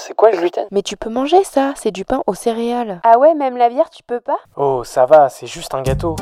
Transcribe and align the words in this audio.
c'est 0.00 0.14
quoi 0.14 0.30
le 0.30 0.38
gluten? 0.38 0.64
Mais 0.70 0.82
tu 0.82 0.96
peux 0.96 1.10
manger 1.10 1.44
ça, 1.44 1.74
c'est 1.76 1.90
du 1.90 2.04
pain 2.04 2.22
aux 2.26 2.34
céréales. 2.34 3.00
Ah 3.04 3.18
ouais, 3.18 3.34
même 3.34 3.56
la 3.56 3.68
bière, 3.68 3.90
tu 3.90 4.02
peux 4.02 4.20
pas? 4.20 4.38
Oh, 4.56 4.82
ça 4.82 5.04
va, 5.04 5.28
c'est 5.28 5.46
juste 5.46 5.74
un 5.74 5.82
gâteau. 5.82 6.16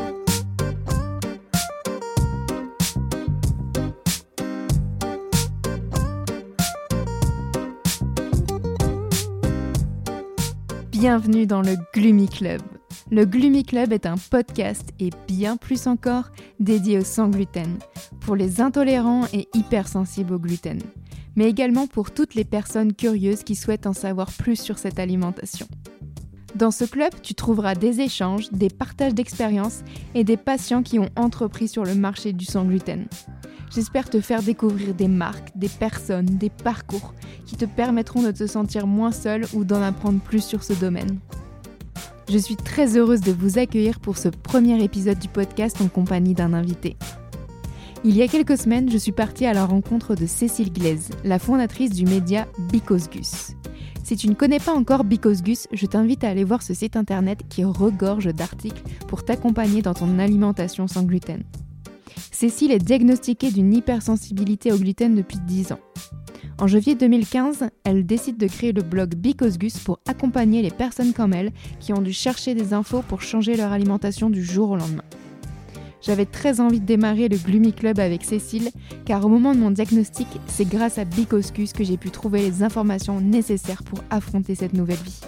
Bienvenue 10.90 11.47
dans 11.47 11.63
le 11.63 11.76
Gloomy 11.95 12.29
Club. 12.29 12.60
Le 13.10 13.24
Gloomy 13.24 13.63
Club 13.63 13.92
est 13.92 14.04
un 14.04 14.17
podcast 14.31 14.88
et 14.99 15.10
bien 15.29 15.56
plus 15.56 15.87
encore 15.87 16.24
dédié 16.59 16.98
au 16.98 17.05
sans 17.05 17.29
gluten, 17.29 17.79
pour 18.20 18.34
les 18.34 18.60
intolérants 18.60 19.24
et 19.33 19.48
hypersensibles 19.55 20.34
au 20.34 20.38
gluten, 20.38 20.80
mais 21.39 21.48
également 21.48 21.87
pour 21.87 22.11
toutes 22.11 22.34
les 22.34 22.45
personnes 22.45 22.93
curieuses 22.93 23.45
qui 23.45 23.55
souhaitent 23.55 23.87
en 23.87 23.93
savoir 23.93 24.33
plus 24.33 24.61
sur 24.61 24.77
cette 24.77 24.98
alimentation. 24.98 25.69
Dans 26.56 26.73
ce 26.73 26.84
club, 26.84 27.12
tu 27.23 27.34
trouveras 27.34 27.77
des 27.77 28.01
échanges, 28.01 28.51
des 28.51 28.69
partages 28.69 29.15
d'expériences 29.15 29.84
et 30.16 30.24
des 30.24 30.37
patients 30.37 30.82
qui 30.82 30.98
ont 30.98 31.10
entrepris 31.15 31.69
sur 31.69 31.84
le 31.84 31.95
marché 31.95 32.32
du 32.32 32.45
sans 32.45 32.65
gluten. 32.65 33.06
J'espère 33.73 34.10
te 34.10 34.20
faire 34.20 34.43
découvrir 34.43 34.95
des 34.95 35.06
marques, 35.06 35.56
des 35.56 35.69
personnes, 35.69 36.27
des 36.27 36.51
parcours 36.51 37.15
qui 37.46 37.55
te 37.55 37.66
permettront 37.66 38.23
de 38.23 38.32
te 38.32 38.48
sentir 38.48 38.88
moins 38.88 39.12
seul 39.12 39.45
ou 39.55 39.65
d'en 39.65 39.80
apprendre 39.80 40.18
plus 40.18 40.45
sur 40.45 40.65
ce 40.65 40.73
domaine. 40.73 41.20
Je 42.29 42.38
suis 42.38 42.57
très 42.57 42.96
heureuse 42.96 43.20
de 43.20 43.30
vous 43.30 43.60
accueillir 43.60 44.01
pour 44.01 44.18
ce 44.18 44.29
premier 44.29 44.82
épisode 44.82 45.20
du 45.20 45.29
podcast 45.29 45.80
en 45.80 45.87
compagnie 45.87 46.34
d'un 46.34 46.52
invité. 46.52 46.96
Il 48.08 48.16
y 48.16 48.22
a 48.22 48.26
quelques 48.26 48.56
semaines, 48.56 48.90
je 48.90 48.96
suis 48.96 49.12
partie 49.12 49.44
à 49.44 49.52
la 49.52 49.66
rencontre 49.66 50.14
de 50.14 50.24
Cécile 50.24 50.72
Glaise, 50.72 51.10
la 51.24 51.38
fondatrice 51.38 51.90
du 51.90 52.06
média 52.06 52.48
Because 52.72 53.10
Gus. 53.10 53.50
Si 54.02 54.16
tu 54.16 54.30
ne 54.30 54.34
connais 54.34 54.60
pas 54.60 54.72
encore 54.72 55.04
Because 55.04 55.42
Gus, 55.42 55.68
je 55.72 55.84
t'invite 55.84 56.24
à 56.24 56.30
aller 56.30 56.44
voir 56.44 56.62
ce 56.62 56.72
site 56.72 56.96
internet 56.96 57.40
qui 57.50 57.65
regorge 57.65 58.32
d'articles 58.32 58.80
pour 59.09 59.26
t'accompagner 59.26 59.82
dans 59.82 59.92
ton 59.92 60.18
alimentation 60.18 60.88
sans 60.88 61.02
gluten. 61.02 61.42
Cécile 62.32 62.73
est 62.73 62.78
diagnostiquée 62.78 63.50
d'une 63.50 63.74
hypersensibilité 63.74 64.72
au 64.72 64.78
gluten 64.78 65.15
depuis 65.15 65.39
10 65.47 65.72
ans. 65.72 65.81
En 66.56 66.67
janvier 66.67 66.95
2015, 66.95 67.69
elle 67.84 68.06
décide 68.06 68.39
de 68.39 68.47
créer 68.47 68.72
le 68.72 68.81
blog 68.81 69.17
Because 69.17 69.59
Gus 69.59 69.77
pour 69.77 70.00
accompagner 70.09 70.62
les 70.62 70.70
personnes 70.70 71.12
comme 71.12 71.34
elle 71.34 71.53
qui 71.78 71.93
ont 71.93 72.00
dû 72.00 72.15
chercher 72.15 72.55
des 72.55 72.72
infos 72.72 73.03
pour 73.03 73.20
changer 73.20 73.55
leur 73.55 73.70
alimentation 73.70 74.31
du 74.31 74.43
jour 74.43 74.70
au 74.70 74.77
lendemain. 74.77 75.05
J'avais 76.01 76.27
très 76.27 76.61
envie 76.61 76.81
de 76.81 76.87
démarrer 76.87 77.29
le 77.29 77.37
Gloomy 77.37 77.73
Club 77.73 77.99
avec 77.99 78.25
Cécile, 78.25 78.71
car 79.05 79.25
au 79.25 79.29
moment 79.29 79.55
de 79.55 79.61
mon 79.61 79.71
diagnostic, 79.71 80.29
c'est 80.47 80.69
grâce 80.69 80.99
à 80.99 81.05
Because 81.05 81.53
Gus 81.53 81.73
que 81.73 81.85
j'ai 81.85 81.97
pu 81.97 82.11
trouver 82.11 82.43
les 82.43 82.63
informations 82.63 83.21
nécessaires 83.21 83.83
pour 83.83 84.05
affronter 84.11 84.55
cette 84.55 84.75
nouvelle 84.75 84.99
vie. 85.05 85.21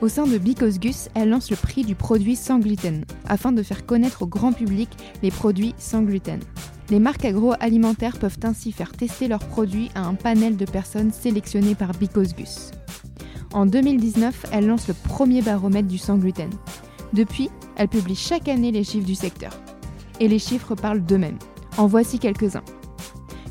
Au 0.00 0.08
sein 0.08 0.26
de 0.26 0.38
Because 0.38 0.78
Gus, 0.78 1.08
elle 1.14 1.30
lance 1.30 1.50
le 1.50 1.56
prix 1.56 1.82
du 1.82 1.94
produit 1.94 2.36
sans 2.36 2.58
gluten, 2.58 3.04
afin 3.26 3.50
de 3.50 3.62
faire 3.62 3.84
connaître 3.86 4.22
au 4.22 4.26
grand 4.26 4.52
public 4.52 4.90
les 5.22 5.30
produits 5.30 5.74
sans 5.78 6.02
gluten. 6.02 6.40
Les 6.90 7.00
marques 7.00 7.24
agroalimentaires 7.24 8.18
peuvent 8.18 8.38
ainsi 8.44 8.70
faire 8.70 8.92
tester 8.92 9.26
leurs 9.26 9.44
produits 9.44 9.90
à 9.96 10.02
un 10.02 10.14
panel 10.14 10.56
de 10.56 10.66
personnes 10.66 11.12
sélectionnées 11.12 11.74
par 11.74 11.92
Because 11.92 12.34
Gus. 12.34 12.70
En 13.52 13.66
2019, 13.66 14.46
elle 14.52 14.66
lance 14.66 14.86
le 14.86 14.94
premier 14.94 15.42
baromètre 15.42 15.88
du 15.88 15.98
sans 15.98 16.18
gluten. 16.18 16.50
Depuis, 17.12 17.48
elle 17.76 17.88
publie 17.88 18.14
chaque 18.14 18.48
année 18.48 18.70
les 18.70 18.84
chiffres 18.84 19.06
du 19.06 19.14
secteur. 19.14 19.50
Et 20.20 20.28
les 20.28 20.38
chiffres 20.38 20.74
parlent 20.74 21.04
d'eux-mêmes. 21.04 21.38
En 21.76 21.86
voici 21.86 22.18
quelques-uns. 22.18 22.64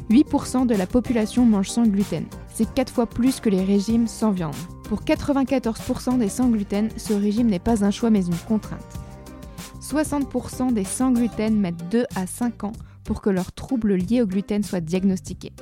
8% 0.09 0.65
de 0.65 0.75
la 0.75 0.87
population 0.87 1.45
mange 1.45 1.69
sans 1.69 1.83
gluten. 1.83 2.25
C'est 2.53 2.73
4 2.73 2.91
fois 2.91 3.07
plus 3.07 3.39
que 3.39 3.49
les 3.49 3.63
régimes 3.63 4.07
sans 4.07 4.31
viande. 4.31 4.55
Pour 4.83 5.01
94% 5.01 6.17
des 6.17 6.29
sans 6.29 6.49
gluten, 6.49 6.89
ce 6.95 7.13
régime 7.13 7.47
n'est 7.47 7.59
pas 7.59 7.83
un 7.83 7.91
choix 7.91 8.09
mais 8.09 8.25
une 8.25 8.35
contrainte. 8.47 8.85
60% 9.81 10.73
des 10.73 10.83
sans 10.83 11.11
gluten 11.11 11.59
mettent 11.59 11.89
2 11.89 12.05
à 12.15 12.27
5 12.27 12.63
ans 12.63 12.71
pour 13.03 13.21
que 13.21 13.29
leurs 13.29 13.51
troubles 13.51 13.95
liés 13.95 14.21
au 14.21 14.27
gluten 14.27 14.63
soient 14.63 14.79
diagnostiqués. 14.79 15.53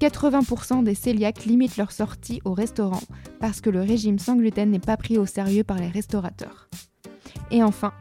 80% 0.00 0.82
des 0.82 0.96
cœliaques 0.96 1.44
limitent 1.44 1.76
leur 1.76 1.92
sortie 1.92 2.40
au 2.44 2.54
restaurant 2.54 3.02
parce 3.38 3.60
que 3.60 3.70
le 3.70 3.80
régime 3.80 4.18
sans 4.18 4.36
gluten 4.36 4.70
n'est 4.70 4.78
pas 4.78 4.96
pris 4.96 5.18
au 5.18 5.26
sérieux 5.26 5.64
par 5.64 5.78
les 5.78 5.88
restaurateurs. 5.88 6.68
Et 7.50 7.62
enfin, 7.62 7.92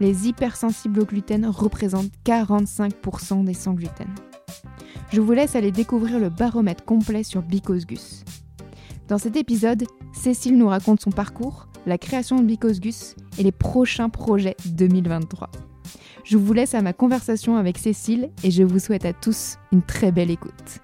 les 0.00 0.28
hypersensibles 0.28 1.00
au 1.00 1.04
gluten 1.04 1.46
représentent 1.46 2.12
45% 2.24 3.44
des 3.44 3.54
sans 3.54 3.74
gluten. 3.74 4.08
Je 5.12 5.20
vous 5.20 5.32
laisse 5.32 5.56
aller 5.56 5.70
découvrir 5.70 6.18
le 6.18 6.28
baromètre 6.28 6.84
complet 6.84 7.22
sur 7.22 7.42
Because 7.42 7.86
Gus. 7.86 8.24
Dans 9.08 9.18
cet 9.18 9.36
épisode, 9.36 9.84
Cécile 10.12 10.56
nous 10.56 10.68
raconte 10.68 11.00
son 11.00 11.10
parcours, 11.10 11.68
la 11.86 11.98
création 11.98 12.40
de 12.40 12.44
Because 12.44 12.80
Gus 12.80 13.14
et 13.38 13.42
les 13.42 13.52
prochains 13.52 14.08
projets 14.08 14.56
2023. 14.66 15.50
Je 16.24 16.38
vous 16.38 16.54
laisse 16.54 16.74
à 16.74 16.80
ma 16.80 16.94
conversation 16.94 17.56
avec 17.56 17.76
Cécile 17.76 18.30
et 18.42 18.50
je 18.50 18.62
vous 18.62 18.78
souhaite 18.78 19.04
à 19.04 19.12
tous 19.12 19.56
une 19.72 19.82
très 19.82 20.10
belle 20.10 20.30
écoute. 20.30 20.80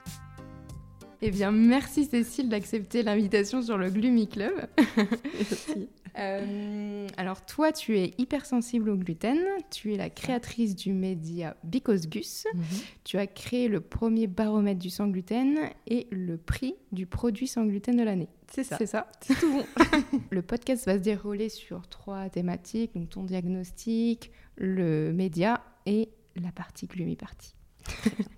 Eh 1.22 1.30
bien, 1.30 1.50
merci 1.50 2.06
Cécile 2.06 2.48
d'accepter 2.48 3.02
l'invitation 3.02 3.60
sur 3.62 3.76
le 3.76 3.90
Gloomy 3.90 4.28
Club. 4.28 4.52
Merci. 4.96 5.88
Euh, 6.18 7.06
alors 7.16 7.46
toi, 7.46 7.70
tu 7.70 7.96
es 7.96 8.14
hypersensible 8.18 8.90
au 8.90 8.96
gluten, 8.96 9.38
tu 9.70 9.94
es 9.94 9.96
la 9.96 10.10
créatrice 10.10 10.74
du 10.74 10.92
média 10.92 11.56
Because 11.62 12.08
Gus, 12.08 12.46
Mhm. 12.52 12.62
tu 13.04 13.16
as 13.16 13.28
créé 13.28 13.68
le 13.68 13.80
premier 13.80 14.26
baromètre 14.26 14.80
du 14.80 14.90
sans 14.90 15.06
gluten 15.06 15.56
et 15.86 16.08
le 16.10 16.36
prix 16.36 16.74
du 16.90 17.06
produit 17.06 17.46
sans 17.46 17.64
gluten 17.64 17.96
de 17.96 18.02
l'année. 18.02 18.28
C'est 18.52 18.64
ça. 18.64 18.76
C'est 18.76 18.86
ça 18.86 19.06
C'est 19.20 19.38
tout 19.38 19.52
bon. 19.52 19.64
Le 20.30 20.42
podcast 20.42 20.84
va 20.86 20.94
se 20.94 21.02
dérouler 21.04 21.48
sur 21.48 21.86
trois 21.86 22.28
thématiques, 22.28 22.92
donc 22.92 23.08
ton 23.10 23.22
diagnostic, 23.22 24.32
le 24.56 25.12
média 25.12 25.62
et 25.86 26.08
la 26.34 26.50
partie 26.50 26.88
gloomy 26.88 27.14
party. 27.14 27.54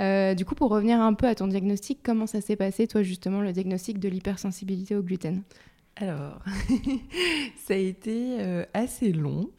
Euh, 0.00 0.36
du 0.36 0.44
coup, 0.44 0.54
pour 0.54 0.70
revenir 0.70 1.00
un 1.00 1.12
peu 1.12 1.26
à 1.26 1.34
ton 1.34 1.48
diagnostic, 1.48 1.98
comment 2.04 2.28
ça 2.28 2.40
s'est 2.40 2.54
passé, 2.54 2.86
toi, 2.86 3.02
justement, 3.02 3.40
le 3.40 3.50
diagnostic 3.50 3.98
de 3.98 4.08
l'hypersensibilité 4.08 4.94
au 4.94 5.02
gluten? 5.02 5.42
Alors, 5.96 6.40
ça 7.66 7.74
a 7.74 7.78
été 7.78 8.36
euh, 8.38 8.64
assez 8.74 9.12
long 9.12 9.50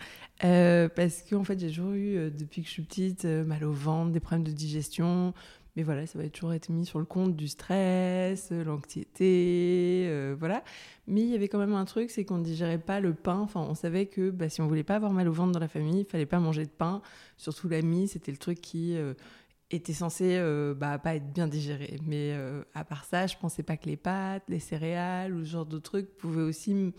euh, 0.46 0.88
parce 0.88 1.24
qu'en 1.30 1.44
fait, 1.44 1.60
j'ai 1.60 1.68
toujours 1.68 1.92
eu, 1.92 2.32
depuis 2.32 2.62
que 2.62 2.70
je 2.70 2.72
suis 2.72 2.84
petite, 2.84 3.26
mal 3.26 3.66
au 3.66 3.74
ventre, 3.74 4.12
des 4.12 4.22
problèmes 4.22 4.46
de 4.46 4.54
digestion. 4.54 5.34
Mais 5.76 5.84
voilà, 5.84 6.08
ça 6.08 6.18
va 6.18 6.28
toujours 6.30 6.54
être 6.54 6.70
mis 6.70 6.86
sur 6.86 7.00
le 7.00 7.06
compte 7.06 7.36
du 7.36 7.48
stress, 7.48 8.50
euh, 8.52 8.64
l'anxiété, 8.64 10.06
euh, 10.08 10.36
voilà. 10.38 10.64
Mais 11.08 11.22
il 11.22 11.30
y 11.30 11.36
avait 11.36 11.48
quand 11.48 11.60
même 11.60 11.74
un 11.74 11.86
truc, 11.86 12.10
c'est 12.10 12.26
qu'on 12.26 12.38
ne 12.40 12.44
digérait 12.44 12.80
pas 12.80 13.00
le 13.00 13.14
pain. 13.14 13.40
Enfin, 13.40 13.62
on 13.62 13.76
savait 13.76 14.08
que 14.08 14.30
bah, 14.30 14.50
si 14.50 14.62
on 14.62 14.68
voulait 14.68 14.84
pas 14.84 14.96
avoir 14.96 15.12
mal 15.12 15.28
au 15.28 15.34
ventre 15.34 15.52
dans 15.52 15.60
la 15.60 15.68
famille, 15.68 16.02
il 16.02 16.06
fallait 16.06 16.26
pas 16.26 16.40
manger 16.40 16.66
de 16.66 16.72
pain. 16.72 17.02
Surtout 17.38 17.70
la 17.70 17.82
mie, 17.82 18.08
c'était 18.08 18.32
le 18.32 18.38
truc 18.38 18.62
qui 18.62 18.98
euh, 18.98 19.14
était 19.72 19.94
censé 19.94 20.38
euh, 20.38 20.74
bah, 20.74 20.98
pas 20.98 21.16
être 21.16 21.32
bien 21.32 21.48
digéré. 21.48 22.00
Mais 22.06 22.36
à 22.74 22.84
part 22.84 23.06
ça, 23.06 23.28
je 23.28 23.38
pensais 23.38 23.64
pas 23.64 23.78
que 23.78 23.86
les 23.86 23.98
pâtes, 23.98 24.44
les 24.48 24.60
céréales 24.60 25.34
ou 25.34 25.46
ce 25.46 25.50
genre 25.52 25.66
de 25.66 25.80
trucs 25.80 26.18
pouvaient 26.18 26.42
aussi 26.42 26.94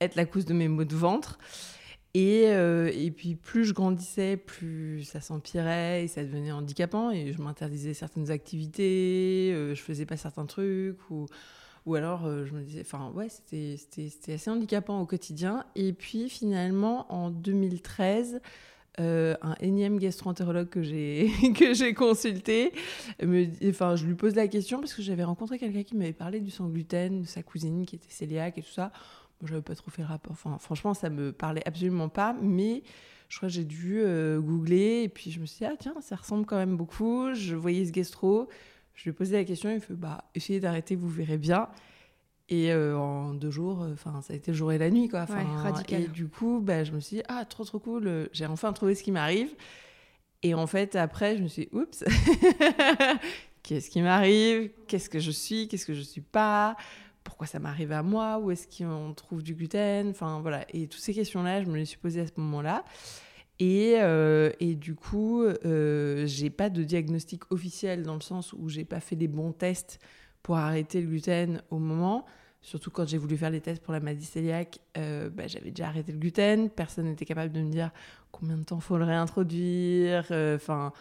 être 0.00 0.16
la 0.16 0.26
cause 0.26 0.44
de 0.44 0.54
mes 0.54 0.68
maux 0.68 0.84
de 0.84 0.96
ventre. 0.96 1.38
Et, 2.18 2.44
euh, 2.46 2.90
et 2.94 3.10
puis 3.10 3.34
plus 3.34 3.66
je 3.66 3.74
grandissais, 3.74 4.38
plus 4.38 5.02
ça 5.04 5.20
s'empirait 5.20 6.04
et 6.04 6.08
ça 6.08 6.24
devenait 6.24 6.50
handicapant 6.50 7.10
et 7.10 7.34
je 7.34 7.42
m'interdisais 7.42 7.92
certaines 7.92 8.30
activités, 8.30 9.52
euh, 9.52 9.74
je 9.74 9.82
faisais 9.82 10.06
pas 10.06 10.16
certains 10.16 10.46
trucs 10.46 10.96
ou, 11.10 11.26
ou 11.84 11.94
alors 11.94 12.24
euh, 12.24 12.46
je 12.46 12.54
me 12.54 12.62
disais, 12.62 12.80
enfin 12.80 13.12
ouais, 13.14 13.28
c'était- 13.28 14.32
assez 14.32 14.48
handicapant 14.48 14.98
au 14.98 15.04
quotidien. 15.04 15.64
Et 15.74 15.92
puis 15.92 16.30
finalement 16.30 17.12
en 17.12 17.28
2013, 17.28 18.40
euh, 18.98 19.34
un 19.42 19.54
énième 19.60 19.98
gastro-entérologue 19.98 20.70
que 20.70 20.82
j'ai 20.82 21.28
consulté, 21.94 22.72
me 23.22 23.44
enfin 23.68 23.94
je 23.94 24.06
lui 24.06 24.14
pose 24.14 24.34
la 24.36 24.48
question 24.48 24.80
parce 24.80 24.94
que 24.94 25.02
j'avais 25.02 25.24
rencontré 25.24 25.58
quelqu'un 25.58 25.82
qui 25.82 25.94
m'avait 25.94 26.14
parlé 26.14 26.40
du 26.40 26.50
sans 26.50 26.68
gluten, 26.70 27.20
de 27.20 27.26
sa 27.26 27.42
cousine 27.42 27.84
qui 27.84 27.96
était 27.96 28.08
cœliaque 28.08 28.56
et 28.56 28.62
tout 28.62 28.72
ça. 28.72 28.90
Moi, 29.40 29.50
j'avais 29.50 29.62
pas 29.62 29.74
trop 29.74 29.90
fait 29.90 30.02
le 30.02 30.08
rapport. 30.08 30.32
Enfin, 30.32 30.56
franchement, 30.58 30.94
ça 30.94 31.10
me 31.10 31.32
parlait 31.32 31.62
absolument 31.66 32.08
pas, 32.08 32.34
mais 32.40 32.82
je 33.28 33.36
crois 33.36 33.48
que 33.48 33.54
j'ai 33.54 33.64
dû 33.64 34.00
euh, 34.00 34.40
googler 34.40 35.02
et 35.02 35.08
puis 35.08 35.30
je 35.30 35.40
me 35.40 35.46
suis 35.46 35.58
dit, 35.58 35.64
ah 35.64 35.76
tiens, 35.78 35.94
ça 36.00 36.16
ressemble 36.16 36.46
quand 36.46 36.56
même 36.56 36.76
beaucoup. 36.76 37.34
Je 37.34 37.54
voyais 37.54 37.84
ce 37.84 37.92
gastro, 37.92 38.48
je 38.94 39.04
lui 39.04 39.10
ai 39.10 39.12
posé 39.12 39.36
la 39.36 39.44
question, 39.44 39.70
il 39.70 39.76
me 39.76 39.80
fait, 39.80 39.94
bah, 39.94 40.24
essayez 40.34 40.60
d'arrêter, 40.60 40.96
vous 40.96 41.08
verrez 41.08 41.38
bien. 41.38 41.68
Et 42.48 42.72
euh, 42.72 42.96
en 42.96 43.34
deux 43.34 43.50
jours, 43.50 43.82
euh, 43.82 43.92
enfin, 43.92 44.22
ça 44.22 44.32
a 44.32 44.36
été 44.36 44.52
le 44.52 44.56
jour 44.56 44.72
et 44.72 44.78
la 44.78 44.88
nuit, 44.88 45.08
quoi. 45.08 45.22
Enfin, 45.22 45.44
Ouais, 45.44 45.62
radical. 45.62 46.02
Et 46.02 46.06
du 46.06 46.28
coup, 46.28 46.60
bah, 46.62 46.84
je 46.84 46.92
me 46.92 47.00
suis 47.00 47.16
dit, 47.16 47.22
ah, 47.28 47.44
trop, 47.44 47.64
trop 47.64 47.80
cool, 47.80 48.28
j'ai 48.32 48.46
enfin 48.46 48.72
trouvé 48.72 48.94
ce 48.94 49.02
qui 49.02 49.10
m'arrive. 49.10 49.50
Et 50.42 50.54
en 50.54 50.68
fait, 50.68 50.94
après, 50.94 51.36
je 51.36 51.42
me 51.42 51.48
suis 51.48 51.62
dit, 51.62 51.68
oups, 51.76 52.04
qu'est-ce 53.64 53.90
qui 53.90 54.00
m'arrive? 54.00 54.70
Qu'est-ce 54.86 55.10
que 55.10 55.18
je 55.18 55.32
suis? 55.32 55.66
Qu'est-ce 55.66 55.86
que 55.86 55.94
je 55.94 56.02
suis 56.02 56.20
pas? 56.20 56.76
Pourquoi 57.26 57.48
ça 57.48 57.58
m'arrive 57.58 57.90
à 57.90 58.04
moi 58.04 58.38
Où 58.38 58.52
est-ce 58.52 58.68
qu'on 58.68 59.12
trouve 59.12 59.42
du 59.42 59.56
gluten 59.56 60.10
Enfin, 60.10 60.38
voilà. 60.40 60.64
Et 60.72 60.86
toutes 60.86 61.00
ces 61.00 61.12
questions-là, 61.12 61.60
je 61.64 61.66
me 61.68 61.76
les 61.76 61.84
suis 61.84 61.98
posées 61.98 62.20
à 62.20 62.26
ce 62.26 62.32
moment-là. 62.36 62.84
Et, 63.58 63.94
euh, 63.96 64.52
et 64.60 64.76
du 64.76 64.94
coup, 64.94 65.42
euh, 65.42 66.24
j'ai 66.26 66.50
pas 66.50 66.70
de 66.70 66.84
diagnostic 66.84 67.50
officiel 67.50 68.04
dans 68.04 68.14
le 68.14 68.20
sens 68.20 68.52
où 68.52 68.68
j'ai 68.68 68.84
pas 68.84 69.00
fait 69.00 69.16
les 69.16 69.26
bons 69.26 69.50
tests 69.50 69.98
pour 70.44 70.56
arrêter 70.56 71.00
le 71.00 71.08
gluten 71.08 71.62
au 71.70 71.80
moment. 71.80 72.24
Surtout 72.60 72.92
quand 72.92 73.08
j'ai 73.08 73.18
voulu 73.18 73.36
faire 73.36 73.50
les 73.50 73.60
tests 73.60 73.82
pour 73.82 73.92
la 73.92 73.98
maladie 74.00 74.28
cœliaque, 74.28 74.78
euh, 74.96 75.28
bah, 75.28 75.48
j'avais 75.48 75.70
déjà 75.70 75.88
arrêté 75.88 76.12
le 76.12 76.18
gluten. 76.18 76.70
Personne 76.70 77.06
n'était 77.06 77.24
capable 77.24 77.52
de 77.52 77.60
me 77.60 77.70
dire 77.70 77.90
combien 78.30 78.56
de 78.56 78.62
temps 78.64 78.78
faut 78.78 78.98
le 78.98 79.04
réintroduire. 79.04 80.26
Euh, 80.30 80.54
Enfin, 80.54 80.92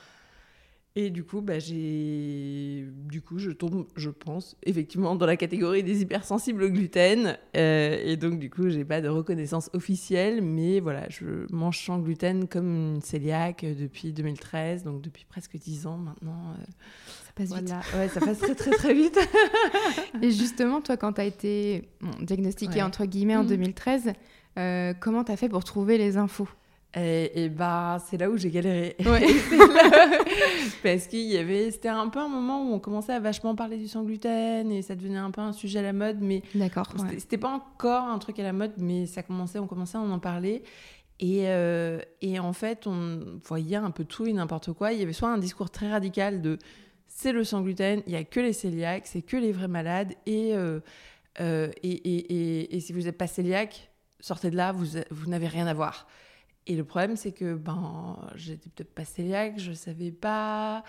et 0.97 1.09
du 1.09 1.23
coup, 1.25 1.41
bah, 1.41 1.59
j'ai, 1.59 2.85
du 3.09 3.21
coup, 3.21 3.37
je 3.37 3.51
tombe, 3.51 3.85
je 3.97 4.09
pense, 4.09 4.55
effectivement, 4.63 5.15
dans 5.15 5.25
la 5.25 5.35
catégorie 5.35 5.83
des 5.83 6.01
hypersensibles 6.01 6.63
au 6.63 6.69
gluten. 6.69 7.37
Euh, 7.57 8.01
et 8.03 8.15
donc, 8.15 8.39
du 8.39 8.49
coup, 8.49 8.69
j'ai 8.69 8.85
pas 8.85 9.01
de 9.01 9.09
reconnaissance 9.09 9.69
officielle, 9.73 10.41
mais 10.41 10.79
voilà, 10.79 11.05
je 11.09 11.51
mange 11.53 11.79
sans 11.83 11.99
gluten 11.99 12.47
comme 12.47 12.95
une 12.95 13.01
cœliaque 13.01 13.65
depuis 13.77 14.13
2013, 14.13 14.83
donc 14.83 15.01
depuis 15.01 15.25
presque 15.27 15.57
10 15.57 15.85
ans 15.85 15.97
maintenant. 15.97 16.53
euh, 16.59 16.63
Ça 17.25 17.31
passe 17.35 17.53
vite. 17.53 17.73
Ouais, 17.97 18.07
ça 18.07 18.19
passe 18.21 18.39
très 18.39 18.55
très 18.55 18.71
très 18.71 18.93
vite. 18.93 19.19
Et 20.21 20.31
justement, 20.31 20.81
toi, 20.81 20.95
quand 20.97 21.13
tu 21.13 21.21
as 21.21 21.25
été 21.25 21.89
bon, 21.99 22.11
diagnostiquée 22.21 22.75
Ouais. 22.75 22.81
entre 22.83 23.05
guillemets 23.05 23.35
en 23.35 23.43
Mhm. 23.43 23.49
2013, 23.49 24.13
euh, 24.57 24.93
comment 24.99 25.23
tu 25.25 25.31
as 25.33 25.37
fait 25.37 25.49
pour 25.49 25.63
trouver 25.65 25.97
les 25.97 26.15
infos? 26.15 26.47
Et, 26.97 27.43
et 27.43 27.49
bah, 27.49 27.97
c'est 28.07 28.17
là 28.17 28.29
où 28.29 28.37
j'ai 28.37 28.49
galéré. 28.49 28.95
Ouais. 29.05 29.19
Là- 29.51 30.19
Parce 30.81 31.07
qu'il 31.07 31.21
y 31.27 31.37
avait, 31.37 31.71
c'était 31.71 31.89
un 31.89 32.07
peu 32.07 32.19
un 32.19 32.27
moment 32.29 32.63
où 32.69 32.73
on 32.73 32.79
commençait 32.79 33.11
à 33.13 33.19
vachement 33.19 33.53
parler 33.55 33.77
du 33.77 33.87
sans 33.87 34.03
gluten 34.03 34.71
et 34.71 34.81
ça 34.81 34.95
devenait 34.95 35.17
un 35.17 35.31
peu 35.31 35.41
un 35.41 35.51
sujet 35.51 35.79
à 35.79 35.81
la 35.81 35.93
mode, 35.93 36.17
mais 36.21 36.41
D'accord. 36.53 36.87
ouais. 36.93 36.99
c'était- 37.01 37.19
c'était 37.19 37.37
pas 37.37 37.49
encore 37.49 38.03
un 38.05 38.17
truc 38.19 38.39
à 38.39 38.43
la 38.43 38.53
mode, 38.53 38.71
mais 38.77 39.05
ça 39.07 39.23
commençait, 39.23 39.59
on 39.59 39.67
commençait 39.67 39.97
à 39.97 40.01
en 40.01 40.19
parler. 40.19 40.63
Et, 41.19 41.47
euh, 41.47 41.99
et 42.21 42.39
en 42.39 42.53
fait, 42.53 42.87
on 42.87 43.39
voyait 43.43 43.75
un 43.77 43.91
peu 43.91 44.03
tout 44.05 44.25
et 44.25 44.33
n'importe 44.33 44.71
quoi. 44.73 44.91
Il 44.93 44.99
y 44.99 45.03
avait 45.03 45.13
soit 45.13 45.29
un 45.29 45.37
discours 45.37 45.69
très 45.69 45.89
radical 45.89 46.41
de 46.41 46.57
c'est 47.07 47.31
le 47.31 47.43
sans 47.45 47.61
gluten, 47.61 48.01
il 48.07 48.13
y 48.13 48.15
a 48.17 48.23
que 48.25 48.39
les 48.41 48.53
cœliaques, 48.53 49.07
c'est 49.07 49.21
que 49.21 49.37
les 49.37 49.53
vrais 49.53 49.69
malades, 49.69 50.13
et, 50.25 50.53
euh, 50.53 50.79
euh, 51.39 51.69
et, 51.83 51.89
et, 51.91 52.17
et- 52.61 52.75
et 52.75 52.79
si 52.81 52.91
vous 52.91 53.01
n'êtes 53.03 53.17
pas 53.17 53.27
cœliaque, 53.27 53.89
sortez 54.19 54.49
de 54.49 54.57
là, 54.57 54.73
vous, 54.73 54.85
vous 55.11 55.29
n'avez 55.29 55.47
rien 55.47 55.67
à 55.67 55.73
voir. 55.73 56.07
Et 56.67 56.75
le 56.75 56.83
problème, 56.83 57.15
c'est 57.15 57.31
que 57.31 57.53
ben, 57.53 58.17
j'étais 58.35 58.69
peut-être 58.69 58.93
pas 58.93 59.03
cœliaque, 59.05 59.59
je 59.59 59.71
savais 59.71 60.11
pas. 60.11 60.83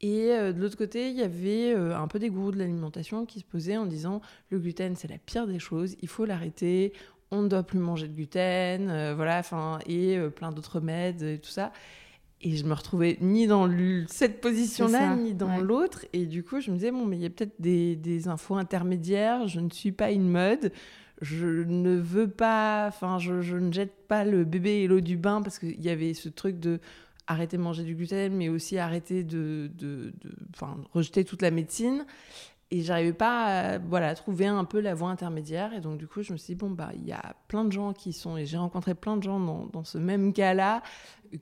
Et 0.00 0.32
euh, 0.32 0.52
de 0.52 0.60
l'autre 0.60 0.76
côté, 0.76 1.10
il 1.10 1.16
y 1.16 1.22
avait 1.22 1.72
euh, 1.74 1.96
un 1.96 2.06
peu 2.06 2.18
des 2.18 2.30
gourous 2.30 2.52
de 2.52 2.58
l'alimentation 2.58 3.26
qui 3.26 3.40
se 3.40 3.44
posaient 3.44 3.76
en 3.76 3.86
disant 3.86 4.20
le 4.50 4.58
gluten, 4.58 4.94
c'est 4.94 5.08
la 5.08 5.18
pire 5.18 5.46
des 5.46 5.58
choses, 5.58 5.96
il 6.02 6.08
faut 6.08 6.26
l'arrêter, 6.26 6.92
on 7.30 7.42
ne 7.42 7.48
doit 7.48 7.62
plus 7.62 7.78
manger 7.78 8.06
de 8.06 8.12
gluten, 8.12 8.88
euh, 8.90 9.14
voilà, 9.16 9.38
enfin, 9.38 9.78
et 9.86 10.18
plein 10.36 10.52
d'autres 10.52 10.76
remèdes 10.76 11.22
et 11.22 11.38
tout 11.38 11.50
ça. 11.50 11.72
Et 12.42 12.54
je 12.56 12.64
me 12.66 12.74
retrouvais 12.74 13.16
ni 13.22 13.46
dans 13.46 13.68
cette 14.08 14.42
position-là, 14.42 15.16
ni 15.16 15.32
dans 15.32 15.56
ouais. 15.56 15.62
l'autre. 15.62 16.04
Et 16.12 16.26
du 16.26 16.44
coup, 16.44 16.60
je 16.60 16.70
me 16.70 16.76
disais, 16.76 16.90
bon, 16.90 17.06
mais 17.06 17.16
il 17.16 17.22
y 17.22 17.26
a 17.26 17.30
peut-être 17.30 17.58
des, 17.58 17.96
des 17.96 18.28
infos 18.28 18.56
intermédiaires, 18.56 19.48
je 19.48 19.58
ne 19.58 19.70
suis 19.70 19.90
pas 19.90 20.10
une 20.10 20.28
mode, 20.28 20.70
je 21.22 21.46
ne 21.46 21.96
veux 21.96 22.28
pas, 22.28 22.86
enfin, 22.88 23.18
je, 23.18 23.56
ne 23.56 23.72
jette 23.72 24.06
pas 24.06 24.24
le 24.24 24.44
bébé 24.44 24.82
et 24.82 24.86
l'eau 24.86 25.00
du 25.00 25.16
bain 25.16 25.42
parce 25.42 25.58
qu'il 25.58 25.80
y 25.80 25.88
avait 25.88 26.14
ce 26.14 26.28
truc 26.28 26.58
de 26.60 26.80
arrêter 27.26 27.56
de 27.56 27.62
manger 27.62 27.82
du 27.82 27.94
gluten, 27.94 28.34
mais 28.34 28.48
aussi 28.48 28.78
arrêter 28.78 29.24
de, 29.24 29.70
de, 29.74 30.12
rejeter 30.92 31.24
toute 31.24 31.42
la 31.42 31.50
médecine. 31.50 32.06
Et 32.72 32.82
j'arrivais 32.82 33.12
pas 33.12 33.78
à 33.78 34.14
trouver 34.14 34.46
un 34.46 34.64
peu 34.64 34.80
la 34.80 34.94
voie 34.94 35.08
intermédiaire. 35.08 35.72
Et 35.72 35.80
donc, 35.80 35.98
du 35.98 36.06
coup, 36.08 36.22
je 36.22 36.32
me 36.32 36.36
suis 36.36 36.54
dit, 36.54 36.58
bon, 36.58 36.70
bah, 36.70 36.90
il 36.94 37.06
y 37.06 37.12
a 37.12 37.36
plein 37.48 37.64
de 37.64 37.70
gens 37.70 37.92
qui 37.92 38.12
sont, 38.12 38.36
et 38.36 38.44
j'ai 38.44 38.56
rencontré 38.56 38.94
plein 38.94 39.16
de 39.16 39.22
gens 39.22 39.38
dans, 39.38 39.66
dans 39.66 39.84
ce 39.84 39.98
même 39.98 40.32
cas-là, 40.32 40.82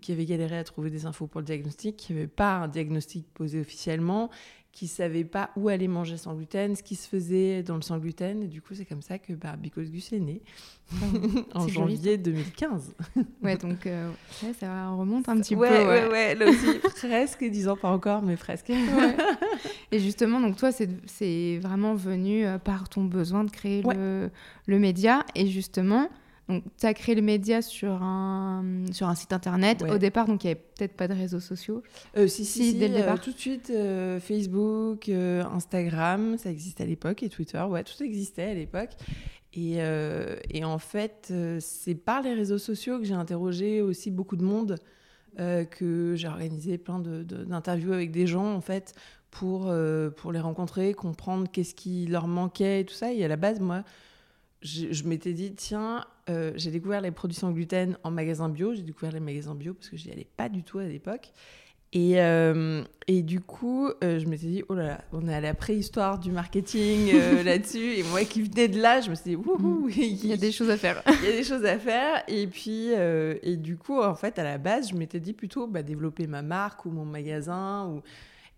qui 0.00 0.12
avaient 0.12 0.26
galéré 0.26 0.58
à 0.58 0.64
trouver 0.64 0.90
des 0.90 1.06
infos 1.06 1.26
pour 1.26 1.40
le 1.40 1.46
diagnostic, 1.46 1.96
qui 1.96 2.12
n'avaient 2.12 2.26
pas 2.26 2.56
un 2.56 2.68
diagnostic 2.68 3.26
posé 3.32 3.60
officiellement, 3.60 4.30
qui 4.74 4.88
savaient 4.88 5.22
pas 5.24 5.50
où 5.56 5.68
aller 5.68 5.86
manger 5.86 6.16
sans 6.16 6.34
gluten, 6.34 6.74
ce 6.74 6.82
qui 6.82 6.96
se 6.96 7.08
faisait 7.08 7.62
dans 7.62 7.76
le 7.76 7.82
sans 7.82 7.96
gluten. 7.98 8.42
Et 8.42 8.48
du 8.48 8.60
coup, 8.60 8.74
c'est 8.74 8.84
comme 8.84 9.02
ça 9.02 9.18
que 9.20 9.32
bah, 9.32 9.54
Because 9.56 9.88
Gus 9.88 10.12
est 10.12 10.18
né 10.18 10.42
en 11.54 11.68
janvier 11.68 12.18
2015. 12.18 12.92
Ouais, 13.42 13.56
donc 13.56 13.86
euh, 13.86 14.10
ouais, 14.42 14.52
ça 14.58 14.88
remonte 14.90 15.28
un 15.28 15.36
petit 15.38 15.54
ouais, 15.54 15.68
peu. 15.68 15.88
ouais, 15.88 16.08
ouais, 16.10 16.34
là 16.34 16.48
aussi, 16.48 16.78
presque 16.82 17.44
10 17.44 17.68
ans, 17.68 17.76
pas 17.76 17.88
encore, 17.90 18.22
mais 18.22 18.36
presque. 18.36 18.70
Ouais. 18.70 19.16
Et 19.92 20.00
justement, 20.00 20.40
donc 20.40 20.56
toi, 20.56 20.70
c'est 20.72 21.58
vraiment 21.62 21.94
venu 21.94 22.44
euh, 22.44 22.58
par 22.58 22.88
ton 22.88 23.04
besoin 23.04 23.44
de 23.44 23.50
créer 23.52 23.84
Ouais. 23.84 23.94
le, 23.94 24.30
le 24.66 24.78
média. 24.80 25.24
Et 25.36 25.46
justement, 25.46 26.08
donc 26.48 26.62
tu 26.78 26.86
as 26.86 26.94
créé 26.94 27.14
le 27.14 27.22
média 27.22 27.62
sur 27.62 28.02
un, 28.02 28.84
sur 28.92 29.08
un 29.08 29.14
site 29.14 29.32
internet. 29.32 29.82
Ouais. 29.82 29.90
Au 29.92 29.98
départ, 29.98 30.26
donc 30.26 30.44
il 30.44 30.48
n'y 30.48 30.50
avait 30.52 30.60
peut-être 30.76 30.94
pas 30.94 31.08
de 31.08 31.14
réseaux 31.14 31.40
sociaux. 31.40 31.82
Euh, 32.16 32.26
si, 32.28 32.44
si, 32.44 32.74
dès 32.74 32.88
le 32.88 32.94
euh, 32.94 32.98
départ. 32.98 33.20
tout 33.20 33.32
de 33.32 33.38
suite, 33.38 33.70
euh, 33.70 34.20
Facebook, 34.20 35.08
euh, 35.08 35.42
Instagram, 35.44 36.36
ça 36.38 36.50
existait 36.50 36.82
à 36.82 36.86
l'époque, 36.86 37.22
et 37.22 37.28
Twitter, 37.28 37.62
ouais, 37.62 37.82
tout 37.84 38.02
existait 38.02 38.50
à 38.50 38.54
l'époque. 38.54 38.90
Et, 39.56 39.76
et 40.50 40.64
en 40.64 40.78
fait, 40.78 41.32
c'est 41.60 41.94
par 41.94 42.22
les 42.22 42.34
réseaux 42.34 42.58
sociaux 42.58 42.98
que 42.98 43.04
j'ai 43.04 43.14
interrogé 43.14 43.82
aussi 43.82 44.10
beaucoup 44.10 44.34
de 44.34 44.42
monde, 44.42 44.78
que 45.38 46.14
j'ai 46.16 46.26
organisé 46.26 46.76
plein 46.76 46.98
de- 46.98 47.22
de- 47.22 47.44
d'interviews 47.44 47.92
avec 47.92 48.10
des 48.10 48.26
gens, 48.26 48.52
en 48.52 48.60
fait, 48.60 48.94
pour, 49.30 49.72
pour 50.16 50.32
les 50.32 50.40
rencontrer, 50.40 50.92
comprendre 50.92 51.46
qu'est-ce 51.52 51.76
qui 51.76 52.06
leur 52.06 52.26
manquait 52.26 52.80
et 52.80 52.84
tout 52.84 52.94
ça. 52.94 53.12
Et 53.12 53.24
à 53.24 53.28
la 53.28 53.36
base, 53.36 53.60
moi, 53.60 53.84
je, 54.64 54.92
je 54.92 55.04
m'étais 55.04 55.32
dit, 55.32 55.54
tiens, 55.54 56.04
euh, 56.30 56.52
j'ai 56.56 56.70
découvert 56.70 57.00
les 57.00 57.10
produits 57.10 57.36
sans 57.36 57.52
gluten 57.52 57.96
en 58.02 58.10
magasin 58.10 58.48
bio. 58.48 58.74
J'ai 58.74 58.82
découvert 58.82 59.12
les 59.12 59.20
magasins 59.20 59.54
bio 59.54 59.74
parce 59.74 59.88
que 59.88 59.96
j'y 59.96 60.10
allais 60.10 60.26
pas 60.36 60.48
du 60.48 60.62
tout 60.64 60.78
à 60.78 60.84
l'époque. 60.84 61.32
Et, 61.92 62.20
euh, 62.20 62.82
et 63.06 63.22
du 63.22 63.40
coup, 63.40 63.88
euh, 64.02 64.18
je 64.18 64.26
m'étais 64.26 64.48
dit, 64.48 64.64
oh 64.68 64.74
là 64.74 64.84
là, 64.84 65.00
on 65.12 65.28
est 65.28 65.34
à 65.34 65.40
la 65.40 65.54
préhistoire 65.54 66.18
du 66.18 66.32
marketing 66.32 67.12
euh, 67.14 67.42
là-dessus. 67.44 67.94
Et 67.94 68.02
moi 68.02 68.24
qui 68.24 68.42
venais 68.42 68.66
de 68.66 68.80
là, 68.80 69.00
je 69.00 69.10
me 69.10 69.14
suis 69.14 69.30
dit, 69.30 69.36
wouhou, 69.36 69.88
Il 69.96 70.26
y 70.26 70.32
a 70.32 70.36
des 70.36 70.50
choses 70.50 70.70
à 70.70 70.76
faire. 70.76 71.02
il 71.06 71.24
y 71.24 71.32
a 71.32 71.36
des 71.36 71.44
choses 71.44 71.64
à 71.64 71.78
faire. 71.78 72.24
Et 72.26 72.48
puis, 72.48 72.88
et 72.88 73.56
du 73.56 73.76
coup, 73.76 74.00
en 74.00 74.16
fait, 74.16 74.40
à 74.40 74.44
la 74.44 74.58
base, 74.58 74.90
je 74.90 74.96
m'étais 74.96 75.20
dit 75.20 75.34
plutôt 75.34 75.68
bah, 75.68 75.82
développer 75.82 76.26
ma 76.26 76.42
marque 76.42 76.84
ou 76.84 76.90
mon 76.90 77.04
magasin. 77.04 77.86
Ou... 77.86 78.02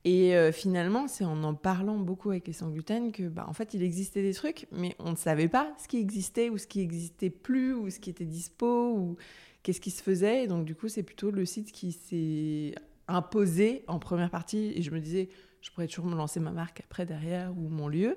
Et 0.09 0.37
euh, 0.37 0.53
finalement, 0.53 1.09
c'est 1.09 1.25
en 1.25 1.43
en 1.43 1.55
parlant 1.55 1.99
beaucoup 1.99 2.31
avec 2.31 2.47
les 2.47 2.53
sans 2.53 2.71
gluten 2.71 3.11
que, 3.11 3.25
bah, 3.25 3.45
en 3.49 3.53
fait, 3.53 3.75
il 3.75 3.83
existait 3.83 4.23
des 4.23 4.35
trucs, 4.35 4.69
mais 4.71 4.95
on 5.01 5.11
ne 5.11 5.17
savait 5.17 5.49
pas 5.49 5.75
ce 5.83 5.89
qui 5.89 5.99
existait 5.99 6.49
ou 6.49 6.59
ce 6.59 6.69
qui 6.69 6.81
existait 6.81 7.29
plus 7.29 7.75
ou 7.75 7.91
ce 7.91 7.99
qui 7.99 8.11
était 8.11 8.25
dispo 8.25 8.93
ou 8.93 9.17
qu'est-ce 9.65 9.81
qui 9.81 9.91
se 9.91 10.05
faisait. 10.05 10.45
Et 10.45 10.47
donc, 10.47 10.65
du 10.65 10.77
coup, 10.77 10.87
c'est 10.87 11.03
plutôt 11.03 11.33
le 11.33 11.45
site 11.45 11.73
qui 11.73 11.91
s'est 11.91 12.77
imposé 13.09 13.83
en 13.89 13.99
première 13.99 14.31
partie. 14.31 14.73
Et 14.77 14.83
je 14.83 14.93
me 14.93 15.01
disais, 15.01 15.29
je 15.61 15.73
pourrais 15.73 15.89
toujours 15.89 16.07
me 16.07 16.15
lancer 16.15 16.39
ma 16.39 16.53
marque 16.53 16.83
après 16.85 17.05
derrière 17.05 17.51
ou 17.59 17.69
mon 17.69 17.89
lieu. 17.89 18.17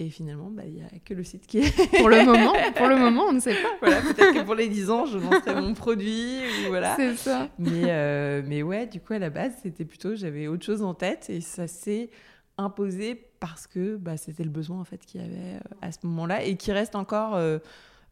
Et 0.00 0.08
finalement, 0.08 0.50
bah, 0.50 0.62
il 0.66 0.72
n'y 0.72 0.82
a 0.82 0.88
que 1.04 1.12
le 1.12 1.22
site 1.22 1.46
qui 1.46 1.58
est 1.58 1.90
Pour 1.98 2.08
le 2.08 2.24
moment, 2.24 2.54
pour 2.74 2.88
le 2.88 2.96
moment, 2.96 3.24
on 3.28 3.32
ne 3.34 3.40
sait 3.40 3.54
pas. 3.54 3.68
voilà, 3.80 4.00
peut-être 4.00 4.32
que 4.32 4.44
pour 4.44 4.54
les 4.54 4.68
10 4.68 4.90
ans, 4.90 5.04
je 5.04 5.18
lancerai 5.18 5.60
mon 5.60 5.74
produit 5.74 6.38
ou 6.64 6.68
voilà. 6.68 6.96
C'est 6.96 7.16
ça. 7.16 7.50
Mais, 7.58 7.84
euh, 7.84 8.42
mais 8.46 8.62
ouais, 8.62 8.86
du 8.86 8.98
coup, 9.00 9.12
à 9.12 9.18
la 9.18 9.28
base, 9.28 9.52
c'était 9.62 9.84
plutôt, 9.84 10.16
j'avais 10.16 10.46
autre 10.46 10.64
chose 10.64 10.82
en 10.82 10.94
tête 10.94 11.28
et 11.28 11.42
ça 11.42 11.66
s'est 11.66 12.08
imposé 12.56 13.26
parce 13.40 13.66
que 13.66 13.96
bah, 13.96 14.16
c'était 14.16 14.44
le 14.44 14.50
besoin 14.50 14.80
en 14.80 14.84
fait 14.84 15.04
qu'il 15.04 15.20
y 15.20 15.24
avait 15.24 15.56
euh, 15.56 15.60
à 15.82 15.92
ce 15.92 15.98
moment-là 16.04 16.44
et 16.44 16.56
qui 16.56 16.72
reste 16.72 16.94
encore, 16.94 17.34
euh, 17.34 17.58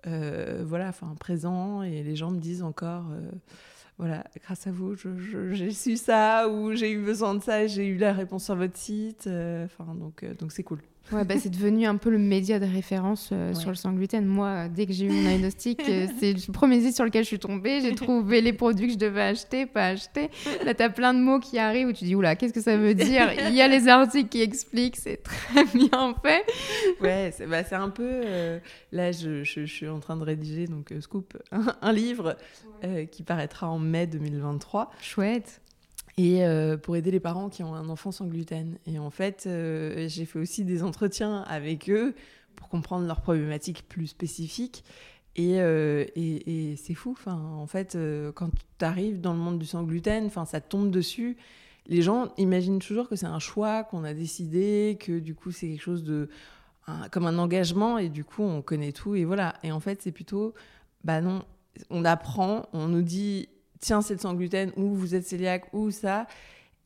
euh, 0.07 0.65
voilà, 0.67 0.89
enfin 0.89 1.15
présent 1.19 1.83
et 1.83 2.03
les 2.03 2.17
gens 2.17 2.31
me 2.31 2.39
disent 2.39 2.62
encore. 2.62 3.05
voilà, 3.99 4.25
grâce 4.45 4.67
à 4.67 4.73
vous, 4.73 4.95
j'ai 5.53 5.71
su 5.71 5.97
ça 5.97 6.49
ou 6.49 6.75
j'ai 6.75 6.93
eu 6.93 7.03
besoin 7.03 7.35
de 7.35 7.43
ça, 7.43 7.67
j'ai 7.67 7.87
eu 7.87 7.99
la 7.99 8.12
réponse 8.12 8.45
sur 8.45 8.57
votre 8.57 8.77
site. 8.77 9.29
Enfin, 9.29 9.95
donc, 9.95 10.25
donc 10.39 10.53
c'est 10.53 10.62
cool. 10.62 10.81
Ouais, 11.12 11.25
bah, 11.25 11.35
c'est 11.38 11.49
devenu 11.49 11.87
un 11.87 11.97
peu 11.97 12.11
le 12.11 12.19
média 12.19 12.59
de 12.59 12.67
référence 12.67 13.31
euh, 13.33 13.49
Ouais. 13.49 13.55
sur 13.55 13.71
le 13.71 13.75
sans 13.77 13.93
gluten. 13.93 14.27
Moi, 14.27 14.47
euh, 14.49 14.69
dès 14.69 14.87
que 14.87 14.93
j'ai 14.93 15.07
eu 15.07 15.11
mon 15.11 15.23
diagnostic, 15.29 15.81
euh, 15.88 16.07
c'est 16.21 16.33
le 16.35 16.53
premier 16.53 16.81
site 16.81 16.95
sur 16.95 17.05
lequel 17.05 17.23
je 17.25 17.29
suis 17.29 17.38
tombée. 17.38 17.81
J'ai 17.81 17.95
trouvé 17.95 18.41
les 18.41 18.53
produits 18.53 18.88
que 18.88 18.93
je 18.93 18.99
devais 18.99 19.23
acheter, 19.23 19.67
pas 19.67 19.87
acheter. 19.87 20.31
Là, 20.65 20.75
tu 20.75 20.83
as 20.83 20.91
plein 20.91 21.15
de 21.15 21.21
mots 21.21 21.38
qui 21.41 21.59
arrivent 21.59 21.88
où 21.88 21.93
tu 21.93 22.05
dis, 22.05 22.15
oula, 22.15 22.37
qu'est-ce 22.37 22.53
que 22.53 22.61
ça 22.61 22.77
veut 22.77 22.95
dire? 22.95 23.29
Il 23.49 23.55
y 23.55 23.62
a 23.62 23.69
les 23.69 23.88
articles 23.88 24.29
qui 24.29 24.43
expliquent, 24.43 24.97
c'est 24.97 25.23
très 25.23 25.65
bien 25.75 26.15
fait. 26.23 26.45
Ouais, 27.00 27.33
c'est 27.37 27.47
bah, 27.47 27.62
un 27.73 27.91
peu. 27.91 28.03
euh, 28.25 28.59
là, 28.93 29.12
je, 29.12 29.43
je- 29.45 29.65
je 29.65 29.73
suis 29.73 29.88
en 29.88 30.00
train 30.00 30.17
de 30.17 30.25
rédiger, 30.25 30.67
donc 30.67 30.93
Scoop, 31.00 31.37
un, 31.53 31.75
un 31.81 31.93
livre 31.93 32.37
qui 33.11 33.23
paraîtra 33.25 33.69
en 33.69 33.79
mai 33.79 34.07
2023. 34.07 34.91
Chouette. 35.00 35.61
Et 36.19 36.45
euh, 36.45 36.77
pour 36.77 36.97
aider 36.97 37.13
les 37.13 37.21
parents 37.21 37.49
qui 37.49 37.63
ont 37.63 37.75
un 37.75 37.89
enfant 37.89 38.11
sans 38.11 38.27
gluten. 38.27 38.77
Et 38.87 38.99
en 38.99 39.11
fait, 39.11 39.45
euh, 39.47 40.09
j'ai 40.09 40.25
fait 40.25 40.41
aussi 40.41 40.65
des 40.65 40.83
entretiens 40.83 41.43
avec 41.43 41.89
eux 41.89 42.15
pour 42.57 42.69
comprendre 42.69 43.07
leurs 43.07 43.21
problématiques 43.21 43.89
plus 43.89 44.09
spécifiques. 44.09 44.85
Et, 45.37 45.61
euh, 45.61 46.05
et, 46.17 46.75
c'est 46.77 46.95
fou. 46.95 47.17
En 47.27 47.69
fait, 47.69 47.97
quand 48.35 48.51
tu 48.79 48.85
arrives 48.85 49.21
dans 49.21 49.33
le 49.33 49.39
monde 49.39 49.61
du 49.61 49.67
sans 49.67 49.85
gluten, 49.85 50.27
enfin, 50.27 50.45
ça 50.45 50.61
tombe 50.61 50.91
dessus. 50.91 51.37
Les 51.87 52.03
gens 52.03 52.33
imaginent 52.37 52.81
toujours 52.81 53.09
que 53.09 53.15
c'est 53.15 53.27
un 53.27 53.39
choix 53.39 53.85
qu'on 53.85 54.03
a 54.03 54.13
décidé, 54.13 54.99
que 55.01 55.21
du 55.21 55.37
coup, 55.37 55.53
c'est 55.53 55.69
quelque 55.69 55.83
chose 55.83 56.03
de 56.03 56.29
comme 57.13 57.27
un 57.27 57.39
engagement 57.39 57.99
et 57.99 58.09
du 58.09 58.25
coup, 58.25 58.43
on 58.43 58.63
connaît 58.63 58.93
tout 58.93 59.15
et 59.15 59.25
voilà. 59.25 59.55
Et 59.63 59.71
en 59.71 59.79
fait, 59.79 60.03
c'est 60.03 60.11
plutôt, 60.11 60.55
bah 61.05 61.21
non, 61.21 61.45
on 61.91 62.05
apprend, 62.05 62.67
on 62.73 62.89
nous 62.89 63.03
dit, 63.03 63.49
tiens, 63.81 64.03
c'est 64.03 64.21
sans 64.21 64.35
gluten 64.35 64.73
ou 64.77 64.95
vous 64.95 65.15
êtes 65.15 65.29
cœliaque 65.29 65.73
ou 65.73 65.91
ça. 65.91 66.27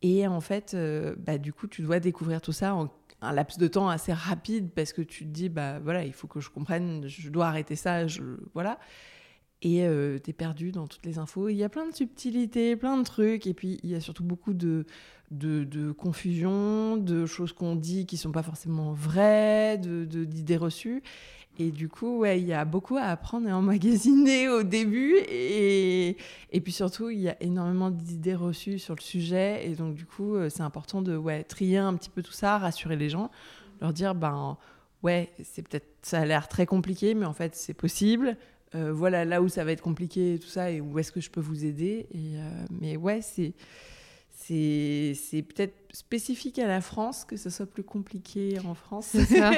Et 0.03 0.27
en 0.27 0.41
fait, 0.41 0.75
euh, 0.75 1.15
bah, 1.19 1.39
du 1.39 1.53
coup, 1.53 1.67
tu 1.67 1.83
dois 1.83 2.01
découvrir 2.01 2.41
tout 2.41 2.53
ça 2.53 2.75
en 2.75 2.89
un 3.25 3.33
laps 3.33 3.57
de 3.59 3.69
temps 3.69 3.89
assez 3.89 4.13
rapide 4.13 4.71
parce 4.75 4.93
que 4.93 5.01
tu 5.01 5.25
te 5.25 5.31
dis, 5.31 5.49
bah 5.49 5.79
voilà, 5.79 6.05
il 6.05 6.13
faut 6.13 6.27
que 6.27 6.41
je 6.41 6.51
comprenne, 6.51 7.07
je 7.07 7.31
dois 7.31 7.47
arrêter 7.47 7.77
ça, 7.77 8.09
je, 8.09 8.21
voilà. 8.53 8.81
Et 9.63 9.87
euh, 9.87 10.19
tu 10.19 10.31
es 10.31 10.33
perdu 10.33 10.73
dans 10.73 10.89
toutes 10.89 11.07
les 11.07 11.19
infos. 11.19 11.49
Il 11.49 11.55
y 11.57 11.63
a 11.63 11.69
plein 11.69 11.87
de 11.87 11.95
subtilités, 11.95 12.75
plein 12.75 12.99
de 12.99 13.05
trucs. 13.05 13.47
Et 13.47 13.55
puis, 13.55 13.79
il 13.85 13.91
y 13.91 13.95
a 13.95 14.01
surtout 14.01 14.25
beaucoup 14.25 14.55
de, 14.55 14.85
de, 15.31 15.93
confusion, 15.93 16.97
de 16.97 17.27
choses 17.27 17.53
qu'on 17.53 17.77
dit 17.77 18.07
qui 18.07 18.17
sont 18.17 18.33
pas 18.33 18.43
forcément 18.43 18.93
vraies, 18.93 19.79
de, 19.79 20.05
d'idées 20.25 20.57
reçues. 20.57 21.03
Et 21.59 21.71
du 21.71 21.89
coup, 21.89 22.19
ouais, 22.19 22.41
il 22.41 22.47
y 22.47 22.53
a 22.55 22.65
beaucoup 22.65 22.97
à 22.97 23.03
apprendre 23.03 23.47
et 23.47 23.53
emmagasiner 23.53 24.49
au 24.49 24.63
début. 24.63 25.17
Et, 25.29 26.17
et 26.51 26.61
puis 26.61 26.73
surtout, 26.73 27.11
il 27.11 27.21
y 27.21 27.29
a 27.29 27.37
énormément 27.43 27.91
d'idées 27.91 28.35
reçues 28.35 28.79
sur 28.79 28.95
le 28.95 29.03
sujet. 29.03 29.69
Et 29.69 29.75
donc, 29.75 29.95
du 29.95 30.07
coup, 30.07 30.35
euh, 30.35 30.49
c'est 30.49 30.63
important 30.63 31.03
de 31.03 31.17
ouais, 31.17 31.45
trier 31.45 31.79
un 31.79 31.95
petit 31.95 32.11
peu 32.11 32.23
tout 32.23 32.33
ça, 32.33 32.59
rassurer 32.59 32.97
les 32.97 33.11
gens, 33.11 33.31
leur 33.81 33.93
dire, 33.93 34.15
ben 34.15 34.57
ouais, 35.03 35.31
c'est 35.45 35.67
peut-être, 35.67 35.89
ça 36.03 36.21
a 36.21 36.25
l'air 36.25 36.49
très 36.49 36.65
compliqué, 36.65 37.15
mais 37.15 37.27
en 37.27 37.35
fait, 37.35 37.55
c'est 37.55 37.75
possible. 37.75 38.37
Euh, 38.75 38.91
voilà 38.91 39.27
là 39.27 39.43
où 39.43 39.49
ça 39.51 39.65
va 39.65 39.73
être 39.73 39.83
compliqué 39.83 40.35
et 40.35 40.39
tout 40.39 40.49
ça, 40.49 40.71
et 40.71 40.81
où 40.81 40.99
est-ce 40.99 41.13
que 41.13 41.21
je 41.21 41.31
peux 41.31 41.41
vous 41.41 41.67
aider. 41.67 42.07
Et, 42.15 42.37
euh, 42.37 42.65
mais 42.81 42.97
ouais, 42.97 43.21
c'est 43.21 43.53
c'est 44.45 45.43
peut-être 45.43 45.75
spécifique 45.93 46.59
à 46.59 46.67
la 46.67 46.81
France 46.81 47.25
que 47.25 47.37
ce 47.37 47.51
soit 47.51 47.67
plus 47.67 47.85
compliqué 47.85 48.59
en 48.67 48.75
France. 48.75 49.09
C'est 49.11 49.25
ça. 49.25 49.51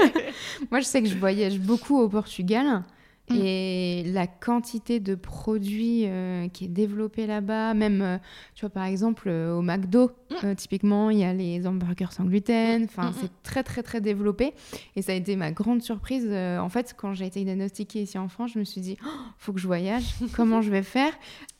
Moi, 0.70 0.80
je 0.80 0.84
sais 0.84 1.02
que 1.02 1.08
je 1.08 1.16
voyage 1.16 1.58
beaucoup 1.60 1.98
au 1.98 2.08
Portugal. 2.08 2.82
Mm. 3.30 3.34
Et 3.42 4.04
la 4.06 4.26
quantité 4.26 5.00
de 5.00 5.14
produits 5.14 6.04
euh, 6.06 6.48
qui 6.48 6.66
est 6.66 6.68
développée 6.68 7.26
là-bas, 7.26 7.74
même, 7.74 8.02
euh, 8.02 8.18
tu 8.54 8.60
vois, 8.60 8.70
par 8.70 8.84
exemple, 8.84 9.28
euh, 9.28 9.56
au 9.56 9.62
McDo, 9.62 10.12
mm. 10.30 10.54
typiquement, 10.54 11.10
il 11.10 11.18
y 11.18 11.24
a 11.24 11.32
les 11.32 11.66
hamburgers 11.66 12.12
sans 12.12 12.24
gluten. 12.24 12.84
Enfin, 12.84 13.10
mm, 13.10 13.14
c'est 13.20 13.42
très, 13.42 13.62
très, 13.62 13.82
très 13.82 14.00
développé. 14.00 14.54
Et 14.94 15.02
ça 15.02 15.12
a 15.12 15.14
été 15.14 15.36
ma 15.36 15.50
grande 15.50 15.82
surprise. 15.82 16.28
en 16.32 16.68
fait, 16.68 16.94
quand 16.96 17.14
j'ai 17.14 17.26
été 17.26 17.42
diagnostiquée 17.44 18.02
ici 18.02 18.18
en 18.18 18.28
France, 18.28 18.52
je 18.54 18.58
me 18.58 18.64
suis 18.64 18.80
dit, 18.80 18.96
oh, 19.04 19.08
faut 19.38 19.52
que 19.52 19.60
je 19.60 19.66
voyage. 19.66 20.04
Comment 20.36 20.62
je 20.62 20.70
vais 20.70 20.82
faire? 20.82 21.12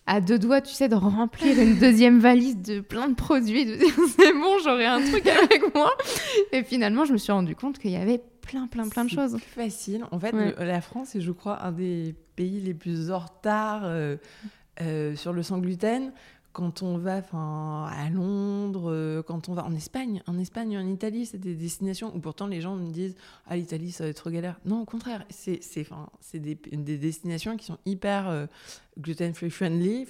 À 0.06 0.20
deux 0.20 0.38
doigts, 0.38 0.60
tu 0.60 0.72
sais, 0.72 0.88
de 0.88 0.94
remplir 0.94 1.58
une 1.58 1.78
deuxième 1.78 2.20
valise 2.20 2.56
de 2.56 2.80
plein 2.80 3.08
de 3.08 3.14
produits, 3.14 3.66
de 3.66 3.74
dire 3.74 3.94
c'est 4.18 4.32
bon, 4.32 4.58
j'aurai 4.64 4.86
un 4.86 5.02
truc 5.02 5.26
avec 5.26 5.74
moi. 5.74 5.90
Et 6.52 6.62
finalement, 6.62 7.04
je 7.04 7.12
me 7.12 7.18
suis 7.18 7.32
rendu 7.32 7.56
compte 7.56 7.78
qu'il 7.78 7.90
y 7.90 7.96
avait 7.96 8.22
plein, 8.42 8.68
plein, 8.68 8.88
plein 8.88 9.04
de 9.04 9.10
choses. 9.10 9.36
facile. 9.38 10.04
En 10.12 10.18
fait, 10.18 10.32
la 10.32 10.80
France 10.80 11.16
est, 11.16 11.20
je 11.20 11.32
crois, 11.32 11.64
un 11.64 11.72
des 11.72 12.14
pays 12.36 12.60
les 12.60 12.74
plus 12.74 13.10
en 13.10 13.18
retard 13.18 13.82
euh, 13.84 14.16
euh, 14.80 15.16
sur 15.16 15.32
le 15.32 15.42
sans 15.42 15.58
gluten 15.58 16.12
quand 16.56 16.82
on 16.82 16.96
va 16.96 17.20
à 17.34 18.08
Londres, 18.08 18.90
euh, 18.90 19.22
quand 19.22 19.50
on 19.50 19.52
va 19.52 19.62
en 19.66 19.74
Espagne, 19.74 20.22
en 20.26 20.38
Espagne, 20.38 20.78
en 20.78 20.86
Italie, 20.86 21.26
c'est 21.26 21.36
des 21.36 21.54
destinations 21.54 22.10
où 22.16 22.18
pourtant 22.18 22.46
les 22.46 22.62
gens 22.62 22.76
me 22.76 22.90
disent 22.90 23.14
Ah, 23.46 23.56
l'Italie, 23.56 23.92
ça 23.92 24.04
va 24.04 24.08
être 24.10 24.16
trop 24.16 24.30
galère. 24.30 24.58
Non, 24.64 24.80
au 24.80 24.84
contraire, 24.86 25.26
c'est 25.28 25.60
des, 26.32 26.54
des, 26.54 26.96
destinations 26.96 27.58
qui 27.58 27.66
sont 27.66 27.76
hyper 27.84 28.30
euh, 28.30 28.46
gluten-free 28.98 29.50
friendly. 29.50 30.06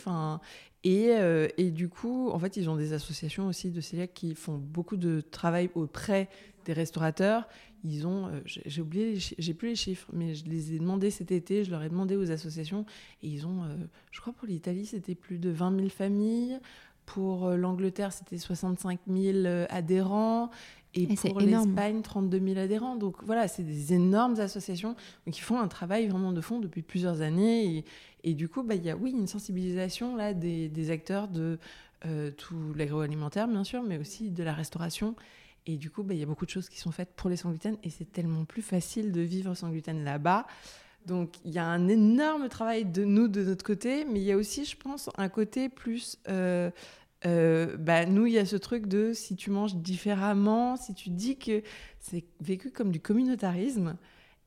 Et, 0.84 1.16
euh, 1.16 1.48
et, 1.58 1.72
du 1.72 1.88
coup, 1.88 2.30
en 2.30 2.38
fait, 2.38 2.56
ils 2.56 2.70
ont 2.70 2.76
des 2.76 2.92
associations 2.92 3.48
aussi 3.48 3.72
de 3.72 3.80
celiac 3.80 4.14
qui 4.14 4.36
font 4.36 4.56
beaucoup 4.56 4.96
de 4.96 5.20
travail 5.20 5.68
auprès 5.74 6.28
des 6.64 6.74
restaurateurs 6.74 7.48
ils 7.86 8.06
ont, 8.06 8.26
euh, 8.26 8.40
j'ai 8.44 8.80
oublié, 8.80 9.16
j'ai 9.16 9.54
plus 9.54 9.68
les 9.68 9.76
chiffres, 9.76 10.08
mais 10.12 10.34
je 10.34 10.44
les 10.46 10.74
ai 10.74 10.78
demandés 10.78 11.10
cet 11.10 11.30
été, 11.30 11.64
je 11.64 11.70
leur 11.70 11.82
ai 11.82 11.88
demandé 11.88 12.16
aux 12.16 12.30
associations, 12.30 12.84
et 13.22 13.28
ils 13.28 13.46
ont, 13.46 13.62
euh, 13.62 13.76
je 14.10 14.20
crois 14.20 14.32
pour 14.32 14.48
l'Italie, 14.48 14.86
c'était 14.86 15.14
plus 15.14 15.38
de 15.38 15.50
20 15.50 15.76
000 15.76 15.88
familles, 15.88 16.58
pour 17.04 17.46
euh, 17.46 17.56
l'Angleterre, 17.56 18.12
c'était 18.12 18.38
65 18.38 18.98
000 19.08 19.66
adhérents, 19.70 20.50
et, 20.94 21.06
pour 21.06 21.40
l'Espagne, 21.40 22.00
32 22.02 22.40
000 22.40 22.58
adhérents. 22.58 22.96
Donc 22.96 23.22
voilà, 23.22 23.48
c'est 23.48 23.62
des 23.62 23.92
énormes 23.92 24.40
associations 24.40 24.96
qui 25.30 25.42
font 25.42 25.60
un 25.60 25.68
travail 25.68 26.08
vraiment 26.08 26.32
de 26.32 26.40
fond 26.40 26.58
depuis 26.58 26.80
plusieurs 26.80 27.20
années. 27.20 27.84
Et, 28.24 28.32
du 28.32 28.48
coup, 28.48 28.62
bah, 28.62 28.76
il 28.76 28.84
y 28.84 28.88
a, 28.88 28.96
oui, 28.96 29.10
une 29.10 29.26
sensibilisation 29.26 30.16
là, 30.16 30.32
des, 30.32 30.90
acteurs 30.90 31.28
de 31.28 31.58
tout 32.38 32.72
l'agroalimentaire, 32.74 33.46
bien 33.46 33.62
sûr, 33.62 33.82
mais 33.82 33.98
aussi 33.98 34.30
de 34.30 34.42
la 34.42 34.54
restauration. 34.54 35.16
Et 35.66 35.76
du 35.76 35.90
coup, 35.90 36.02
bah, 36.02 36.14
il 36.14 36.20
y 36.20 36.22
a 36.22 36.26
beaucoup 36.26 36.46
de 36.46 36.50
choses 36.50 36.68
qui 36.68 36.78
sont 36.78 36.92
faites 36.92 37.12
pour 37.16 37.28
les 37.28 37.36
sans 37.36 37.50
gluten 37.50 37.76
et 37.82 37.90
c'est 37.90 38.10
tellement 38.10 38.44
plus 38.44 38.62
facile 38.62 39.12
de 39.12 39.20
vivre 39.20 39.54
sans 39.54 39.70
gluten 39.70 40.04
là-bas. 40.04 40.46
Donc 41.06 41.34
il 41.44 41.52
y 41.52 41.58
a 41.58 41.64
un 41.64 41.88
énorme 41.88 42.48
travail 42.48 42.84
de 42.84 43.04
nous 43.04 43.28
de 43.28 43.42
notre 43.42 43.64
côté, 43.64 44.04
mais 44.04 44.20
il 44.20 44.24
y 44.24 44.32
a 44.32 44.36
aussi, 44.36 44.64
je 44.64 44.76
pense, 44.76 45.10
un 45.16 45.28
côté 45.28 45.68
plus... 45.68 46.18
Euh, 46.28 46.70
euh, 47.24 47.76
bah, 47.78 48.04
nous, 48.06 48.26
il 48.26 48.34
y 48.34 48.38
a 48.38 48.44
ce 48.44 48.56
truc 48.56 48.86
de 48.86 49.12
si 49.12 49.36
tu 49.36 49.50
manges 49.50 49.74
différemment, 49.74 50.76
si 50.76 50.94
tu 50.94 51.10
dis 51.10 51.36
que 51.38 51.62
c'est 51.98 52.24
vécu 52.40 52.70
comme 52.70 52.92
du 52.92 53.00
communautarisme, 53.00 53.96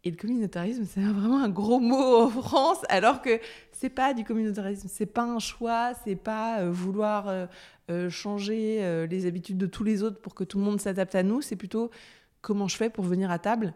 et 0.05 0.11
le 0.11 0.15
communautarisme, 0.15 0.85
c'est 0.85 1.01
vraiment 1.01 1.43
un 1.43 1.49
gros 1.49 1.79
mot 1.79 2.21
en 2.23 2.29
France, 2.29 2.79
alors 2.88 3.21
que 3.21 3.39
c'est 3.71 3.89
pas 3.89 4.13
du 4.13 4.23
communautarisme, 4.23 4.88
c'est 4.89 5.05
pas 5.05 5.23
un 5.23 5.39
choix, 5.39 5.93
c'est 6.05 6.15
pas 6.15 6.59
euh, 6.59 6.71
vouloir 6.71 7.47
euh, 7.89 8.08
euh, 8.08 8.10
changer 8.10 9.08
les 9.08 9.25
habitudes 9.25 9.58
de 9.58 9.65
tous 9.65 9.84
les 9.84 10.03
autres 10.03 10.22
pour 10.22 10.36
que 10.36 10.43
tout 10.43 10.58
le 10.58 10.63
monde 10.63 10.79
s'adapte 10.79 11.15
à 11.15 11.24
nous, 11.24 11.41
c'est 11.41 11.55
plutôt 11.55 11.89
comment 12.41 12.67
je 12.67 12.77
fais 12.77 12.89
pour 12.89 13.03
venir 13.03 13.31
à 13.31 13.39
table. 13.39 13.74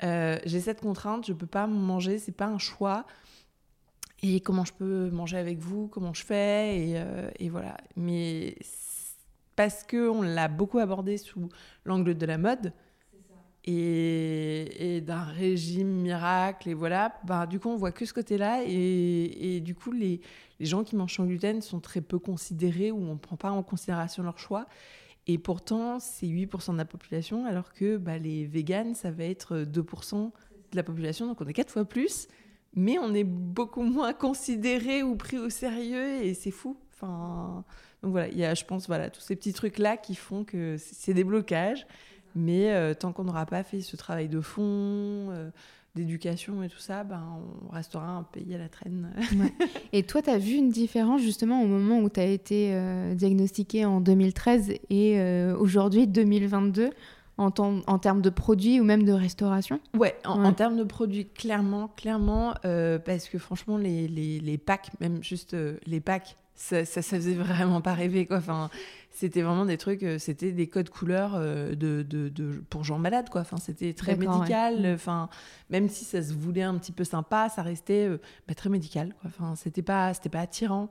J'ai 0.00 0.60
cette 0.60 0.80
contrainte, 0.80 1.26
je 1.26 1.32
peux 1.32 1.46
pas 1.46 1.66
manger, 1.66 2.18
c'est 2.18 2.32
pas 2.32 2.46
un 2.46 2.58
choix. 2.58 3.06
Et 4.20 4.40
comment 4.40 4.64
je 4.64 4.72
peux 4.72 5.10
manger 5.10 5.38
avec 5.38 5.58
vous, 5.58 5.86
comment 5.86 6.12
je 6.12 6.24
fais, 6.24 6.76
et, 6.76 7.02
et 7.38 7.48
voilà. 7.48 7.76
Mais 7.96 8.56
parce 9.54 9.84
qu'on 9.84 10.22
l'a 10.22 10.48
beaucoup 10.48 10.78
abordé 10.78 11.18
sous 11.18 11.48
l'angle 11.84 12.16
de 12.16 12.26
la 12.26 12.38
mode, 12.38 12.72
et, 13.64 15.00
d'un 15.06 15.24
régime 15.24 15.88
miracle. 15.88 16.68
Et 16.68 16.74
voilà, 16.74 17.18
bah, 17.24 17.46
du 17.46 17.60
coup, 17.60 17.68
on 17.68 17.76
voit 17.76 17.92
que 17.92 18.04
ce 18.04 18.12
côté-là. 18.12 18.62
Et, 18.66 19.60
du 19.60 19.74
coup, 19.74 19.92
les, 19.92 20.20
gens 20.60 20.84
qui 20.84 20.96
mangent 20.96 21.14
sans 21.14 21.26
gluten 21.26 21.60
sont 21.60 21.80
très 21.80 22.00
peu 22.00 22.18
considérés 22.18 22.90
ou 22.90 22.98
on 22.98 23.14
ne 23.14 23.18
prend 23.18 23.36
pas 23.36 23.50
en 23.50 23.62
considération 23.62 24.22
leur 24.22 24.38
choix. 24.38 24.66
Et 25.26 25.38
pourtant, 25.38 26.00
c'est 26.00 26.26
8% 26.26 26.72
de 26.72 26.78
la 26.78 26.86
population, 26.86 27.44
alors 27.44 27.72
que 27.72 27.98
bah, 27.98 28.18
les 28.18 28.46
véganes, 28.46 28.94
ça 28.94 29.10
va 29.10 29.24
être 29.24 29.58
2% 29.58 30.30
de 30.72 30.76
la 30.76 30.82
population. 30.82 31.26
Donc, 31.26 31.40
on 31.40 31.46
est 31.46 31.52
quatre 31.52 31.70
fois 31.70 31.84
plus. 31.84 32.28
Mais 32.74 32.98
on 32.98 33.14
est 33.14 33.24
beaucoup 33.24 33.82
moins 33.82 34.12
considéré 34.12 35.02
ou 35.02 35.16
pris 35.16 35.38
au 35.38 35.50
sérieux. 35.50 36.22
Et 36.22 36.34
c'est 36.34 36.50
fou. 36.50 36.76
Enfin, 36.94 37.64
donc 38.02 38.12
voilà, 38.12 38.28
il 38.28 38.38
y 38.38 38.44
a, 38.44 38.54
je 38.54 38.64
pense, 38.64 38.86
voilà, 38.86 39.10
tous 39.10 39.20
ces 39.20 39.36
petits 39.36 39.52
trucs-là 39.52 39.96
qui 39.96 40.14
font 40.14 40.44
que 40.44 40.76
c'est 40.78 41.14
des 41.14 41.24
blocages. 41.24 41.86
Mais 42.34 42.72
euh, 42.72 42.94
tant 42.94 43.12
qu'on 43.12 43.24
n'aura 43.24 43.46
pas 43.46 43.62
fait 43.62 43.80
ce 43.80 43.96
travail 43.96 44.28
de 44.28 44.40
fond, 44.40 44.62
euh, 44.62 45.50
d'éducation 45.94 46.62
et 46.62 46.68
tout 46.68 46.78
ça, 46.78 47.04
ben, 47.04 47.22
on 47.68 47.72
restera 47.72 48.06
un 48.08 48.22
pays 48.22 48.54
à 48.54 48.58
la 48.58 48.68
traîne. 48.68 49.10
Et 49.92 50.02
toi, 50.04 50.22
tu 50.22 50.30
as 50.30 50.38
vu 50.38 50.54
une 50.54 50.70
différence 50.70 51.22
justement 51.22 51.62
au 51.62 51.66
moment 51.66 51.98
où 51.98 52.08
tu 52.08 52.20
as 52.20 52.26
été 52.26 52.70
euh, 52.72 53.14
diagnostiqué 53.14 53.84
en 53.84 54.00
2013 54.00 54.74
et 54.90 55.20
aujourd'hui, 55.58 56.06
2022 56.06 56.90
en, 57.38 57.50
en, 57.56 57.98
termes 57.98 58.20
de 58.20 58.30
produits 58.30 58.80
ou 58.80 58.84
même 58.84 59.04
de 59.04 59.12
restauration? 59.12 59.80
Ouais, 59.96 60.16
en, 60.24 60.52
termes 60.52 60.76
de 60.76 60.84
produits, 60.84 61.26
clairement, 61.26 61.88
clairement, 61.96 62.54
parce 62.62 63.28
que 63.28 63.38
franchement, 63.38 63.76
les, 63.76 64.08
les, 64.08 64.40
les 64.40 64.58
packs, 64.58 64.90
même 65.00 65.22
juste 65.22 65.56
les 65.86 66.00
packs, 66.00 66.36
ça, 66.58 66.84
ça, 66.84 67.02
ça, 67.02 67.16
faisait 67.16 67.34
vraiment 67.34 67.80
pas 67.80 67.94
rêver, 67.94 68.26
quoi. 68.26 68.38
Enfin, 68.38 68.68
c'était 69.18 69.42
vraiment 69.42 69.64
des 69.64 69.78
trucs, 69.78 70.04
euh, 70.04 70.16
c'était 70.20 70.52
des 70.52 70.68
codes 70.68 70.90
couleurs 70.90 71.32
euh, 71.34 71.74
de, 71.74 72.02
de, 72.02 72.28
de, 72.28 72.62
pour 72.70 72.84
gens 72.84 73.00
malades, 73.00 73.28
quoi. 73.30 73.40
Enfin, 73.40 73.56
c'était 73.56 73.92
très 73.92 74.14
médical. 74.14 74.82
Mm. 74.82 74.94
Enfin, 74.94 75.28
même 75.70 75.88
si 75.88 76.04
ça 76.04 76.22
se 76.22 76.32
voulait 76.32 76.62
un 76.62 76.78
petit 76.78 76.92
peu 76.92 77.02
sympa, 77.02 77.48
ça 77.48 77.62
restait 77.62 78.06
euh, 78.06 78.18
bah, 78.46 78.54
très 78.54 78.70
médical, 78.70 79.14
quoi. 79.20 79.28
Enfin, 79.28 79.56
c'était 79.56 79.82
pas, 79.82 80.14
c'était 80.14 80.28
pas 80.28 80.38
attirant. 80.40 80.88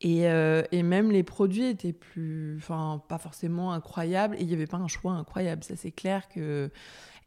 Et, 0.00 0.24
et, 0.24 0.82
même 0.82 1.10
les 1.10 1.22
produits 1.22 1.64
étaient 1.64 1.94
plus, 1.94 2.58
enfin, 2.58 3.02
pas 3.08 3.16
forcément 3.16 3.72
incroyables. 3.72 4.36
Et 4.36 4.42
il 4.42 4.46
n'y 4.46 4.52
avait 4.52 4.66
pas 4.66 4.76
un 4.76 4.88
choix 4.88 5.12
incroyable, 5.12 5.64
ça 5.64 5.74
c'est 5.74 5.90
clair 5.90 6.28
que. 6.28 6.70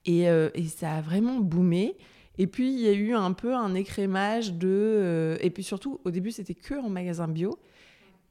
Et, 0.06 0.25
et, 0.25 0.68
ça 0.68 0.91
a 0.98 1.01
vraiment 1.01 1.39
boomé. 1.39 1.98
Et 2.38 2.46
puis 2.46 2.72
il 2.72 2.79
y 2.79 2.88
a 2.88 2.91
eu 2.91 3.15
un 3.15 3.34
peu 3.34 3.56
un 3.56 3.74
écrémage 3.74 4.53
de. 4.53 5.36
et 5.41 5.50
puis 5.50 5.63
surtout, 5.63 6.00
au 6.06 6.12
début, 6.12 6.29
c'était 6.29 6.53
que 6.53 6.75
en 6.75 6.89
magasin 6.89 7.27
bio. 7.27 7.58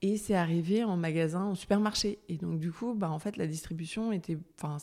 Et 0.01 0.17
c'est 0.17 0.35
arrivé 0.35 0.85
en 0.85 0.97
magasin, 0.97 1.45
en 1.45 1.55
supermarché. 1.55 2.19
Et 2.29 2.37
donc, 2.37 2.61
du 2.61 2.71
coup, 2.71 2.95
bah, 2.95 3.11
en 3.11 3.19
fait, 3.19 3.37
la 3.37 3.47
distribution 3.47 4.13
était. 4.13 4.39
Enfin, 4.59 4.77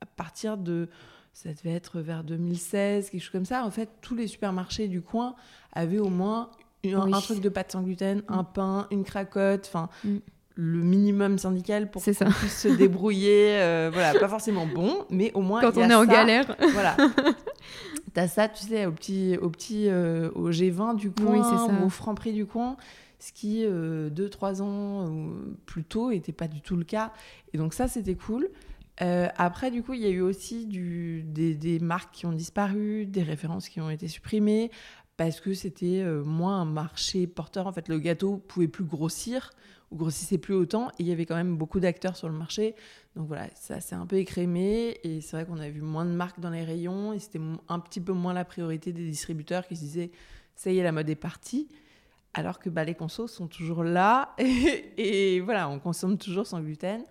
à 0.00 0.06
partir 0.06 0.56
de. 0.56 0.88
Ça 1.32 1.52
devait 1.52 1.74
être 1.74 2.00
vers 2.00 2.24
2016, 2.24 3.10
quelque 3.10 3.20
chose 3.20 3.30
comme 3.30 3.44
ça. 3.44 3.64
En 3.64 3.70
fait, 3.70 3.88
tous 4.00 4.16
les 4.16 4.26
supermarchés 4.26 4.88
du 4.88 5.00
coin 5.00 5.36
avaient 5.72 6.00
au 6.00 6.08
moins 6.08 6.50
un, 6.84 7.20
truc 7.20 7.40
de 7.40 7.48
pâte 7.48 7.72
sans 7.72 7.82
gluten, 7.82 8.18
mm. 8.18 8.22
un 8.28 8.44
pain, 8.44 8.86
une 8.90 9.04
cracotte. 9.04 9.66
Enfin. 9.68 9.88
Mm. 10.04 10.16
le 10.56 10.82
minimum 10.82 11.38
syndical 11.38 11.90
pour 11.90 12.04
qu'on 12.04 12.12
puisse 12.12 12.58
se 12.62 12.68
débrouiller. 12.68 13.58
Euh, 13.60 13.90
voilà, 13.92 14.18
pas 14.18 14.28
forcément 14.28 14.66
bon, 14.66 15.06
mais 15.08 15.32
au 15.34 15.40
moins. 15.40 15.60
Quand 15.60 15.76
on 15.76 15.88
est 15.88 15.94
en 15.94 16.04
galère. 16.04 16.56
Voilà. 16.72 16.96
T'as 18.12 18.26
ça, 18.26 18.48
tu 18.48 18.66
sais, 18.66 18.86
au 18.86 18.92
petit, 18.92 19.38
au, 19.40 19.50
petit 19.50 19.88
euh, 19.88 20.30
au 20.34 20.50
G20 20.50 20.96
du 20.96 21.12
coin, 21.12 21.42
ça. 21.44 21.84
au 21.84 21.88
franc 21.88 22.16
prix 22.16 22.32
du 22.32 22.44
coin 22.44 22.76
ce 23.20 23.32
qui, 23.32 23.64
euh, 23.64 24.10
deux, 24.10 24.28
trois 24.28 24.62
ans 24.62 25.26
plus 25.66 25.84
tôt, 25.84 26.10
n'était 26.10 26.32
pas 26.32 26.48
du 26.48 26.60
tout 26.60 26.76
le 26.76 26.84
cas. 26.84 27.12
Et 27.52 27.58
donc 27.58 27.74
ça, 27.74 27.86
c'était 27.86 28.16
cool. 28.16 28.50
Euh, 29.02 29.28
après, 29.36 29.70
du 29.70 29.82
coup, 29.82 29.94
il 29.94 30.00
y 30.00 30.06
a 30.06 30.10
eu 30.10 30.20
aussi 30.20 30.66
des 30.66 31.78
marques 31.80 32.12
qui 32.14 32.26
ont 32.26 32.32
disparu, 32.32 33.06
des 33.06 33.22
références 33.22 33.68
qui 33.68 33.80
ont 33.80 33.90
été 33.90 34.08
supprimées, 34.08 34.70
parce 35.16 35.40
que 35.40 35.54
c'était 35.54 36.00
euh, 36.00 36.24
moins 36.24 36.62
un 36.62 36.64
marché 36.64 37.26
porteur. 37.26 37.66
En 37.66 37.72
fait, 37.72 37.88
le 37.88 37.98
gâteau 37.98 38.38
pouvait 38.38 38.68
plus 38.68 38.84
grossir 38.84 39.50
ou 39.90 39.96
grossissait 39.96 40.38
plus 40.38 40.54
autant, 40.54 40.88
et 40.90 41.00
il 41.00 41.06
y 41.06 41.12
avait 41.12 41.26
quand 41.26 41.34
même 41.34 41.56
beaucoup 41.56 41.80
d'acteurs 41.80 42.16
sur 42.16 42.28
le 42.28 42.34
marché. 42.34 42.74
Donc 43.16 43.26
voilà, 43.26 43.48
ça 43.54 43.80
s'est 43.80 43.96
un 43.96 44.06
peu 44.06 44.16
écrémé, 44.16 44.98
et 45.02 45.20
c'est 45.20 45.36
vrai 45.36 45.46
qu'on 45.46 45.58
a 45.58 45.68
vu 45.68 45.80
moins 45.80 46.04
de 46.04 46.12
marques 46.12 46.38
dans 46.38 46.50
les 46.50 46.62
rayons, 46.62 47.12
et 47.12 47.18
c'était 47.18 47.40
un 47.68 47.80
petit 47.80 48.00
peu 48.00 48.12
moins 48.12 48.32
la 48.32 48.44
priorité 48.44 48.92
des 48.92 49.04
distributeurs 49.04 49.66
qui 49.66 49.76
se 49.76 49.80
disaient 49.80 50.10
ça 50.54 50.70
y 50.70 50.78
est, 50.78 50.82
la 50.82 50.92
mode 50.92 51.08
est 51.08 51.16
partie. 51.16 51.68
Alors 52.34 52.60
que 52.60 52.70
bah, 52.70 52.84
les 52.84 52.94
consos 52.94 53.26
sont 53.26 53.48
toujours 53.48 53.82
là, 53.82 54.34
et, 54.38 55.40
voilà, 55.40 55.68
on 55.68 55.78
consomme 55.78 56.16
toujours 56.16 56.46
sans 56.46 56.60
gluten. 56.60 57.04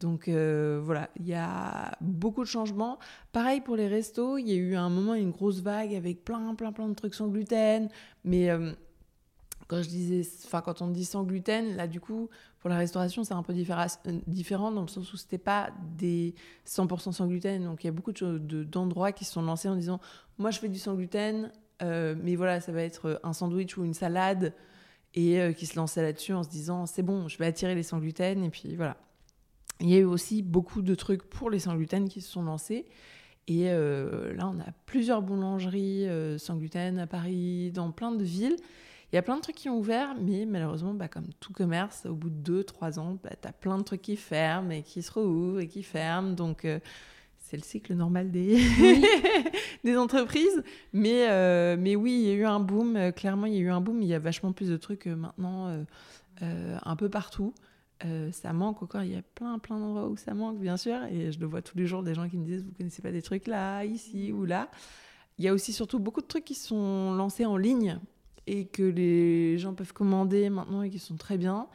Donc 0.00 0.28
euh, 0.28 0.80
voilà, 0.82 1.08
il 1.16 1.26
y 1.26 1.34
a 1.34 1.96
beaucoup 2.00 2.42
de 2.42 2.48
changements. 2.48 2.98
Pareil 3.32 3.60
pour 3.60 3.76
les 3.76 3.86
restos, 3.86 4.38
il 4.38 4.48
y 4.48 4.52
a 4.52 4.56
eu 4.56 4.74
un 4.74 4.90
moment 4.90 5.14
une 5.14 5.30
grosse 5.30 5.60
vague 5.60 5.94
avec 5.94 6.24
plein, 6.24 6.54
plein, 6.54 6.72
plein 6.72 6.88
de 6.88 6.94
trucs 6.94 7.14
sans 7.14 7.28
gluten. 7.28 7.88
Mais 8.24 8.50
euh, 8.50 8.72
quand 9.68 9.82
je 9.82 9.88
disais, 9.88 10.28
enfin 10.44 10.60
quand 10.60 10.82
on 10.82 10.88
dit 10.88 11.04
sans 11.04 11.22
gluten, 11.22 11.76
là 11.76 11.86
du 11.86 12.00
coup, 12.00 12.28
pour 12.58 12.68
la 12.68 12.76
restauration, 12.76 13.24
c'est 13.24 13.34
un 13.34 13.42
peu 13.42 13.54
euh, 13.54 14.20
différent 14.26 14.72
dans 14.72 14.82
le 14.82 14.88
sens 14.88 15.12
où 15.12 15.16
c'était 15.16 15.38
pas 15.38 15.70
des 15.96 16.34
100% 16.66 17.12
sans 17.12 17.26
gluten. 17.26 17.64
Donc 17.64 17.84
il 17.84 17.86
y 17.86 17.90
a 17.90 17.92
beaucoup 17.92 18.12
d'endroits 18.12 19.12
qui 19.12 19.24
se 19.24 19.32
sont 19.32 19.42
lancés 19.42 19.68
en 19.68 19.76
disant, 19.76 20.00
moi 20.38 20.50
je 20.50 20.58
fais 20.58 20.68
du 20.68 20.78
sans 20.78 20.94
gluten, 20.94 21.52
mais 21.80 22.36
voilà, 22.36 22.60
ça 22.60 22.72
va 22.72 22.82
être 22.82 23.20
un 23.22 23.32
sandwich 23.32 23.76
ou 23.76 23.84
une 23.84 23.94
salade. 23.94 24.52
Et 25.16 25.54
qui 25.56 25.66
se 25.66 25.76
lançaient 25.76 26.02
là-dessus 26.02 26.32
en 26.32 26.42
se 26.42 26.48
disant, 26.48 26.86
c'est 26.86 27.04
bon, 27.04 27.28
je 27.28 27.38
vais 27.38 27.46
attirer 27.46 27.76
les 27.76 27.84
sans 27.84 27.98
gluten. 28.00 28.42
Et 28.42 28.50
puis 28.50 28.74
voilà. 28.74 28.96
Il 29.80 29.88
y 29.88 29.94
a 29.94 29.98
eu 29.98 30.04
aussi 30.04 30.42
beaucoup 30.42 30.82
de 30.82 30.94
trucs 30.94 31.22
pour 31.24 31.50
les 31.50 31.60
sans 31.60 31.76
gluten 31.76 32.08
qui 32.08 32.20
se 32.20 32.30
sont 32.30 32.42
lancés. 32.42 32.86
Et 33.46 33.70
euh, 33.70 34.34
là, 34.34 34.48
on 34.48 34.58
a 34.60 34.72
plusieurs 34.86 35.22
boulangeries 35.22 36.08
euh, 36.08 36.38
sans 36.38 36.56
gluten 36.56 36.98
à 36.98 37.06
Paris, 37.06 37.70
dans 37.72 37.90
plein 37.90 38.12
de 38.12 38.24
villes. 38.24 38.56
Il 39.12 39.16
y 39.16 39.18
a 39.18 39.22
plein 39.22 39.36
de 39.36 39.42
trucs 39.42 39.56
qui 39.56 39.68
ont 39.68 39.78
ouvert, 39.78 40.14
mais 40.20 40.46
malheureusement, 40.46 40.94
bah, 40.94 41.08
comme 41.08 41.28
tout 41.40 41.52
commerce, 41.52 42.06
au 42.06 42.14
bout 42.14 42.30
de 42.30 42.62
2-3 42.62 42.98
ans, 42.98 43.18
bah, 43.22 43.30
tu 43.40 43.46
as 43.46 43.52
plein 43.52 43.78
de 43.78 43.82
trucs 43.82 44.02
qui 44.02 44.16
ferment 44.16 44.70
et 44.70 44.82
qui 44.82 45.02
se 45.02 45.12
rouvrent 45.12 45.60
et 45.60 45.68
qui 45.68 45.82
ferment. 45.82 46.32
Donc, 46.32 46.64
euh, 46.64 46.80
c'est 47.54 47.60
le 47.60 47.62
cycle 47.62 47.94
normal 47.94 48.30
des, 48.30 48.60
des 49.84 49.96
entreprises. 49.96 50.62
Mais, 50.92 51.76
mais 51.76 51.96
oui, 51.96 52.12
il 52.12 52.28
y 52.28 52.30
a 52.30 52.34
eu 52.34 52.44
un 52.44 52.60
boom. 52.60 53.12
clairement, 53.12 53.46
il 53.46 53.54
y 53.54 53.58
a 53.58 53.60
eu 53.60 53.70
un 53.70 53.80
boom. 53.80 54.02
Il 54.02 54.08
y 54.08 54.14
a 54.14 54.18
vachement 54.18 54.52
plus 54.52 54.68
de 54.68 54.76
trucs 54.76 55.06
maintenant 55.06 55.84
un 56.40 56.96
peu 56.96 57.08
partout. 57.08 57.54
Euh, 58.04 58.30
ça 58.32 58.52
manque 58.52 58.82
encore, 58.82 59.02
il 59.02 59.12
y 59.12 59.16
a 59.16 59.22
plein 59.22 59.58
plein 59.58 59.78
d'endroits 59.78 60.08
où 60.08 60.16
ça 60.16 60.34
manque 60.34 60.58
bien 60.58 60.76
sûr, 60.76 61.04
et 61.04 61.32
je 61.32 61.38
le 61.38 61.46
vois 61.46 61.62
tous 61.62 61.78
les 61.78 61.86
jours 61.86 62.02
des 62.02 62.14
gens 62.14 62.28
qui 62.28 62.36
me 62.36 62.44
disent 62.44 62.64
vous 62.64 62.72
connaissez 62.72 63.00
pas 63.00 63.12
des 63.12 63.22
trucs 63.22 63.46
là, 63.46 63.84
ici 63.84 64.32
ou 64.32 64.44
là. 64.44 64.68
Il 65.38 65.44
y 65.44 65.48
a 65.48 65.54
aussi 65.54 65.72
surtout 65.72 65.98
beaucoup 65.98 66.20
de 66.20 66.26
trucs 66.26 66.44
qui 66.44 66.54
sont 66.54 67.12
lancés 67.14 67.46
en 67.46 67.56
ligne 67.56 67.98
et 68.46 68.66
que 68.66 68.82
les 68.82 69.58
gens 69.58 69.74
peuvent 69.74 69.92
commander 69.92 70.50
maintenant 70.50 70.82
et 70.82 70.90
qui 70.90 70.98
sont 70.98 71.16
très 71.16 71.38
bien. 71.38 71.66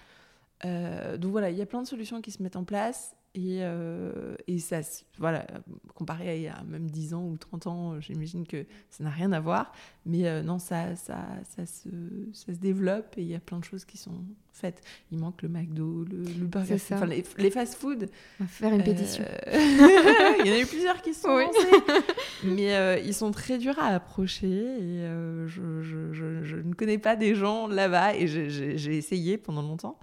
Euh, 0.65 1.17
donc 1.17 1.31
voilà, 1.31 1.49
il 1.49 1.57
y 1.57 1.61
a 1.61 1.65
plein 1.65 1.81
de 1.81 1.87
solutions 1.87 2.21
qui 2.21 2.31
se 2.31 2.43
mettent 2.43 2.57
en 2.57 2.63
place 2.63 3.15
et, 3.35 3.59
euh, 3.61 4.35
et, 4.47 4.57
ça, 4.57 4.79
voilà, 5.19 5.45
comparé 5.93 6.29
à 6.29 6.35
il 6.35 6.41
y 6.41 6.47
a 6.47 6.63
même 6.63 6.89
10 6.89 7.13
ans 7.13 7.25
ou 7.25 7.37
30 7.37 7.67
ans, 7.67 8.01
j'imagine 8.01 8.47
que 8.47 8.65
ça 8.89 9.03
n'a 9.03 9.11
rien 9.11 9.31
à 9.33 9.39
voir. 9.39 9.71
Mais 10.07 10.27
euh, 10.27 10.41
non, 10.41 10.57
ça, 10.57 10.95
ça, 10.95 11.27
ça, 11.55 11.65
se, 11.67 11.89
ça 12.33 12.53
se 12.53 12.57
développe 12.57 13.17
et 13.17 13.21
il 13.21 13.27
y 13.27 13.35
a 13.35 13.39
plein 13.39 13.59
de 13.59 13.63
choses 13.63 13.85
qui 13.85 13.97
sont 13.97 14.23
faites. 14.51 14.81
Il 15.11 15.19
manque 15.19 15.43
le 15.43 15.49
McDo, 15.49 16.05
le, 16.05 16.23
le 16.23 16.45
burger, 16.47 16.73
enfin, 16.73 17.05
les, 17.05 17.23
les 17.37 17.51
fast-food. 17.51 18.09
On 18.39 18.43
va 18.43 18.49
faire 18.49 18.73
une 18.73 18.83
pétition. 18.83 19.23
Euh, 19.23 20.31
il 20.39 20.47
y 20.47 20.49
en 20.49 20.55
a 20.55 20.59
eu 20.59 20.65
plusieurs 20.65 20.99
qui 21.03 21.13
sont 21.13 21.37
lancés. 21.37 21.59
Mais 22.43 23.03
ils 23.05 23.13
sont 23.13 23.29
très 23.29 23.59
durs 23.59 23.77
à 23.77 23.89
approcher 23.89 24.47
et 24.47 25.07
je, 25.45 25.81
je, 25.81 26.13
je, 26.13 26.43
je, 26.43 26.55
ne 26.55 26.73
connais 26.73 26.97
pas 26.97 27.15
des 27.15 27.35
gens 27.35 27.67
là-bas 27.67 28.15
et 28.15 28.27
j'ai 28.27 28.97
essayé 28.97 29.37
pendant 29.37 29.61
longtemps. 29.61 29.99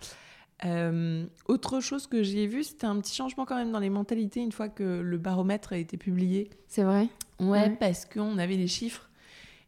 Euh, 0.64 1.26
autre 1.46 1.80
chose 1.80 2.06
que 2.06 2.22
j'ai 2.22 2.46
vu, 2.46 2.64
c'était 2.64 2.86
un 2.86 2.98
petit 3.00 3.14
changement 3.14 3.44
quand 3.44 3.56
même 3.56 3.72
dans 3.72 3.78
les 3.78 3.90
mentalités 3.90 4.40
une 4.40 4.52
fois 4.52 4.68
que 4.68 5.00
le 5.00 5.18
baromètre 5.18 5.72
a 5.72 5.76
été 5.76 5.96
publié. 5.96 6.50
C'est 6.66 6.82
vrai 6.82 7.08
Ouais, 7.40 7.70
parce 7.70 8.06
qu'on 8.06 8.38
avait 8.38 8.56
les 8.56 8.66
chiffres. 8.66 9.10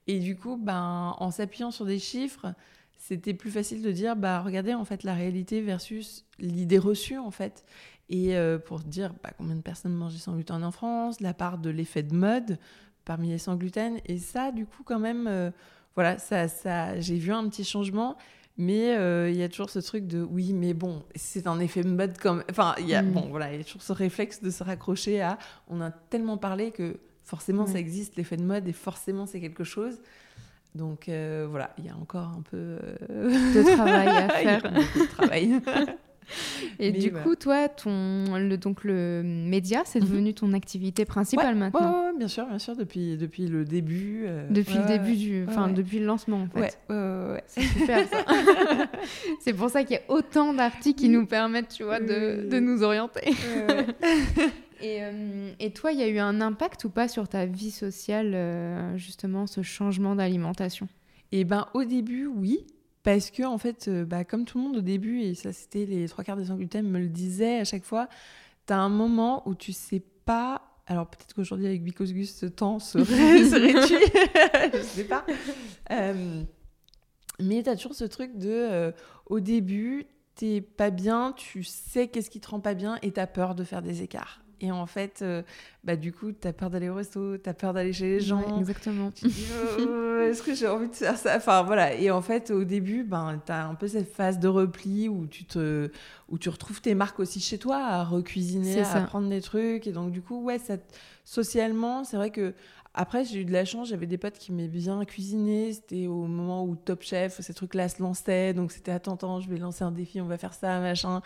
Et 0.07 0.21
du 0.21 0.37
coup, 0.37 0.57
ben, 0.57 1.15
en 1.19 1.31
s'appuyant 1.31 1.71
sur 1.71 1.85
des 1.85 1.99
chiffres, 1.99 2.55
c'était 2.97 3.35
plus 3.35 3.51
facile 3.51 3.83
de 3.83 3.93
dire, 3.93 4.17
bah, 4.17 4.41
regardez 4.41 4.73
en 4.73 4.85
fait 4.85 5.03
la 5.03 5.15
réalité 5.15 5.61
versus 5.61 6.25
l'idée 6.39 6.79
reçue 6.79 7.19
en 7.19 7.31
fait. 7.31 7.65
Et 8.09 8.37
euh, 8.37 8.59
pour 8.59 8.81
dire 8.81 9.13
bah, 9.23 9.31
combien 9.37 9.55
de 9.55 9.61
personnes 9.61 9.95
mangeaient 9.95 10.19
sans 10.19 10.35
gluten 10.35 10.65
en 10.65 10.71
France, 10.71 11.21
la 11.21 11.35
part 11.35 11.59
de 11.59 11.69
l'effet 11.69 12.03
de 12.03 12.15
mode 12.15 12.59
parmi 13.05 13.29
les 13.29 13.39
sans 13.39 13.57
gluten. 13.57 13.99
Et 14.07 14.19
ça, 14.19 14.53
du 14.53 14.67
coup, 14.67 14.83
quand 14.83 14.99
même, 14.99 15.27
euh, 15.27 15.51
voilà, 15.95 16.19
ça, 16.19 16.49
ça, 16.49 16.99
j'ai 17.01 17.17
vu 17.17 17.33
un 17.33 17.49
petit 17.49 17.65
changement. 17.65 18.17
Mais 18.61 18.97
euh, 18.97 19.31
il 19.31 19.37
y 19.37 19.43
a 19.45 19.49
toujours 19.49 19.71
ce 19.71 19.79
truc 19.79 20.09
de 20.09 20.21
oui, 20.21 20.53
mais 20.53 20.75
bon, 20.75 21.05
c'est 21.15 21.47
un 21.47 21.61
effet 21.61 21.85
mode 21.85 22.19
comme. 22.19 22.43
Enfin, 22.51 22.75
il 22.81 22.89
y 22.89 22.95
a, 22.95 23.03
mm. 23.03 23.13
bon, 23.13 23.29
voilà, 23.31 23.55
y 23.55 23.61
a 23.61 23.65
toujours 23.65 23.83
ce 23.83 23.93
réflexe 23.93 24.43
de 24.43 24.51
se 24.51 24.65
raccrocher 24.65 25.21
à. 25.23 25.39
On 25.69 25.81
a 25.81 25.93
tellement 25.93 26.39
parlé 26.39 26.73
que 26.73 26.99
forcément 27.25 27.67
ça 27.67 27.79
existe, 27.79 28.17
l'effet 28.17 28.37
de 28.37 28.43
mode, 28.43 28.67
et 28.67 28.73
forcément 28.73 29.27
c'est 29.27 29.41
quelque 29.41 29.63
chose. 29.63 30.01
Donc 30.75 31.09
euh, 31.09 31.47
voilà, 31.49 31.71
il 31.79 31.87
y 31.87 31.89
a 31.89 31.97
encore 31.97 32.29
un 32.37 32.43
peu 32.43 32.57
euh, 33.11 33.29
de 33.55 33.75
travail 33.75 34.09
à 34.09 34.29
faire. 34.29 34.63
de 34.63 35.07
travail. 35.07 35.61
Et 36.79 36.93
du 36.93 37.13
coup, 37.13 37.35
toi, 37.37 37.69
ton, 37.69 38.37
le, 38.37 38.57
donc 38.57 38.85
le 38.85 39.23
média, 39.25 39.83
c'est 39.85 40.01
mhm. 40.01 40.07
devenu 40.07 40.35
ton 40.35 40.53
activité 40.53 41.05
principale 41.05 41.55
maintenant 41.55 42.11
Oui, 42.11 42.19
bien 42.19 42.29
sûr, 42.29 42.47
bien 42.47 42.59
sûr, 42.59 42.77
depuis, 42.77 43.17
depuis 43.17 43.47
le 43.47 43.65
début. 43.65 44.25
Euh, 44.27 44.47
depuis 44.51 44.77
le 44.79 44.87
début 44.87 45.17
du, 45.17 45.45
enfin, 45.49 45.69
depuis 45.69 45.99
le 45.99 46.07
lancement, 46.07 46.43
en 46.43 46.49
fait. 46.49 46.79
Ouais, 46.89 47.43
C'est 47.47 47.63
super, 47.63 48.09
ça. 48.09 48.25
c'est 49.41 49.53
pour 49.53 49.71
ça 49.71 49.85
qu'il 49.85 49.97
y 49.97 49.99
a 49.99 50.03
autant 50.09 50.53
d'articles 50.55 51.01
qui 51.01 51.09
nous 51.09 51.27
permettent, 51.27 51.69
tu 51.69 51.85
vois, 51.85 52.01
de, 52.01 52.49
de 52.49 52.59
nous 52.61 52.83
orienter. 52.83 53.31
et, 54.81 55.03
euh, 55.03 55.51
et, 55.59 55.73
toi, 55.73 55.93
il 55.93 55.99
y 55.99 56.03
a 56.03 56.09
eu 56.09 56.19
un 56.19 56.41
impact 56.41 56.85
ou 56.85 56.91
pas 56.91 57.09
sur 57.09 57.29
ta 57.29 57.47
vie 57.47 57.71
sociale, 57.71 58.33
euh, 58.35 58.97
justement, 58.97 59.47
ce 59.47 59.63
changement 59.63 60.15
d'alimentation? 60.15 60.89
Eh 61.33 61.45
ben, 61.45 61.67
au 61.75 61.85
début, 61.85 62.27
oui. 62.27 62.67
Parce 63.09 63.31
que, 63.31 63.43
en 63.43 63.57
fait, 63.57 63.89
euh, 63.89 64.05
bah, 64.05 64.23
comme 64.25 64.45
tout 64.45 64.59
le 64.59 64.65
monde 64.65 64.77
au 64.77 64.83
début, 64.83 65.23
et 65.23 65.35
ça 65.35 65.51
c'était 65.55 65.87
les 65.87 66.07
trois 66.11 66.25
quarts 66.25 66.37
des 66.37 66.45
sans 66.45 66.57
gluten 66.57 66.87
me 66.87 66.99
le 66.99 67.09
disaient 67.09 67.59
à 67.59 67.65
chaque 67.65 67.85
fois, 67.85 68.07
tu 68.67 68.75
as 68.75 68.79
un 68.79 68.91
moment 68.91 69.49
où 69.49 69.55
tu 69.55 69.73
sais 69.73 70.03
pas. 70.27 70.61
Alors 70.87 71.07
peut-être 71.09 71.33
qu'aujourd'hui 71.33 71.65
avec 71.65 71.83
Because 71.83 72.13
Gus, 72.13 72.37
ce 72.37 72.45
temps 72.45 72.79
serait, 72.79 73.05
réduit, 73.07 73.97
je 74.75 74.83
sais 74.83 75.05
pas. 75.05 75.25
Euh, 75.91 76.43
mais 77.41 77.63
tu 77.63 77.71
as 77.71 77.77
toujours 77.77 77.95
ce 77.95 78.05
truc 78.05 78.37
de, 78.37 78.51
euh, 78.51 78.93
au 79.25 79.41
début, 79.41 80.05
t'es 80.35 80.61
pas 80.61 80.91
bien, 80.91 81.33
tu 81.35 81.65
sais 81.65 82.09
qu'est-ce 82.09 82.29
qui 82.29 82.41
te 82.41 82.51
rend 82.51 82.61
pas 82.61 82.75
bien 82.75 82.99
et 83.01 83.11
tu 83.11 83.21
as 83.21 83.27
peur 83.27 83.55
de 83.55 83.65
faire 83.65 83.81
des 83.81 84.03
écarts. 84.03 84.43
Et 84.61 84.73
en 84.73 84.87
fait, 84.87 85.21
euh, 85.23 85.43
bah, 85.85 85.97
du 85.97 86.13
coup, 86.13 86.33
tu 86.33 86.49
as 86.49 86.53
peur 86.53 86.71
d'aller 86.71 86.89
au 86.89 86.95
resto, 86.95 87.39
tu 87.39 87.49
as 87.49 87.55
peur 87.55 87.73
d'aller 87.73 87.93
chez 87.93 88.09
les 88.09 88.21
gens. 88.21 88.59
exactement. 88.59 89.13
Oh, 89.81 90.21
est-ce 90.21 90.43
que 90.43 90.55
j'ai 90.55 90.67
envie 90.67 90.89
de 90.89 90.95
faire 90.95 91.17
ça? 91.17 91.37
Enfin, 91.37 91.63
voilà. 91.63 91.95
Et 91.95 92.11
en 92.11 92.21
fait, 92.23 92.51
au 92.51 92.65
début, 92.65 93.05
ben, 93.05 93.41
tu 93.45 93.53
as 93.53 93.67
un 93.67 93.75
peu 93.75 93.87
cette 93.87 94.13
phase 94.13 94.39
de 94.39 94.49
repli 94.49 95.09
où 95.09 95.27
tu, 95.27 95.45
te, 95.45 95.91
où 96.29 96.39
tu 96.39 96.49
retrouves 96.49 96.81
tes 96.81 96.95
marques 96.95 97.21
aussi 97.21 97.41
chez 97.41 97.59
toi, 97.59 97.79
à 97.79 98.05
recuisiner, 98.05 98.83
à 98.83 99.01
prendre 99.03 99.29
des 99.29 99.41
trucs. 99.41 99.87
Et 99.87 99.93
donc, 99.93 100.11
du 100.11 100.23
coup, 100.23 100.43
ouais, 100.43 100.59
ça, 100.59 100.75
socialement, 101.25 102.05
c'est 102.05 102.17
vrai 102.17 102.31
que. 102.31 102.55
Après, 102.95 103.25
j'ai 103.25 103.43
eu 103.43 103.45
de 103.45 103.53
la 103.53 103.65
chance, 103.65 103.91
j'avais 103.91 104.07
des 104.07 104.19
potes 104.19 104.39
qui 104.39 104.51
m'aimaient 104.51 104.67
bien 104.67 105.05
cuisiner. 105.05 105.73
C'était 105.73 106.09
au 106.09 106.27
moment 106.27 106.65
où 106.65 106.75
Top 106.75 107.03
Chef, 107.03 107.41
ces 107.41 107.55
trucs-là 107.55 107.89
se 107.89 108.03
lançaient. 108.03 108.55
Donc, 108.55 108.73
c'était 108.73 108.91
attends, 108.91 109.15
attends, 109.15 109.41
je 109.41 109.49
vais 109.49 109.59
lancer 109.59 109.85
un 109.85 109.93
défi, 109.93 110.21
on 110.21 110.27
va 110.27 110.37
faire 110.37 110.55
ça, 110.55 110.81
machin. 110.81 111.23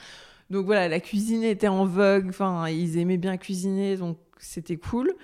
Donc 0.52 0.66
voilà, 0.66 0.86
la 0.86 1.00
cuisine 1.00 1.44
était 1.44 1.66
en 1.66 1.86
vogue, 1.86 2.26
enfin, 2.28 2.68
ils 2.68 2.98
aimaient 2.98 3.16
bien 3.16 3.38
cuisiner, 3.38 3.96
donc 3.96 4.18
c'était 4.38 4.76
cool. 4.76 5.14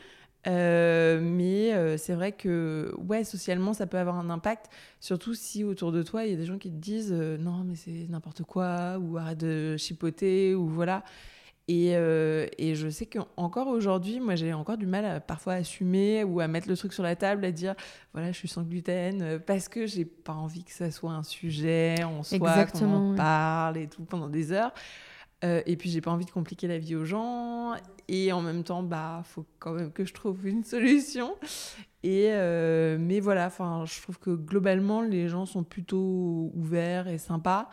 Euh, 0.46 1.20
mais 1.22 1.74
euh, 1.74 1.98
c'est 1.98 2.14
vrai 2.14 2.32
que, 2.32 2.94
ouais, 2.96 3.24
socialement, 3.24 3.74
ça 3.74 3.86
peut 3.86 3.98
avoir 3.98 4.16
un 4.16 4.30
impact, 4.30 4.70
surtout 5.00 5.34
si 5.34 5.64
autour 5.64 5.92
de 5.92 6.02
toi, 6.02 6.24
il 6.24 6.30
y 6.30 6.34
a 6.34 6.36
des 6.38 6.46
gens 6.46 6.56
qui 6.56 6.70
te 6.70 6.76
disent 6.76 7.12
euh, 7.12 7.36
non, 7.36 7.62
mais 7.62 7.74
c'est 7.74 8.06
n'importe 8.08 8.42
quoi, 8.44 8.98
ou 8.98 9.18
arrête 9.18 9.36
de 9.36 9.76
chipoter, 9.76 10.54
ou 10.54 10.66
voilà. 10.66 11.04
Et, 11.70 11.88
et 11.90 12.74
je 12.74 12.88
sais 12.88 13.04
qu'encore 13.04 13.66
aujourd'hui, 13.66 14.20
moi, 14.20 14.36
j'ai 14.36 14.54
encore 14.54 14.78
du 14.78 14.86
mal 14.86 15.04
à 15.04 15.20
parfois 15.20 15.52
assumer 15.52 16.24
ou 16.24 16.40
à 16.40 16.48
mettre 16.48 16.66
le 16.66 16.78
truc 16.78 16.94
sur 16.94 17.02
la 17.02 17.14
table, 17.14 17.44
à 17.44 17.52
dire 17.52 17.74
voilà, 18.14 18.32
je 18.32 18.38
suis 18.38 18.48
sans 18.48 18.62
gluten, 18.62 19.38
parce 19.46 19.68
que 19.68 19.86
j'ai 19.86 20.06
pas 20.06 20.32
envie 20.32 20.64
que 20.64 20.72
ça 20.72 20.90
soit 20.90 21.12
un 21.12 21.22
sujet 21.22 22.02
en 22.04 22.22
soi, 22.22 22.64
qu'on 22.64 22.94
en 22.94 23.14
parle 23.14 23.76
et 23.76 23.86
tout 23.86 24.04
pendant 24.04 24.30
des 24.30 24.50
heures. 24.52 24.72
Euh, 25.44 25.62
et 25.66 25.76
puis 25.76 25.88
j'ai 25.90 26.00
pas 26.00 26.10
envie 26.10 26.24
de 26.24 26.30
compliquer 26.30 26.66
la 26.66 26.78
vie 26.78 26.96
aux 26.96 27.04
gens. 27.04 27.74
Et 28.08 28.32
en 28.32 28.40
même 28.40 28.64
temps 28.64 28.82
bah 28.82 29.22
faut 29.24 29.46
quand 29.58 29.72
même 29.72 29.92
que 29.92 30.04
je 30.04 30.14
trouve 30.14 30.46
une 30.46 30.64
solution. 30.64 31.34
Et 32.02 32.28
euh, 32.30 32.96
mais 32.98 33.20
voilà 33.20 33.46
enfin 33.46 33.84
je 33.86 34.00
trouve 34.02 34.18
que 34.18 34.30
globalement 34.30 35.02
les 35.02 35.28
gens 35.28 35.46
sont 35.46 35.64
plutôt 35.64 36.50
ouverts 36.54 37.08
et 37.08 37.18
sympas. 37.18 37.68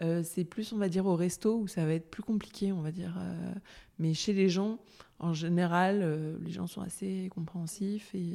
Euh, 0.00 0.22
c'est 0.22 0.44
plus, 0.44 0.72
on 0.72 0.76
va 0.76 0.88
dire, 0.88 1.06
au 1.06 1.16
resto 1.16 1.58
où 1.58 1.66
ça 1.66 1.84
va 1.84 1.92
être 1.92 2.08
plus 2.08 2.22
compliqué, 2.22 2.70
on 2.70 2.82
va 2.82 2.92
dire. 2.92 3.20
Mais 3.98 4.14
chez 4.14 4.32
les 4.32 4.48
gens, 4.48 4.78
en 5.18 5.32
général, 5.34 6.38
les 6.40 6.52
gens 6.52 6.68
sont 6.68 6.82
assez 6.82 7.28
compréhensifs 7.34 8.14
et, 8.14 8.34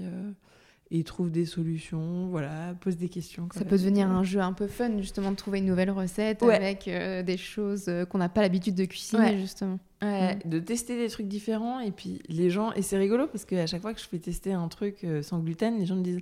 et 0.93 0.99
ils 0.99 1.03
trouvent 1.03 1.31
des 1.31 1.45
solutions, 1.45 2.27
voilà, 2.27 2.73
posent 2.79 2.95
des 2.95 3.09
questions. 3.09 3.49
Ça 3.53 3.65
peut 3.65 3.77
devenir 3.77 4.09
un 4.09 4.23
jeu 4.23 4.39
un 4.39 4.53
peu 4.53 4.67
fun, 4.67 4.99
justement, 4.99 5.31
de 5.31 5.35
trouver 5.35 5.57
une 5.59 5.65
nouvelle 5.65 5.91
recette 5.91 6.41
avec 6.43 6.85
des 6.85 7.37
choses 7.37 7.91
qu'on 8.09 8.19
n'a 8.19 8.29
pas 8.29 8.41
l'habitude 8.41 8.75
de 8.75 8.85
cuisiner, 8.85 9.39
justement. 9.39 9.79
Ouais, 10.01 10.35
mm. 10.35 10.49
de 10.49 10.59
tester 10.59 10.97
des 10.97 11.09
trucs 11.09 11.27
différents 11.27 11.79
et 11.79 11.91
puis 11.91 12.21
les 12.27 12.49
gens, 12.49 12.73
et 12.73 12.81
c'est 12.81 12.97
rigolo 12.97 13.25
parce 13.27 13.45
qu'à 13.45 13.65
chaque 13.67 13.81
fois 13.81 13.93
que 13.93 14.01
je 14.01 14.05
fais 14.05 14.19
tester 14.19 14.51
un 14.53 14.67
truc 14.67 15.05
sans 15.21 15.39
gluten, 15.39 15.79
les 15.79 15.85
gens 15.85 15.95
me 15.95 16.03
disent 16.03 16.21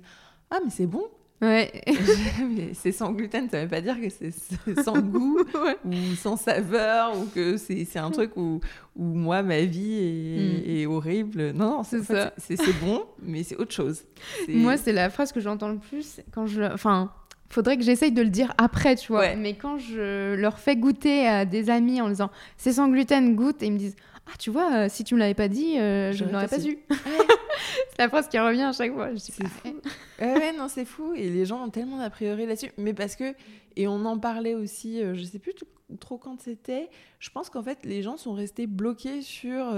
Ah, 0.50 0.58
mais 0.64 0.70
c'est 0.70 0.86
bon 0.86 1.04
Ouais. 1.42 1.72
c'est 2.74 2.92
sans 2.92 3.10
gluten, 3.10 3.50
ça 3.50 3.62
veut 3.62 3.68
pas 3.68 3.80
dire 3.80 4.00
que 4.00 4.08
c'est 4.08 4.82
sans 4.82 4.98
goût 5.00 5.40
ou 5.84 6.14
sans 6.16 6.36
saveur 6.36 7.18
ou 7.18 7.26
que 7.26 7.56
c'est 7.56 7.98
un 7.98 8.12
truc 8.12 8.36
où, 8.36 8.60
où, 8.94 9.02
moi, 9.02 9.42
ma 9.42 9.62
vie 9.62 10.62
est, 10.64 10.86
mm. 10.86 10.90
horrible. 10.90 11.50
Non, 11.50 11.82
c'est 11.82 12.02
ça. 12.02 12.32
C'est 12.38 12.56
bon, 12.80 13.04
mais 13.20 13.42
c'est 13.42 13.56
autre 13.56 13.72
chose. 13.72 14.04
Moi, 14.48 14.76
c'est 14.76 14.92
la 14.92 15.10
phrase 15.10 15.32
que 15.32 15.40
j'entends 15.40 15.68
le 15.68 15.78
plus 15.78 16.20
quand 16.32 16.46
je. 16.46 16.62
Enfin, 16.62 17.10
faudrait 17.50 17.76
que 17.76 17.82
j'essaye 17.82 18.12
de 18.12 18.22
le 18.22 18.30
dire 18.30 18.54
après, 18.56 18.94
tu 18.94 19.12
vois. 19.12 19.34
Mais 19.34 19.54
quand 19.54 19.78
je 19.78 20.34
leur 20.34 20.58
fais 20.58 20.76
goûter 20.76 21.26
à 21.26 21.44
des 21.44 21.70
amis 21.70 22.00
en 22.00 22.08
disant 22.08 22.30
c'est 22.56 22.72
sans 22.72 22.88
gluten, 22.88 23.34
goûte, 23.34 23.62
et 23.62 23.66
ils 23.66 23.72
me 23.72 23.78
disent 23.78 23.96
ah, 24.26 24.36
tu 24.38 24.50
vois, 24.50 24.72
euh, 24.72 24.88
si 24.88 25.04
tu 25.04 25.14
me 25.14 25.18
l'avais 25.18 25.34
pas 25.34 25.48
dit, 25.48 25.78
euh, 25.78 26.12
je 26.12 26.24
ne 26.24 26.30
l'aurais 26.30 26.48
pas 26.48 26.60
su. 26.60 26.78
c'est 26.90 27.98
la 27.98 28.08
phrase 28.08 28.28
qui 28.28 28.38
revient 28.38 28.62
à 28.62 28.72
chaque 28.72 28.92
fois. 28.92 29.10
C'est 29.16 29.32
fou. 29.32 29.80
ouais, 30.20 30.52
non, 30.56 30.68
c'est 30.68 30.84
fou. 30.84 31.12
Et 31.14 31.28
les 31.28 31.44
gens 31.44 31.64
ont 31.64 31.70
tellement 31.70 31.98
d'a 31.98 32.10
priori 32.10 32.46
là-dessus. 32.46 32.70
Mais 32.78 32.94
parce 32.94 33.16
que, 33.16 33.34
et 33.76 33.88
on 33.88 34.04
en 34.04 34.18
parlait 34.18 34.54
aussi, 34.54 35.02
euh, 35.02 35.14
je 35.14 35.24
sais 35.24 35.38
plus 35.38 35.54
trop 35.98 36.18
quand 36.18 36.40
c'était, 36.40 36.88
je 37.18 37.30
pense 37.30 37.50
qu'en 37.50 37.62
fait, 37.62 37.84
les 37.84 38.02
gens 38.02 38.16
sont 38.16 38.32
restés 38.32 38.66
bloqués 38.66 39.22
sur 39.22 39.74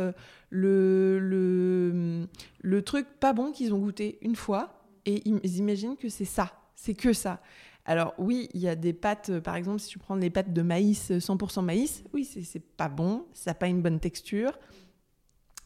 le, 0.50 1.18
le, 1.18 2.26
le 2.60 2.82
truc 2.82 3.06
pas 3.18 3.32
bon 3.32 3.50
qu'ils 3.50 3.72
ont 3.72 3.78
goûté 3.78 4.18
une 4.22 4.36
fois. 4.36 4.80
Et 5.06 5.22
ils 5.26 5.58
imaginent 5.58 5.96
que 5.96 6.08
c'est 6.08 6.24
ça. 6.24 6.52
C'est 6.76 6.94
que 6.94 7.12
ça. 7.12 7.40
Alors 7.86 8.14
oui, 8.18 8.48
il 8.54 8.60
y 8.60 8.68
a 8.68 8.76
des 8.76 8.92
pâtes, 8.92 9.30
euh, 9.30 9.40
par 9.40 9.56
exemple, 9.56 9.80
si 9.80 9.88
tu 9.88 9.98
prends 9.98 10.14
les 10.14 10.30
pâtes 10.30 10.52
de 10.52 10.62
maïs, 10.62 11.10
100% 11.10 11.58
euh, 11.58 11.62
maïs, 11.62 12.02
oui, 12.14 12.24
c'est 12.24 12.62
pas 12.62 12.88
bon, 12.88 13.26
ça 13.34 13.50
n'a 13.50 13.54
pas 13.54 13.66
une 13.66 13.82
bonne 13.82 14.00
texture, 14.00 14.58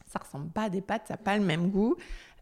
ça 0.05 0.19
ressemble 0.19 0.49
pas 0.49 0.63
à 0.63 0.69
des 0.69 0.81
pâtes, 0.81 1.07
ça 1.07 1.13
n'a 1.13 1.17
pas 1.17 1.37
le 1.37 1.43
même 1.43 1.69
goût. 1.69 1.95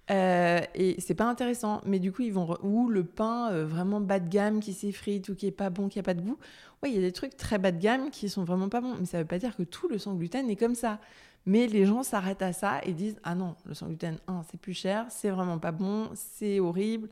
Euh, 0.09 0.61
et 0.73 0.99
c'est 1.01 1.15
pas 1.15 1.25
intéressant, 1.25 1.81
mais 1.85 1.99
du 1.99 2.13
coup, 2.13 2.21
ils 2.21 2.31
vont. 2.31 2.57
Ou 2.63 2.87
le 2.89 3.03
pain 3.03 3.51
vraiment 3.65 3.99
bas 3.99 4.21
de 4.21 4.29
gamme 4.29 4.61
qui 4.61 4.71
s'effrite 4.71 5.27
ou 5.27 5.35
qui 5.35 5.47
est 5.47 5.51
pas 5.51 5.69
bon, 5.69 5.89
qui 5.89 5.99
a 5.99 6.03
pas 6.03 6.13
de 6.13 6.21
goût. 6.21 6.37
Oui, 6.81 6.91
il 6.91 6.95
y 6.95 6.97
a 6.97 7.01
des 7.01 7.11
trucs 7.11 7.35
très 7.35 7.57
bas 7.57 7.71
de 7.71 7.79
gamme 7.79 8.09
qui 8.09 8.29
sont 8.29 8.45
vraiment 8.45 8.69
pas 8.69 8.79
bons, 8.79 8.95
mais 8.97 9.05
ça 9.05 9.19
veut 9.19 9.25
pas 9.25 9.37
dire 9.37 9.55
que 9.55 9.63
tout 9.63 9.89
le 9.89 9.97
sans 9.97 10.15
gluten 10.15 10.49
est 10.49 10.55
comme 10.55 10.75
ça. 10.75 10.99
Mais 11.45 11.67
les 11.67 11.85
gens 11.85 12.03
s'arrêtent 12.03 12.41
à 12.41 12.53
ça 12.53 12.79
et 12.83 12.93
disent 12.93 13.19
Ah 13.23 13.35
non, 13.35 13.55
le 13.65 13.73
sans 13.73 13.87
gluten, 13.87 14.17
c'est 14.49 14.59
plus 14.59 14.73
cher, 14.73 15.05
c'est 15.09 15.29
vraiment 15.29 15.59
pas 15.59 15.73
bon, 15.73 16.09
c'est 16.15 16.61
horrible. 16.61 17.09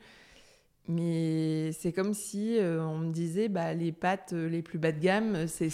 Mais 0.87 1.71
c'est 1.71 1.91
comme 1.91 2.13
si 2.13 2.59
euh, 2.59 2.85
on 2.85 2.99
me 2.99 3.11
disait 3.11 3.49
bah, 3.49 3.73
les 3.73 3.91
pâtes 3.91 4.33
euh, 4.33 4.47
les 4.47 4.61
plus 4.61 4.77
bas 4.77 4.91
de 4.91 4.99
gamme, 4.99 5.47
c'est 5.47 5.71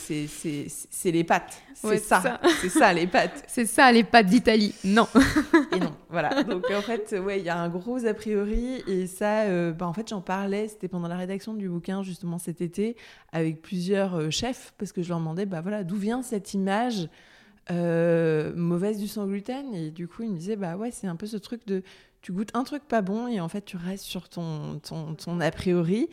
les 1.05 1.23
pâtes. 1.25 1.61
C'est 1.73 1.97
ça. 1.97 2.39
C'est 2.61 2.69
ça, 2.69 2.93
les 2.93 3.07
pâtes. 3.07 3.43
c'est 3.47 3.65
ça, 3.65 3.91
les 3.91 4.03
pâtes 4.03 4.27
d'Italie. 4.27 4.73
Non. 4.85 5.07
et 5.75 5.79
non, 5.79 5.93
voilà. 6.09 6.43
Donc 6.43 6.65
en 6.71 6.81
fait, 6.81 7.15
ouais, 7.19 7.39
il 7.39 7.45
y 7.45 7.49
a 7.49 7.57
un 7.57 7.67
gros 7.67 8.05
a 8.05 8.13
priori. 8.13 8.83
Et 8.87 9.07
ça, 9.07 9.41
euh, 9.43 9.71
bah, 9.71 9.87
en 9.87 9.93
fait, 9.93 10.07
j'en 10.07 10.21
parlais, 10.21 10.67
c'était 10.69 10.87
pendant 10.87 11.07
la 11.07 11.17
rédaction 11.17 11.55
du 11.55 11.67
bouquin, 11.67 12.03
justement 12.03 12.37
cet 12.37 12.61
été, 12.61 12.95
avec 13.33 13.61
plusieurs 13.61 14.31
chefs, 14.31 14.73
parce 14.77 14.93
que 14.93 15.01
je 15.01 15.09
leur 15.09 15.19
demandais 15.19 15.45
bah, 15.45 15.61
voilà, 15.61 15.83
d'où 15.83 15.97
vient 15.97 16.21
cette 16.21 16.53
image 16.53 17.09
mauvaise 17.69 18.97
du 18.97 19.07
sans 19.07 19.27
gluten? 19.27 19.73
Et 19.73 19.91
du 19.91 20.07
coup, 20.07 20.23
ils 20.23 20.31
me 20.31 20.37
disaient 20.37 20.55
bah 20.55 20.77
ouais, 20.77 20.91
c'est 20.91 21.07
un 21.07 21.15
peu 21.15 21.25
ce 21.25 21.37
truc 21.37 21.65
de 21.67 21.83
tu 22.21 22.31
goûtes 22.31 22.55
un 22.55 22.63
truc 22.63 22.83
pas 22.83 23.01
bon 23.01 23.27
et 23.27 23.39
en 23.39 23.49
fait 23.49 23.65
tu 23.65 23.77
restes 23.77 24.05
sur 24.05 24.29
ton, 24.29 24.79
a 25.39 25.51
priori. 25.51 26.09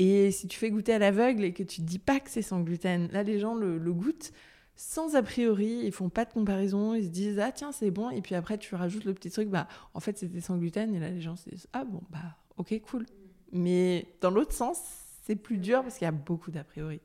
Et 0.00 0.32
si 0.32 0.48
tu 0.48 0.58
fais 0.58 0.70
goûter 0.70 0.92
à 0.92 0.98
l'aveugle 0.98 1.44
et 1.44 1.52
que 1.52 1.62
tu 1.62 1.80
dis 1.80 2.00
pas 2.00 2.18
que 2.18 2.28
c'est 2.28 2.42
sans 2.42 2.60
gluten, 2.60 3.08
là 3.12 3.22
les 3.22 3.38
gens 3.38 3.54
le, 3.54 3.78
goûtent 3.92 4.32
sans 4.76 5.14
a 5.14 5.22
priori, 5.22 5.82
ils 5.84 5.92
font 5.92 6.08
pas 6.08 6.24
de 6.24 6.32
comparaison, 6.32 6.94
ils 6.94 7.04
se 7.04 7.10
disent 7.10 7.38
ah 7.38 7.52
tiens 7.52 7.70
c'est 7.70 7.92
bon 7.92 8.10
et 8.10 8.20
puis 8.20 8.34
après 8.34 8.58
tu 8.58 8.74
rajoutes 8.74 9.04
le 9.04 9.14
petit 9.14 9.30
truc 9.30 9.48
bah 9.48 9.68
en 9.94 10.00
fait 10.00 10.18
c'était 10.18 10.40
sans 10.40 10.58
gluten 10.58 10.92
et 10.92 10.98
là 10.98 11.10
les 11.10 11.20
gens 11.20 11.36
se 11.36 11.48
disent 11.48 11.68
ah 11.72 11.84
bon 11.84 12.02
bah 12.10 12.36
ok 12.56 12.80
cool. 12.82 13.06
Mais 13.52 14.08
dans 14.20 14.30
l'autre 14.30 14.52
sens 14.52 14.80
c'est 15.22 15.36
plus 15.36 15.58
dur 15.58 15.82
parce 15.82 15.96
qu'il 15.96 16.04
y 16.04 16.08
a 16.08 16.12
beaucoup 16.12 16.50
d'a 16.50 16.64
priori. 16.64 17.00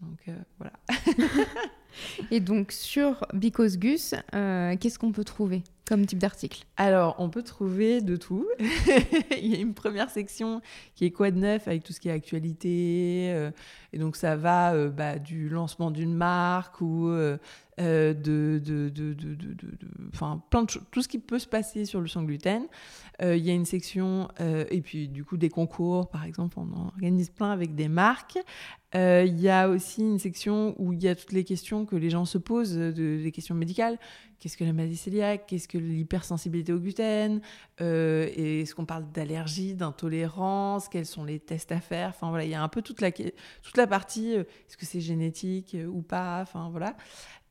Donc 0.00 0.18
euh, 0.28 0.36
voilà. 0.58 0.72
et 2.30 2.40
donc 2.40 2.72
sur 2.72 3.26
Because 3.32 3.78
Gus, 3.78 4.14
euh, 4.34 4.76
qu'est-ce 4.76 4.98
qu'on 4.98 5.12
peut 5.12 5.24
trouver? 5.24 5.62
Comme 5.88 6.04
type 6.04 6.18
d'article 6.18 6.64
Alors, 6.76 7.16
on 7.18 7.30
peut 7.30 7.42
trouver 7.42 8.02
de 8.02 8.16
tout. 8.16 8.46
Il 9.40 9.46
y 9.46 9.56
a 9.56 9.58
une 9.58 9.72
première 9.72 10.10
section 10.10 10.60
qui 10.94 11.06
est 11.06 11.10
quoi 11.10 11.30
de 11.30 11.38
neuf 11.38 11.66
avec 11.66 11.82
tout 11.82 11.94
ce 11.94 12.00
qui 12.00 12.10
est 12.10 12.12
actualité. 12.12 13.32
Euh, 13.32 13.50
et 13.92 13.98
donc, 13.98 14.16
ça 14.16 14.36
va 14.36 14.74
euh, 14.74 14.90
bah, 14.90 15.18
du 15.18 15.48
lancement 15.48 15.90
d'une 15.90 16.14
marque 16.14 16.80
ou 16.80 17.08
euh, 17.08 17.38
de, 17.78 18.14
de, 18.64 18.88
de, 18.88 19.14
de, 19.14 19.36
enfin, 20.12 20.42
plein 20.50 20.64
de 20.64 20.72
tout 20.90 21.02
ce 21.02 21.08
qui 21.08 21.18
peut 21.18 21.38
se 21.38 21.46
passer 21.46 21.84
sur 21.84 22.00
le 22.00 22.08
sans 22.08 22.22
gluten. 22.24 22.66
Il 23.20 23.38
y 23.38 23.50
a 23.50 23.54
une 23.54 23.64
section, 23.64 24.28
et 24.38 24.80
puis 24.80 25.08
du 25.08 25.24
coup, 25.24 25.36
des 25.36 25.48
concours, 25.48 26.08
par 26.08 26.24
exemple, 26.24 26.58
on 26.58 26.72
en 26.72 26.86
organise 26.88 27.30
plein 27.30 27.50
avec 27.50 27.74
des 27.74 27.88
marques. 27.88 28.38
Il 28.94 29.40
y 29.40 29.48
a 29.48 29.68
aussi 29.68 30.02
une 30.02 30.18
section 30.18 30.74
où 30.78 30.92
il 30.92 31.02
y 31.02 31.08
a 31.08 31.14
toutes 31.14 31.32
les 31.32 31.44
questions 31.44 31.84
que 31.84 31.94
les 31.96 32.10
gens 32.10 32.24
se 32.24 32.38
posent, 32.38 32.76
des 32.76 33.32
questions 33.32 33.54
médicales. 33.54 33.98
Qu'est-ce 34.40 34.56
que 34.56 34.62
la 34.62 34.72
maladie 34.72 34.96
cœliaque? 34.96 35.46
Qu'est-ce 35.48 35.66
que 35.66 35.78
l'hypersensibilité 35.78 36.72
au 36.72 36.78
gluten? 36.78 37.40
Euh, 37.80 38.28
Est-ce 38.36 38.72
qu'on 38.72 38.86
parle 38.86 39.10
d'allergie, 39.10 39.74
d'intolérance? 39.74 40.88
Quels 40.88 41.06
sont 41.06 41.24
les 41.24 41.40
tests 41.40 41.72
à 41.72 41.80
faire? 41.80 42.10
Enfin 42.10 42.28
voilà, 42.28 42.44
il 42.44 42.50
y 42.50 42.54
a 42.54 42.62
un 42.62 42.68
peu 42.68 42.82
toute 42.82 43.00
la, 43.00 43.10
toute 43.10 43.76
la 43.78 43.86
partie, 43.86 44.36
euh, 44.36 44.40
est-ce 44.40 44.76
que 44.76 44.86
c'est 44.86 45.00
génétique 45.00 45.74
euh, 45.74 45.86
ou 45.86 46.02
pas 46.02 46.40
Enfin 46.42 46.68
voilà. 46.70 46.96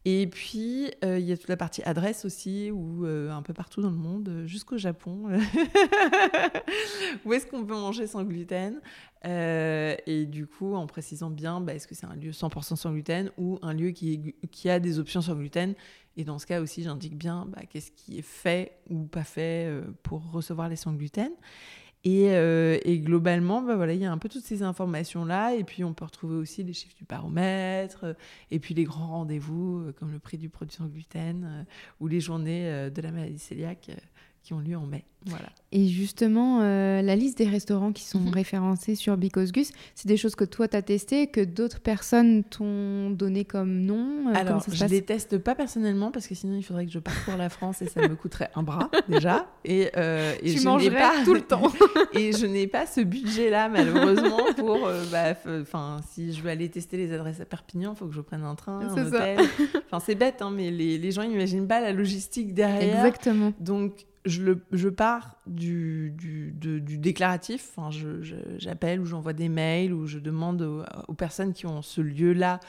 Et 0.05 0.27
puis, 0.27 0.89
il 1.03 1.19
y 1.19 1.33
a 1.33 1.37
toute 1.37 1.49
la 1.49 1.57
partie 1.57 1.83
adresse 1.83 2.23
aussi, 2.23 2.71
ou 2.71 3.05
un 3.05 3.41
peu 3.41 3.51
partout 3.51 3.81
dans 3.81 3.89
le 3.89 3.97
monde, 3.97 4.43
jusqu'au 4.45 4.77
Japon. 4.77 5.27
Où 7.25 7.33
est-ce 7.33 7.45
qu'on 7.45 7.65
peut 7.65 7.73
manger 7.73 8.07
sans 8.07 8.23
gluten 8.23 8.79
Et 9.25 10.25
du 10.25 10.47
coup, 10.47 10.75
en 10.75 10.87
précisant 10.87 11.29
bien, 11.29 11.59
bah, 11.59 11.73
est-ce 11.73 11.89
que 11.89 11.95
c'est 11.95 12.05
un 12.05 12.15
lieu 12.15 12.31
100% 12.31 12.77
sans 12.77 12.91
gluten 12.93 13.31
ou 13.37 13.59
un 13.61 13.73
lieu 13.73 13.91
qui, 13.91 14.33
a 14.69 14.79
des 14.79 14.97
options 14.97 15.21
sans 15.21 15.35
gluten 15.35 15.75
et 16.17 16.23
dans 16.23 16.39
ce 16.39 16.47
cas 16.47 16.61
aussi, 16.61 16.81
j'indique 16.81 17.15
bien 17.15 17.45
bah, 17.47 17.61
qu'est-ce 17.69 17.91
qui 17.91 18.17
est 18.17 18.23
fait 18.23 18.79
ou 18.89 19.05
pas 19.05 19.23
fait 19.23 19.67
euh, 19.67 19.83
pour 20.01 20.31
recevoir 20.31 20.67
les 20.67 20.75
sans 20.75 20.93
gluten. 20.93 21.31
Et, 22.03 22.29
euh, 22.31 22.77
et 22.83 22.99
globalement, 22.99 23.61
bah, 23.61 23.75
voilà, 23.75 23.93
il 23.93 23.99
y 23.99 24.05
a 24.05 24.11
un 24.11 24.17
peu 24.17 24.29
toutes 24.29 24.43
ces 24.43 24.63
informations-là. 24.63 25.55
Et 25.55 25.63
puis, 25.63 25.83
on 25.83 25.93
peut 25.93 26.05
retrouver 26.05 26.35
aussi 26.35 26.63
les 26.63 26.73
chiffres 26.73 26.95
du 26.95 27.05
baromètre, 27.05 28.05
euh, 28.05 28.13
et 28.51 28.59
puis 28.59 28.73
les 28.73 28.83
grands 28.83 29.07
rendez-vous, 29.07 29.91
comme 29.99 30.11
le 30.11 30.19
prix 30.19 30.37
du 30.37 30.49
produit 30.49 30.75
sans 30.75 30.87
gluten, 30.87 31.65
ou 31.99 32.07
les 32.07 32.19
journées 32.19 32.89
de 32.89 33.01
la 33.01 33.11
maladie 33.11 33.39
cœliaque 33.39 33.91
qui 34.43 34.53
ont 34.53 34.59
lieu 34.59 34.77
en 34.77 34.85
mai. 34.85 35.03
Voilà. 35.27 35.49
Et 35.73 35.87
justement, 35.87 36.61
euh, 36.61 37.01
la 37.01 37.17
liste 37.17 37.39
des 37.39 37.47
restaurants 37.47 37.91
qui 37.91 38.03
sont 38.05 38.21
mhm. 38.21 38.33
référencés 38.33 38.95
sur 38.95 39.17
Because 39.17 39.51
Gus, 39.51 39.71
c'est 39.95 40.07
des 40.07 40.15
choses 40.15 40.35
que 40.35 40.45
toi, 40.45 40.69
tu 40.69 40.77
as 40.77 40.81
testées, 40.81 41.27
que 41.27 41.41
d'autres 41.41 41.81
personnes 41.81 42.45
t'ont 42.45 43.09
donné 43.09 43.43
comme 43.43 43.81
nom 43.81 44.29
euh, 44.29 44.33
Alors, 44.33 44.63
je 44.71 44.81
ne 44.81 44.89
les 44.89 45.01
teste 45.01 45.37
pas 45.37 45.55
personnellement 45.55 46.09
parce 46.09 46.27
que 46.27 46.35
sinon, 46.35 46.55
il 46.55 46.63
faudrait 46.63 46.85
que 46.85 46.91
je 46.93 46.99
parcours 46.99 47.35
la 47.35 47.49
France 47.49 47.81
et 47.81 47.87
ça 47.87 48.07
me 48.07 48.15
coûterait 48.15 48.49
un 48.55 48.63
bras 48.63 48.89
déjà. 49.09 49.45
Et, 49.65 49.91
euh, 49.97 50.33
et 50.41 50.53
tu 50.53 50.59
je 50.59 50.89
pas 50.89 51.23
tout 51.25 51.33
le 51.33 51.41
temps. 51.41 51.69
et 52.13 52.31
je 52.31 52.45
n'ai 52.45 52.67
pas 52.67 52.85
ce 52.85 53.01
budget-là, 53.01 53.67
malheureusement, 53.67 54.39
pour. 54.55 54.89
bah, 55.11 55.33
enfin, 55.61 55.97
si 56.11 56.31
je 56.33 56.41
veux 56.41 56.49
aller 56.49 56.69
tester 56.69 56.95
les 56.95 57.11
adresses 57.11 57.41
à 57.41 57.45
Perpignan, 57.45 57.91
il 57.93 57.97
faut 57.97 58.07
que 58.07 58.15
je 58.15 58.21
prenne 58.21 58.43
un 58.43 58.55
train, 58.55 58.79
un 58.79 59.05
hôtel. 59.05 59.39
Enfin, 59.87 59.99
c'est 59.99 60.15
bête, 60.15 60.41
hein, 60.41 60.51
mais 60.55 60.71
les, 60.71 60.97
les 60.97 61.11
gens 61.11 61.23
n'imaginent 61.23 61.67
pas 61.67 61.81
la 61.81 61.91
logistique 61.91 62.53
derrière. 62.53 63.05
Exactement. 63.05 63.51
Donc, 63.59 64.05
je, 64.27 64.41
le, 64.43 64.61
je 64.71 64.89
pars 64.89 65.16
du, 65.45 66.13
déclaratif. 66.53 67.71
Enfin, 67.75 67.89
j'appelle 68.57 68.99
ou 68.99 69.05
j'envoie 69.05 69.33
des 69.33 69.49
mails 69.49 69.93
ou 69.93 70.07
je 70.07 70.19
demande 70.19 70.61
aux, 71.07 71.13
personnes 71.13 71.53
qui 71.53 71.65
ont 71.65 71.81
ce 71.81 72.01
lieu-là 72.01 72.59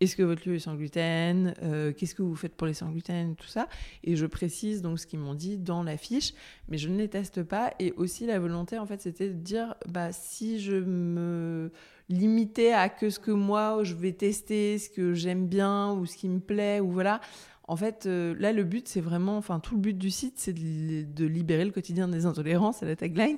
est-ce 0.00 0.14
que 0.14 0.22
votre 0.22 0.48
lieu 0.48 0.54
est 0.54 0.60
sans 0.60 0.76
gluten 0.76 1.54
euh, 1.62 1.92
Qu'est-ce 1.92 2.14
que 2.14 2.22
vous 2.22 2.36
faites 2.36 2.54
pour 2.54 2.66
les 2.66 2.74
sans 2.74 2.90
gluten 2.90 3.34
Tout 3.34 3.48
ça. 3.48 3.68
Et 4.04 4.14
je 4.14 4.26
précise 4.26 4.80
donc 4.80 5.00
ce 5.00 5.06
qu'ils 5.06 5.18
m'ont 5.18 5.34
dit 5.34 5.58
dans 5.58 5.82
la 5.82 5.96
fiche, 5.96 6.34
mais 6.68 6.78
je 6.78 6.88
ne 6.88 6.96
les 6.96 7.08
teste 7.08 7.42
pas. 7.42 7.72
Et 7.80 7.92
aussi, 7.96 8.26
la 8.26 8.38
volonté, 8.38 8.78
en 8.78 8.86
fait, 8.86 9.00
c'était 9.00 9.28
de 9.28 9.34
dire 9.34 9.74
bah, 9.88 10.12
si 10.12 10.60
je 10.60 10.76
me 10.76 11.72
limitais 12.08 12.72
à 12.72 12.88
que 12.88 13.10
ce 13.10 13.18
que 13.18 13.30
moi 13.30 13.80
je 13.82 13.94
vais 13.94 14.12
tester, 14.12 14.78
ce 14.78 14.88
que 14.88 15.12
j'aime 15.14 15.46
bien 15.46 15.92
ou 15.92 16.06
ce 16.06 16.16
qui 16.16 16.28
me 16.28 16.40
plaît, 16.40 16.80
ou 16.80 16.90
voilà 16.90 17.20
En 17.68 17.76
fait, 17.76 18.06
euh, 18.06 18.34
là, 18.38 18.54
le 18.54 18.64
but, 18.64 18.88
c'est 18.88 19.02
vraiment, 19.02 19.36
enfin, 19.36 19.60
tout 19.60 19.74
le 19.74 19.80
but 19.80 19.96
du 19.96 20.10
site, 20.10 20.38
c'est 20.38 20.54
de, 20.54 21.26
libérer 21.26 21.66
le 21.66 21.70
quotidien 21.70 22.08
des 22.08 22.24
intolérants, 22.24 22.72
c'est 22.72 22.86
la 22.86 22.96
tagline. 22.96 23.36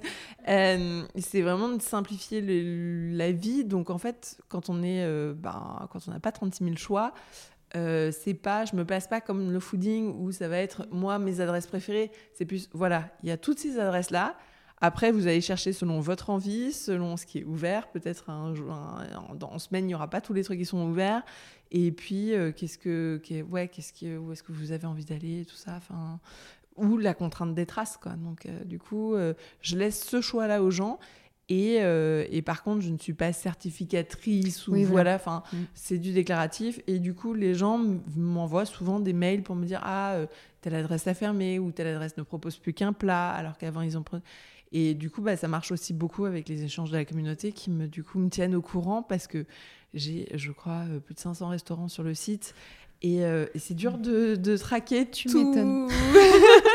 Euh, 0.49 1.03
c'est 1.19 1.43
vraiment 1.43 1.69
de 1.69 1.83
simplifier 1.83 2.41
la 2.41 3.33
vie. 3.33 3.65
Donc, 3.65 3.91
en 3.91 3.99
fait, 3.99 4.39
quand 4.49 4.71
on 4.71 4.85
est, 4.85 5.05
euh, 5.05 5.35
ben, 5.37 5.89
quand 5.93 6.07
on 6.07 6.13
n'a 6.13 6.21
pas 6.21 6.31
36 6.31 6.63
000 6.65 6.77
choix, 6.77 7.13
c'est 7.75 8.39
pas, 8.41 8.65
je 8.65 8.77
me 8.77 8.85
place 8.85 9.09
pas 9.09 9.21
comme 9.21 9.51
le 9.51 9.61
fooding 9.61 10.15
où 10.17 10.31
ça 10.31 10.49
va 10.49 10.59
être 10.59 10.87
moi 10.93 11.19
mes 11.19 11.41
adresses 11.41 11.67
préférées. 11.67 12.13
C'est 12.33 12.45
plus, 12.45 12.69
voilà, 12.73 13.11
il 13.25 13.29
y 13.29 13.33
a 13.33 13.37
toutes 13.37 13.59
ces 13.59 13.81
adresses 13.81 14.11
là. 14.11 14.37
Après, 14.83 15.13
vous 15.13 15.27
allez 15.27 15.41
chercher 15.43 15.73
selon 15.75 16.01
votre 16.01 16.31
envie, 16.31 16.73
selon 16.73 17.17
ce 17.19 17.27
qui 17.27 17.39
est 17.39 17.45
ouvert. 17.45 17.89
Peut-être 17.89 18.31
un, 18.31 18.55
un- 18.55 19.39
en 19.45 19.59
semaine, 19.59 19.85
il 19.85 19.89
n'y 19.89 19.95
aura 19.95 20.09
pas 20.09 20.21
tous 20.23 20.33
les 20.33 20.43
trucs 20.43 20.59
qui 20.59 20.65
sont 20.65 20.83
ouverts. 20.89 21.23
Et 21.71 21.93
puis, 21.93 22.35
euh, 22.35 22.51
qu'est-ce 22.51 22.79
que, 22.79 23.21
ouais, 23.51 23.69
qu'est-ce 23.69 23.93
que, 23.93 24.17
où 24.19 24.33
est-ce 24.33 24.43
que 24.43 24.53
vous 24.53 24.73
avez 24.73 24.87
envie 24.87 25.05
d'aller, 25.05 25.45
tout 25.45 25.55
ça. 25.57 25.75
Enfin, 25.77 26.19
ou 26.77 26.97
la 26.97 27.13
contrainte 27.15 27.55
des 27.55 27.67
traces, 27.67 27.99
quoi. 27.99 28.13
Donc, 28.13 28.47
euh, 28.47 28.65
du 28.65 28.79
coup, 28.79 29.15
euh, 29.15 29.35
je 29.61 29.77
laisse 29.77 30.03
ce 30.03 30.21
choix-là 30.23 30.63
aux 30.63 30.71
gens. 30.71 30.99
Et, 31.53 31.79
et 32.31 32.43
par 32.43 32.63
contre, 32.63 32.81
je 32.81 32.91
ne 32.91 32.97
suis 32.99 33.13
pas 33.13 33.33
certificatrice 33.33 34.69
ou 34.69 34.73
Oui, 34.75 34.85
voilà. 34.85 35.17
Enfin, 35.17 35.43
Mm. 35.53 35.57
c'est 35.75 35.99
du 35.99 36.13
déclaratif. 36.13 36.81
Et 36.87 37.01
du 37.01 37.13
coup, 37.13 37.35
les 37.35 37.55
gens 37.57 37.81
m'envoient 38.17 38.65
souvent 38.67 39.01
des 39.01 39.13
mails 39.13 39.43
pour 39.43 39.57
me 39.57 39.67
dire 39.67 39.81
ah 39.83 40.17
telle 40.61 40.77
adresse 40.77 41.09
a 41.09 41.15
fermé 41.15 41.59
ou 41.59 41.73
telle 41.73 41.89
adresse 41.89 42.17
ne 42.17 42.23
propose 42.23 42.57
plus 42.57 42.73
qu'un 42.73 42.93
plat 42.93 43.31
alors 43.31 43.59
qu'avant 43.59 43.81
ils 43.81 43.99
ont 43.99 44.05
et 44.73 44.95
du 44.95 45.11
coup 45.11 45.21
bah, 45.23 45.37
ça 45.37 45.49
marche 45.49 45.73
aussi 45.73 45.93
beaucoup 45.93 46.25
avec 46.25 46.49
les 46.49 46.63
échanges 46.65 46.91
de 46.91 46.97
la 46.97 47.05
communauté 47.05 47.53
qui 47.53 47.71
me 47.71 47.89
du 47.89 48.03
coup 48.05 48.19
me 48.19 48.29
tiennent 48.29 48.55
au 48.55 48.63
courant 48.63 49.03
parce 49.03 49.27
que 49.27 49.45
j'ai 49.95 50.29
je 50.35 50.53
crois 50.53 50.85
euh, 50.89 51.01
plus 51.01 51.15
de 51.15 51.21
500 51.21 51.49
restaurants 51.49 51.89
sur 51.89 52.03
le 52.03 52.15
site 52.15 52.55
et, 53.03 53.25
euh, 53.25 53.47
et 53.55 53.59
c'est 53.59 53.75
dur 53.75 53.97
de, 53.99 54.37
de 54.37 54.57
traquer 54.57 55.09
Tu 55.11 55.29
tout. 55.29 55.53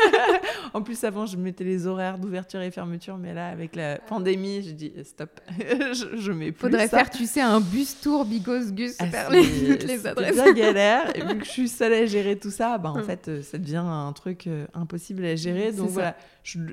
en 0.74 0.82
plus 0.82 1.02
avant 1.04 1.26
je 1.26 1.36
mettais 1.36 1.64
les 1.64 1.86
horaires 1.86 2.18
d'ouverture 2.18 2.60
et 2.60 2.70
fermeture 2.70 3.16
mais 3.18 3.34
là 3.34 3.48
avec 3.48 3.76
la 3.76 3.98
pandémie 3.98 4.62
j'ai 4.62 4.72
dit 4.72 4.92
stop 5.04 5.40
je, 5.58 6.16
je 6.16 6.32
mets 6.32 6.52
plus 6.52 6.62
Faudrait 6.62 6.88
ça. 6.88 6.98
faire, 6.98 7.10
tu 7.10 7.26
sais, 7.26 7.40
un 7.40 7.60
bus 7.60 8.00
tour 8.00 8.24
Bigos 8.24 8.72
Gus 8.72 8.94
Ah, 8.98 9.06
faire 9.06 9.30
les, 9.30 9.42
toutes 9.78 9.84
les 9.88 10.06
adresses. 10.06 10.54
galère. 10.54 11.16
Et 11.16 11.22
vu 11.24 11.38
que 11.38 11.44
je 11.44 11.50
suis 11.50 11.68
seule 11.68 11.92
à 11.92 12.06
gérer 12.06 12.38
tout 12.38 12.50
ça, 12.50 12.78
bah, 12.78 12.90
en 12.90 12.98
Mm. 12.98 13.04
fait, 13.04 13.28
euh, 13.28 13.42
ça 13.42 13.58
devient 13.58 13.82
un 13.84 14.12
truc 14.12 14.46
euh, 14.46 14.66
impossible 14.74 15.24
à 15.24 15.36
gérer. 15.36 15.72
Donc 15.72 15.90
voilà, 15.90 16.16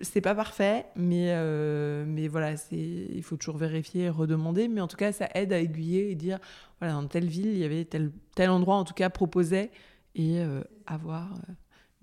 c'est 0.01 0.21
pas 0.21 0.33
parfait, 0.35 0.85
mais, 0.95 1.27
euh, 1.29 2.03
mais 2.07 2.27
voilà, 2.27 2.53
il 2.71 3.21
faut 3.23 3.35
toujours 3.37 3.57
vérifier 3.57 4.03
et 4.05 4.09
redemander. 4.09 4.67
Mais 4.67 4.81
en 4.81 4.87
tout 4.87 4.97
cas, 4.97 5.11
ça 5.11 5.27
aide 5.35 5.53
à 5.53 5.59
aiguiller 5.59 6.11
et 6.11 6.15
dire, 6.15 6.39
voilà, 6.79 6.93
dans 6.95 7.05
telle 7.07 7.27
ville, 7.27 7.47
il 7.47 7.57
y 7.57 7.65
avait 7.65 7.85
tel, 7.85 8.11
tel 8.35 8.49
endroit, 8.49 8.75
en 8.75 8.83
tout 8.83 8.93
cas, 8.93 9.09
proposé 9.09 9.69
et 10.15 10.39
euh, 10.39 10.61
avoir. 10.87 11.29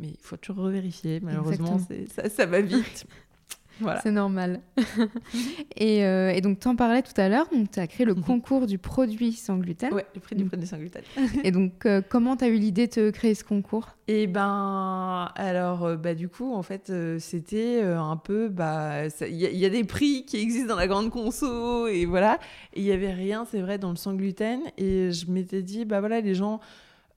Mais 0.01 0.09
il 0.09 0.19
faut 0.21 0.37
toujours 0.37 0.65
revérifier. 0.65 1.21
Malheureusement, 1.21 1.79
ça, 2.15 2.29
ça 2.29 2.47
va 2.47 2.61
vite. 2.61 3.07
voilà. 3.81 4.01
C'est 4.01 4.11
normal. 4.11 4.61
et, 5.77 6.05
euh, 6.05 6.31
et 6.33 6.41
donc, 6.41 6.61
t'en 6.61 6.77
parlais 6.77 7.03
tout 7.03 7.19
à 7.19 7.29
l'heure, 7.29 7.49
tu 7.73 7.81
as 7.81 7.87
créé 7.87 8.05
le 8.07 8.15
concours 8.15 8.67
du 8.67 8.79
produit 8.79 9.33
sans 9.33 9.57
gluten. 9.59 9.93
Ouais, 9.95 10.05
le 10.15 10.21
prix 10.21 10.37
du 10.37 10.45
Mm. 10.45 10.49
produit 10.49 10.67
sans 10.67 10.77
gluten. 10.79 11.03
Et 11.45 11.51
donc, 11.51 11.87
euh, 11.87 12.03
comment 12.07 12.37
tu 12.37 12.45
as 12.45 12.49
eu 12.49 12.57
l'idée 12.57 12.87
de 12.89 13.11
créer 13.11 13.35
ce 13.35 13.45
concours? 13.45 13.89
Et 14.09 14.27
ben, 14.27 15.31
alors, 15.37 15.85
euh, 15.85 15.97
bah, 15.97 16.15
du 16.15 16.29
coup, 16.29 16.53
en 16.53 16.63
fait, 16.63 16.91
euh, 16.91 17.19
c'était 17.19 17.83
un 17.83 18.17
peu, 18.17 18.49
bah, 18.49 19.07
il 19.23 19.37
y, 19.37 19.47
a- 19.47 19.51
il 19.51 19.59
y 19.59 19.65
a 19.65 19.71
des 19.71 19.85
prix 19.85 20.25
qui 20.27 20.39
existent 20.39 20.69
dans 20.69 20.77
la 20.81 20.87
grande 20.89 21.11
conso, 21.11 21.87
et 21.87 22.05
voilà. 22.07 22.39
Et 22.75 22.81
il 22.81 22.87
y 22.87 22.93
avait 22.93 23.13
rien, 23.13 23.47
c'est 23.51 23.61
vrai, 23.61 23.79
dans 23.79 23.91
le 23.91 23.97
sans 23.97 24.15
gluten. 24.15 24.61
Et 24.79 25.13
je 25.13 25.31
m'étais 25.31 25.63
dit, 25.63 25.85
bah 25.85 26.01
voilà, 26.01 26.21
les 26.21 26.35
gens 26.35 26.61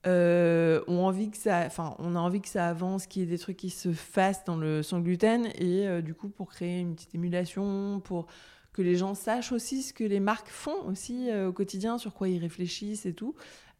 euh, 0.06 0.82
ont 0.86 1.04
envie 1.04 1.30
que 1.30 1.36
ça, 1.36 1.62
enfin, 1.66 1.94
on 1.98 2.14
a 2.14 2.18
envie 2.18 2.40
que 2.40 2.48
ça 2.48 2.68
avance, 2.68 3.06
qu'il 3.06 3.22
y 3.22 3.24
ait 3.24 3.28
des 3.28 3.38
trucs 3.38 3.56
qui 3.56 3.70
se 3.70 3.92
fassent 3.92 4.44
dans 4.44 4.56
le 4.56 4.82
sans 4.82 5.00
gluten. 5.00 5.46
Et 5.58 5.86
euh, 5.86 6.02
du 6.02 6.14
coup, 6.14 6.28
pour 6.28 6.50
créer 6.50 6.80
une 6.80 6.94
petite 6.94 7.14
émulation, 7.14 8.00
pour 8.00 8.26
que 8.74 8.82
les 8.82 8.96
gens 8.96 9.14
sachent 9.14 9.52
aussi 9.52 9.82
ce 9.82 9.92
que 9.94 10.04
les 10.04 10.20
marques 10.20 10.48
font 10.48 10.84
aussi 10.86 11.30
euh, 11.30 11.48
au 11.48 11.52
quotidien, 11.52 11.96
sur 11.96 12.12
quoi 12.12 12.28
ils 12.28 12.38
réfléchissent 12.38 13.06
et 13.06 13.14
tout. 13.14 13.34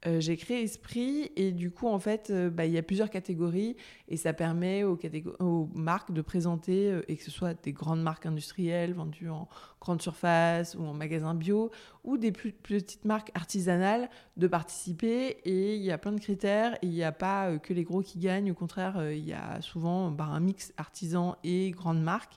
Euh, 0.07 0.21
j'ai 0.21 0.37
créé 0.37 0.63
Esprit 0.63 1.31
et 1.35 1.53
du 1.53 1.71
coup 1.71 1.89
en 1.89 1.99
fait 1.99 2.29
euh, 2.29 2.51
bah, 2.51 2.67
il 2.67 2.73
y 2.73 2.79
a 2.79 2.83
plusieurs 2.83 3.09
catégories 3.09 3.75
et 4.09 4.19
ça 4.19 4.35
permet 4.35 4.85
aux, 4.85 5.71
marques 5.75 6.13
de 6.13 6.21
présenter 6.21 6.91
euh, 6.91 7.03
et 7.09 7.17
que 7.17 7.23
ce 7.23 7.31
soit 7.31 7.55
des 7.63 7.73
grandes 7.73 8.03
marques 8.03 8.27
industrielles 8.27 8.93
vendues 8.93 9.31
en 9.31 9.49
grande 9.81 10.03
surface 10.03 10.75
ou 10.75 10.85
en 10.85 10.93
magasin 10.93 11.35
bio 11.35 11.71
ou 12.03 12.19
des 12.19 12.33
plus 12.33 12.53
petites 12.53 13.07
marques 13.07 13.31
artisanales 13.35 14.11
de 14.37 14.47
participer 14.47 15.39
et 15.45 15.77
il 15.77 15.83
y 15.83 15.91
a 15.91 15.97
plein 15.97 16.13
de 16.13 16.21
critères 16.21 16.77
il 16.83 16.91
n'y 16.91 17.03
a 17.03 17.13
pas 17.13 17.59
que 17.59 17.73
les 17.73 17.85
gros 17.85 18.03
qui 18.03 18.19
gagnent. 18.19 18.51
Au 18.51 18.55
contraire 18.55 19.11
il 19.11 19.25
y 19.25 19.33
a 19.33 19.63
souvent 19.63 20.11
bah, 20.11 20.25
un 20.25 20.41
mix 20.41 20.75
artisan 20.77 21.37
et 21.45 21.71
grande 21.71 22.03
marque 22.03 22.35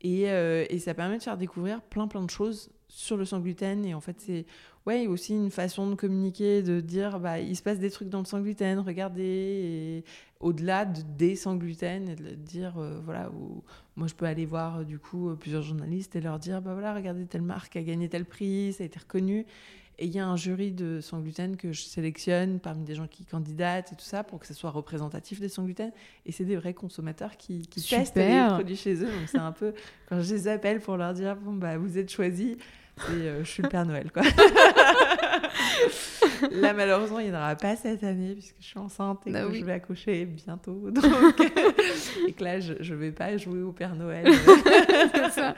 et, 0.00 0.22
et 0.22 0.78
ça 0.78 0.94
permet 0.94 1.18
de 1.18 1.22
faire 1.22 1.36
découvrir 1.36 1.82
plein 1.82 2.08
plein 2.08 2.24
de 2.24 2.30
choses 2.30 2.70
sur 2.94 3.16
le 3.16 3.24
sans 3.24 3.40
gluten 3.40 3.86
et 3.86 3.94
en 3.94 4.00
fait 4.00 4.20
c'est 4.20 4.44
ouais 4.86 5.06
aussi 5.06 5.32
une 5.32 5.50
façon 5.50 5.88
de 5.88 5.94
communiquer 5.94 6.62
de 6.62 6.80
dire 6.80 7.18
bah 7.18 7.40
il 7.40 7.56
se 7.56 7.62
passe 7.62 7.78
des 7.78 7.90
trucs 7.90 8.10
dans 8.10 8.18
le 8.18 8.26
sans 8.26 8.40
gluten 8.40 8.78
regardez 8.80 9.22
et 9.22 10.04
au-delà 10.40 10.84
de, 10.84 11.00
des 11.16 11.34
sans 11.34 11.56
gluten 11.56 12.10
et 12.10 12.16
de 12.16 12.34
dire 12.34 12.76
euh, 12.76 13.00
voilà 13.02 13.30
où 13.30 13.64
moi 13.96 14.08
je 14.08 14.14
peux 14.14 14.26
aller 14.26 14.44
voir 14.44 14.78
euh, 14.80 14.84
du 14.84 14.98
coup 14.98 15.30
euh, 15.30 15.36
plusieurs 15.36 15.62
journalistes 15.62 16.16
et 16.16 16.20
leur 16.20 16.38
dire 16.38 16.60
bah 16.60 16.74
voilà 16.74 16.94
regardez 16.94 17.24
telle 17.24 17.40
marque 17.40 17.76
a 17.76 17.82
gagné 17.82 18.10
tel 18.10 18.26
prix 18.26 18.74
ça 18.74 18.82
a 18.82 18.86
été 18.86 18.98
reconnu 18.98 19.46
et 19.98 20.06
il 20.06 20.14
y 20.14 20.18
a 20.18 20.26
un 20.26 20.36
jury 20.36 20.72
de 20.72 21.00
sans 21.00 21.20
gluten 21.20 21.56
que 21.56 21.72
je 21.72 21.82
sélectionne 21.82 22.60
parmi 22.60 22.84
des 22.84 22.94
gens 22.94 23.06
qui 23.06 23.24
candidatent 23.24 23.92
et 23.92 23.94
tout 23.96 24.04
ça 24.04 24.24
pour 24.24 24.40
que 24.40 24.46
ça 24.46 24.54
soit 24.54 24.70
représentatif 24.70 25.38
des 25.38 25.48
sans 25.48 25.64
gluten. 25.64 25.92
Et 26.26 26.32
c'est 26.32 26.44
des 26.44 26.56
vrais 26.56 26.74
consommateurs 26.74 27.36
qui, 27.36 27.68
qui 27.68 27.80
testent 27.86 28.16
les 28.16 28.46
produits 28.48 28.76
chez 28.76 28.94
eux. 28.94 29.06
Donc 29.06 29.28
c'est 29.28 29.38
un 29.38 29.52
peu, 29.52 29.74
quand 30.08 30.20
je 30.20 30.34
les 30.34 30.48
appelle 30.48 30.80
pour 30.80 30.96
leur 30.96 31.12
dire, 31.12 31.36
bon, 31.36 31.52
bah, 31.52 31.76
vous 31.76 31.98
êtes 31.98 32.10
choisis, 32.10 32.56
et 33.08 33.12
euh, 33.12 33.44
je 33.44 33.48
suis 33.50 33.62
le 33.62 33.68
Père 33.68 33.86
Noël, 33.86 34.10
quoi. 34.12 34.22
Là, 36.52 36.72
malheureusement, 36.72 37.18
il 37.20 37.30
n'y 37.30 37.32
en 37.34 37.38
aura 37.38 37.54
pas 37.56 37.76
cette 37.76 38.02
année 38.04 38.32
puisque 38.34 38.56
je 38.60 38.66
suis 38.66 38.78
enceinte 38.78 39.20
et 39.26 39.30
Bah 39.32 39.42
que 39.42 39.50
oui. 39.50 39.60
je 39.60 39.64
vais 39.64 39.72
accoucher 39.72 40.24
bientôt. 40.26 40.90
Donc, 40.90 41.04
et 42.28 42.32
que 42.32 42.44
là, 42.44 42.60
je 42.60 42.72
ne 42.74 42.98
vais 42.98 43.12
pas 43.12 43.36
jouer 43.36 43.62
au 43.62 43.72
Père 43.72 43.94
Noël. 43.94 44.26
Ça. 45.32 45.54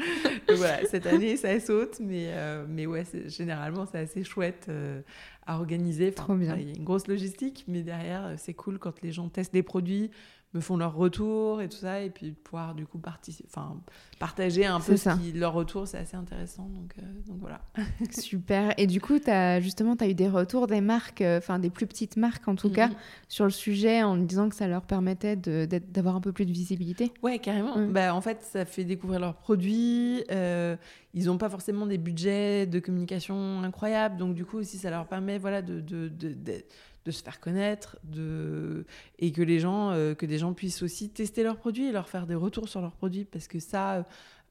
Voilà, 0.57 0.85
cette 0.87 1.07
année, 1.07 1.37
ça 1.37 1.59
saute, 1.61 1.99
mais, 2.01 2.27
euh, 2.29 2.65
mais 2.69 2.87
ouais, 2.87 3.05
généralement, 3.27 3.87
c'est 3.91 3.99
assez 3.99 4.25
chouette 4.25 4.67
euh, 4.69 5.01
à 5.47 5.57
organiser. 5.57 6.09
Enfin, 6.17 6.25
Trop 6.25 6.35
bien. 6.35 6.49
voilà, 6.49 6.63
Il 6.63 6.69
y 6.69 6.73
a 6.73 6.77
une 6.77 6.85
grosse 6.85 7.09
logistique, 7.09 7.65
mais 7.67 7.83
derrière, 7.83 8.35
c'est 8.37 8.55
cool 8.55 8.79
quand 8.79 9.01
les 9.03 9.13
gens 9.13 9.29
testent 9.29 9.53
des 9.55 9.63
produits, 9.63 10.11
me 10.55 10.61
font 10.61 10.77
leur 10.77 10.95
retour 10.95 11.61
et 11.61 11.69
tout 11.69 11.77
ça, 11.77 12.01
et 12.01 12.11
puis 12.11 12.31
de 12.31 12.35
pouvoir 12.37 12.75
du 12.75 12.87
coup 12.87 13.01
enfin, 13.47 13.77
partager 14.19 14.65
un 14.65 14.79
peu 14.81 14.97
ce 14.97 15.03
ça. 15.05 15.17
qui, 15.17 15.33
leur 15.33 15.53
retour, 15.53 15.87
c'est 15.89 15.99
assez 15.99 16.17
intéressant. 16.17 16.69
Donc, 16.69 16.95
euh, 16.99 17.03
donc 17.27 17.39
voilà. 17.41 17.61
Super. 18.11 18.73
Et 18.79 18.87
du 18.87 19.01
coup, 19.01 19.19
as, 19.27 19.61
justement, 19.61 19.97
tu 19.97 20.05
as 20.05 20.09
eu 20.09 20.15
des 20.15 20.29
retours 20.29 20.67
des 20.67 20.81
marques, 20.81 21.21
euh, 21.23 21.39
enfin 21.39 21.59
des 21.59 21.71
plus 21.71 21.87
petites 21.87 22.17
marques 22.17 22.47
en 22.49 22.55
tout 22.55 22.71
cas, 22.71 22.89
Mhm. 22.89 22.95
sur 23.29 23.45
le 23.45 23.51
sujet 23.51 24.03
en 24.03 24.17
disant 24.17 24.49
que 24.49 24.55
ça 24.55 24.69
leur 24.69 24.83
permettait 24.83 25.37
d'avoir 25.37 26.17
un 26.17 26.21
peu 26.21 26.33
plus 26.33 26.47
de 26.47 26.53
visibilité? 26.53 27.13
Ouais, 27.23 27.39
carrément. 27.39 27.77
Mm. 27.77 27.93
Bah, 27.93 28.15
en 28.15 28.21
fait, 28.21 28.43
ça 28.43 28.65
fait 28.65 28.85
découvrir 28.85 29.21
leurs 29.21 29.35
produits. 29.37 30.25
euh, 30.31 30.77
ils 31.17 31.27
n'ont 31.27 31.39
pas 31.39 31.49
forcément 31.49 31.87
des 31.87 31.99
budgets 31.99 32.67
de 32.67 32.79
communication 32.81 33.63
incroyables. 33.63 34.17
Donc, 34.17 34.35
du 34.35 34.45
coup, 34.45 34.59
aussi, 34.59 34.79
ça 34.79 34.91
leur 34.91 35.07
permet 35.07 35.39
voilà, 35.39 35.63
de, 35.63 35.81
de, 35.81 36.09
de, 36.09 36.33
de- 36.33 36.65
de 37.05 37.11
se 37.11 37.23
faire 37.23 37.41
connaître 37.41 37.99
de... 38.05 38.87
et 39.19 39.33
que, 39.33 39.43
les 39.43 39.61
gens, 39.61 39.91
euh, 39.91 40.15
que 40.15 40.27
des 40.27 40.39
gens 40.39 40.55
puissent 40.55 40.83
aussi 40.83 41.11
tester 41.11 41.43
leurs 41.43 41.59
produits 41.59 41.87
et 41.87 41.93
leur 41.93 42.09
faire 42.09 42.27
des 42.27 42.35
retours 42.35 42.69
sur 42.69 42.81
leurs 42.81 42.97
produits. 42.97 43.25
Parce 43.25 43.47
que 43.47 43.59
ça, 43.59 44.07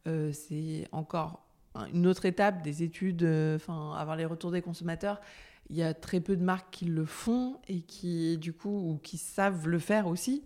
euh, 0.07 0.31
c'est 0.31 0.87
encore 0.91 1.45
une 1.91 2.05
autre 2.05 2.25
étape 2.25 2.61
des 2.61 2.83
études, 2.83 3.23
euh, 3.23 3.55
enfin, 3.55 3.93
avoir 3.97 4.15
les 4.15 4.25
retours 4.25 4.51
des 4.51 4.61
consommateurs. 4.61 5.19
Il 5.69 5.75
y 5.75 5.83
a 5.83 5.93
très 5.93 6.19
peu 6.19 6.35
de 6.35 6.43
marques 6.43 6.69
qui 6.71 6.85
le 6.85 7.05
font 7.05 7.59
et 7.67 7.81
qui, 7.81 8.37
du 8.37 8.53
coup, 8.53 8.91
ou 8.91 8.97
qui 8.97 9.17
savent 9.17 9.67
le 9.67 9.79
faire 9.79 10.07
aussi. 10.07 10.43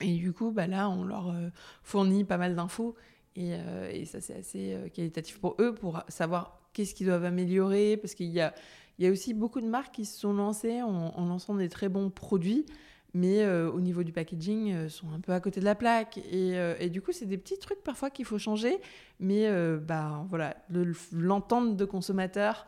Et 0.00 0.16
du 0.16 0.32
coup, 0.32 0.52
bah 0.52 0.66
là, 0.66 0.90
on 0.90 1.04
leur 1.04 1.34
fournit 1.82 2.22
pas 2.22 2.36
mal 2.36 2.54
d'infos. 2.54 2.94
Et, 3.34 3.54
et 3.90 4.04
ça, 4.04 4.20
c'est 4.20 4.34
assez 4.34 4.76
qualitatif 4.92 5.40
pour 5.40 5.56
eux, 5.58 5.74
pour 5.74 6.02
savoir 6.08 6.65
qu'est-ce 6.76 6.94
qu'ils 6.94 7.06
doivent 7.06 7.24
améliorer. 7.24 7.96
Parce 7.96 8.14
qu'il 8.14 8.26
y 8.28 8.40
a, 8.40 8.54
il 8.98 9.04
y 9.04 9.08
a 9.08 9.10
aussi 9.10 9.32
beaucoup 9.34 9.60
de 9.62 9.66
marques 9.66 9.94
qui 9.94 10.04
se 10.04 10.20
sont 10.20 10.34
lancées 10.34 10.82
en, 10.82 11.26
lançant 11.26 11.54
des 11.54 11.68
très 11.68 11.88
bons 11.88 12.10
produits, 12.10 12.66
mais 13.14 13.42
euh, 13.42 13.70
au 13.70 13.80
niveau 13.80 14.02
du 14.02 14.12
packaging, 14.12 14.72
euh, 14.74 14.88
sont 14.90 15.06
un 15.14 15.20
peu 15.20 15.32
à 15.32 15.40
côté 15.40 15.58
de 15.60 15.64
la 15.64 15.74
plaque. 15.74 16.18
Et, 16.18 16.58
euh, 16.58 16.88
du 16.88 17.00
coup, 17.00 17.12
c'est 17.12 17.24
des 17.26 17.38
petits 17.38 17.58
trucs 17.58 17.82
parfois 17.82 18.10
qu'il 18.10 18.26
faut 18.26 18.38
changer. 18.38 18.78
Mais 19.20 19.46
euh, 19.46 19.78
bah, 19.78 20.26
voilà, 20.28 20.54
le- 20.70 20.92
l'entente 21.12 21.76
de 21.76 21.84
consommateur, 21.86 22.66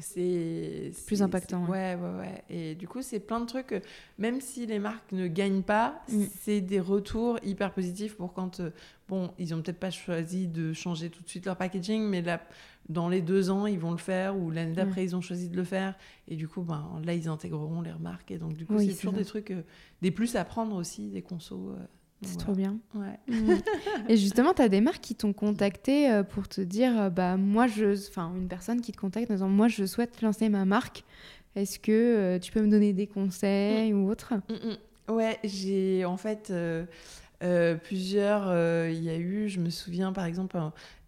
c'est 0.00 0.92
plus 1.06 1.22
impactant. 1.22 1.64
Ouais. 1.66 1.94
ouais, 1.94 2.18
ouais, 2.18 2.44
Et 2.50 2.74
du 2.74 2.86
coup, 2.86 3.02
c'est 3.02 3.20
plein 3.20 3.40
de 3.40 3.46
trucs. 3.46 3.74
Même 4.18 4.40
si 4.40 4.66
les 4.66 4.78
marques 4.78 5.12
ne 5.12 5.26
gagnent 5.26 5.62
pas, 5.62 6.02
mm. 6.08 6.24
c'est 6.40 6.60
des 6.60 6.80
retours 6.80 7.38
hyper 7.42 7.72
positifs 7.72 8.16
pour 8.16 8.32
quand. 8.32 8.60
Euh, 8.60 8.70
bon, 9.08 9.32
ils 9.38 9.54
ont 9.54 9.62
peut-être 9.62 9.80
pas 9.80 9.90
choisi 9.90 10.46
de 10.46 10.72
changer 10.72 11.10
tout 11.10 11.22
de 11.22 11.28
suite 11.28 11.46
leur 11.46 11.56
packaging, 11.56 12.02
mais 12.02 12.22
là, 12.22 12.40
dans 12.88 13.08
les 13.08 13.20
deux 13.20 13.50
ans, 13.50 13.66
ils 13.66 13.78
vont 13.78 13.90
le 13.90 13.98
faire, 13.98 14.36
ou 14.36 14.50
l'année 14.50 14.74
d'après, 14.74 15.04
ils 15.04 15.14
ont 15.14 15.20
choisi 15.20 15.48
de 15.48 15.56
le 15.56 15.64
faire. 15.64 15.94
Et 16.26 16.36
du 16.36 16.48
coup, 16.48 16.62
ben, 16.62 17.00
là, 17.04 17.14
ils 17.14 17.28
intégreront 17.28 17.82
les 17.82 17.92
remarques. 17.92 18.30
Et 18.30 18.38
donc, 18.38 18.54
du 18.54 18.66
coup, 18.66 18.78
c'est 18.78 18.94
toujours 18.94 19.12
des 19.12 19.24
trucs, 19.24 19.50
euh, 19.50 19.62
des 20.00 20.10
plus 20.10 20.36
à 20.36 20.44
prendre 20.44 20.76
aussi, 20.76 21.10
des 21.10 21.22
consos. 21.22 21.70
Euh, 21.70 21.76
c'est 22.22 22.38
trop 22.38 22.52
bien. 22.52 22.78
Ouais. 22.94 23.18
Et 24.08 24.16
justement, 24.16 24.54
tu 24.54 24.62
as 24.62 24.68
des 24.68 24.80
marques 24.80 25.02
qui 25.02 25.14
t'ont 25.14 25.32
contacté 25.32 26.10
euh, 26.10 26.22
pour 26.22 26.48
te 26.48 26.60
dire, 26.60 27.10
bah 27.10 27.36
moi, 27.36 27.66
je, 27.66 27.96
enfin, 28.08 28.32
une 28.36 28.48
personne 28.48 28.80
qui 28.80 28.92
te 28.92 28.98
contacte 28.98 29.30
en 29.30 29.34
disant, 29.34 29.48
moi, 29.48 29.68
je 29.68 29.84
souhaite 29.86 30.20
lancer 30.22 30.48
ma 30.48 30.64
marque. 30.64 31.04
Est-ce 31.54 31.78
que 31.78 32.38
tu 32.38 32.52
peux 32.52 32.60
me 32.60 32.70
donner 32.70 32.92
des 32.92 33.06
conseils 33.06 33.92
ou 33.92 34.10
autre? 34.10 34.34
Mm, 34.48 34.70
mm. 34.70 34.76
Ouais, 35.08 35.38
j'ai 35.44 36.04
en 36.04 36.16
fait. 36.16 36.48
Euh, 36.50 36.84
plusieurs, 37.40 38.48
euh, 38.48 38.90
il 38.92 39.02
y 39.04 39.10
a 39.10 39.16
eu, 39.16 39.48
je 39.48 39.60
me 39.60 39.70
souviens 39.70 40.12
par 40.12 40.24
exemple, 40.24 40.58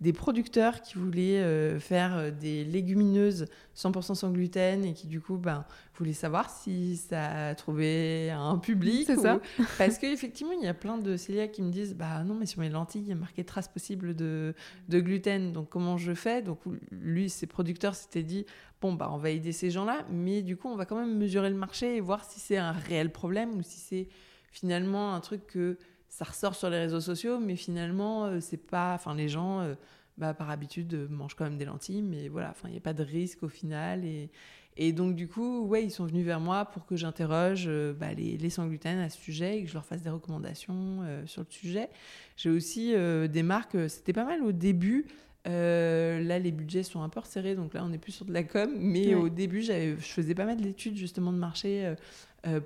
des 0.01 0.13
producteurs 0.13 0.81
qui 0.81 0.97
voulaient 0.97 1.41
euh, 1.41 1.81
faire 1.81 2.31
des 2.31 2.65
légumineuses 2.65 3.47
100% 3.77 4.15
sans 4.15 4.31
gluten 4.31 4.85
et 4.85 4.95
qui 4.95 5.09
du 5.09 5.21
coup 5.21 5.39
ben, 5.39 5.65
voulaient 5.97 6.13
savoir 6.13 6.49
si 6.49 6.97
ça 6.97 7.49
a 7.49 7.55
trouvé 7.57 8.31
un 8.31 8.59
public. 8.59 9.07
C'est 9.07 9.17
ça. 9.17 9.41
Parce 9.79 9.99
qu'effectivement, 9.99 10.53
il 10.53 10.63
y 10.63 10.69
a 10.69 10.75
plein 10.75 10.99
de 10.99 11.17
cœliaques 11.17 11.51
qui 11.51 11.63
me 11.63 11.73
disent 11.73 11.97
Bah 11.97 12.23
non, 12.23 12.35
mais 12.35 12.47
sur 12.47 12.61
mes 12.61 12.69
lentilles, 12.69 13.03
il 13.03 13.09
y 13.09 13.13
a 13.13 13.17
marqué 13.17 13.43
trace 13.43 13.67
possible 13.67 14.15
de, 14.15 14.55
de 14.89 15.01
gluten. 15.01 15.53
Donc 15.53 15.69
comment 15.69 15.99
je 15.99 16.15
fais? 16.15 16.43
Donc 16.43 16.61
lui, 16.93 17.29
ses 17.29 17.49
producteurs 17.49 17.97
s'étaient 17.97 18.23
dit 18.23 18.47
Bon, 18.81 18.93
bah 18.93 19.11
on 19.13 19.19
va 19.19 19.31
aider 19.31 19.51
ces 19.51 19.71
gens-là, 19.71 20.07
mais 20.11 20.43
du 20.43 20.57
coup, 20.57 20.69
on 20.69 20.77
va 20.77 20.87
quand 20.87 20.97
même 20.97 21.19
mesurer 21.19 21.51
le 21.51 21.57
marché 21.57 21.97
et 21.97 22.01
voir 22.01 22.25
si 22.25 22.39
c'est 22.39 22.57
un 22.57 22.73
réel 22.73 23.11
problème 23.11 23.57
ou 23.57 23.63
si 23.63 23.81
c'est 23.81 24.09
finalement 24.53 25.15
un 25.15 25.21
truc 25.21 25.47
que 25.47 25.77
ça 26.11 26.25
ressort 26.25 26.57
sur 26.57 26.69
les 26.69 26.79
réseaux 26.79 27.01
sociaux, 27.01 27.39
mais 27.39 27.57
finalement, 27.57 28.27
euh, 28.27 28.41
c'est 28.41 28.57
pas. 28.59 28.95
Enfin, 28.95 29.15
les 29.15 29.29
gens, 29.29 29.61
euh, 29.61 29.75
bah, 30.19 30.35
par 30.35 30.51
habitude, 30.51 30.93
euh, 30.93 31.09
mangent 31.09 31.35
quand 31.37 31.45
même 31.45 31.57
des 31.57 31.65
lentilles, 31.65 32.03
mais 32.03 32.29
voilà, 32.29 32.53
il 32.65 32.73
n'y 32.73 32.77
a 32.77 32.81
pas 32.81 32.93
de 32.93 33.05
risque 33.05 33.45
au 33.45 33.49
final. 33.49 34.05
Et, 34.05 34.29
et 34.77 34.93
donc, 34.93 35.15
du 35.15 35.29
coup, 35.29 35.65
ouais, 35.67 35.85
ils 35.85 35.91
sont 35.91 36.05
venus 36.05 36.27
vers 36.27 36.41
moi 36.41 36.65
pour 36.65 36.85
que 36.85 36.97
j'interroge 36.97 37.71
bah, 37.99 38.13
les, 38.13 38.37
les 38.37 38.51
sans 38.51 38.67
gluten 38.67 38.99
à 38.99 39.09
ce 39.09 39.19
sujet 39.19 39.59
et 39.59 39.63
que 39.63 39.69
je 39.69 39.75
leur 39.75 39.85
fasse 39.85 40.03
des 40.03 40.11
recommandations 40.11 41.01
sur 41.27 41.43
le 41.43 41.47
sujet. 41.51 41.91
J'ai 42.37 42.51
aussi 42.51 42.95
des 43.29 43.43
marques, 43.43 43.77
c'était 43.91 44.13
pas 44.13 44.25
mal 44.25 44.43
au 44.43 44.53
début. 44.53 45.07
là, 45.45 46.39
les 46.39 46.51
budgets 46.51 46.85
sont 46.85 47.03
un 47.03 47.09
peu 47.09 47.21
resserrés, 47.21 47.57
donc 47.57 47.75
là, 47.75 47.85
on 47.85 47.89
n'est 47.89 47.99
plus 47.99 48.13
sur 48.13 48.25
de 48.25 48.33
la 48.33 48.45
com. 48.45 48.71
Mais 48.79 49.15
au 49.15 49.29
début, 49.29 49.61
je 49.61 49.97
faisais 49.97 50.35
pas 50.35 50.47
mal 50.47 50.59
d'études 50.59 50.97
justement 50.97 51.33
de 51.33 51.39
marché 51.39 51.95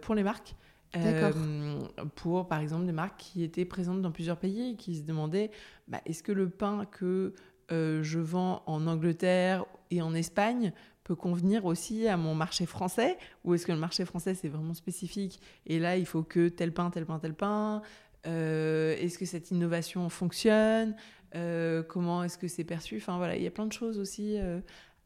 pour 0.02 0.14
les 0.14 0.22
marques. 0.22 0.54
Euh, 0.96 1.80
pour, 2.14 2.46
par 2.46 2.60
exemple, 2.60 2.86
des 2.86 2.92
marques 2.92 3.18
qui 3.18 3.42
étaient 3.42 3.64
présentes 3.64 4.00
dans 4.00 4.12
plusieurs 4.12 4.36
pays 4.36 4.72
et 4.72 4.76
qui 4.76 4.96
se 4.96 5.02
demandaient 5.02 5.50
bah, 5.88 6.00
est-ce 6.06 6.22
que 6.22 6.32
le 6.32 6.48
pain 6.48 6.84
que 6.90 7.34
euh, 7.72 8.02
je 8.02 8.18
vends 8.18 8.62
en 8.66 8.86
Angleterre 8.86 9.64
et 9.90 10.02
en 10.02 10.14
Espagne 10.14 10.72
peut 11.02 11.16
convenir 11.16 11.64
aussi 11.64 12.06
à 12.06 12.16
mon 12.16 12.34
marché 12.34 12.66
français 12.66 13.18
Ou 13.44 13.54
est-ce 13.54 13.66
que 13.66 13.72
le 13.72 13.78
marché 13.78 14.04
français, 14.04 14.34
c'est 14.34 14.48
vraiment 14.48 14.74
spécifique 14.74 15.40
et 15.66 15.78
là, 15.78 15.96
il 15.96 16.06
faut 16.06 16.22
que 16.22 16.48
tel 16.48 16.72
pain, 16.72 16.90
tel 16.90 17.06
pain, 17.06 17.18
tel 17.18 17.34
pain 17.34 17.82
euh, 18.26 18.96
Est-ce 18.96 19.18
que 19.18 19.26
cette 19.26 19.50
innovation 19.50 20.08
fonctionne 20.08 20.94
Comment 21.88 22.22
est-ce 22.22 22.38
que 22.38 22.46
c'est 22.46 22.62
perçu? 22.62 22.98
Enfin 22.98 23.16
voilà, 23.16 23.36
il 23.36 23.42
y 23.42 23.46
a 23.48 23.50
plein 23.50 23.66
de 23.66 23.72
choses 23.72 23.98
aussi 23.98 24.38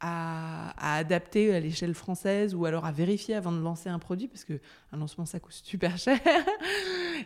à, 0.01 0.97
adapter 0.99 1.55
à 1.55 1.61
l'échelle 1.61 1.95
française 1.95 2.55
ou 2.55 2.65
alors 2.65 2.85
à 2.85 2.93
vérifier 2.93 3.35
avant 3.35 3.53
de 3.53 3.61
lancer 3.61 3.89
un 3.89 3.99
produit 3.99 4.29
parce 4.29 4.45
que 4.45 4.61
un 4.93 4.99
lancement 4.99 5.25
ça 5.25 5.41
coûte 5.41 5.53
super 5.53 5.99
cher 5.99 6.19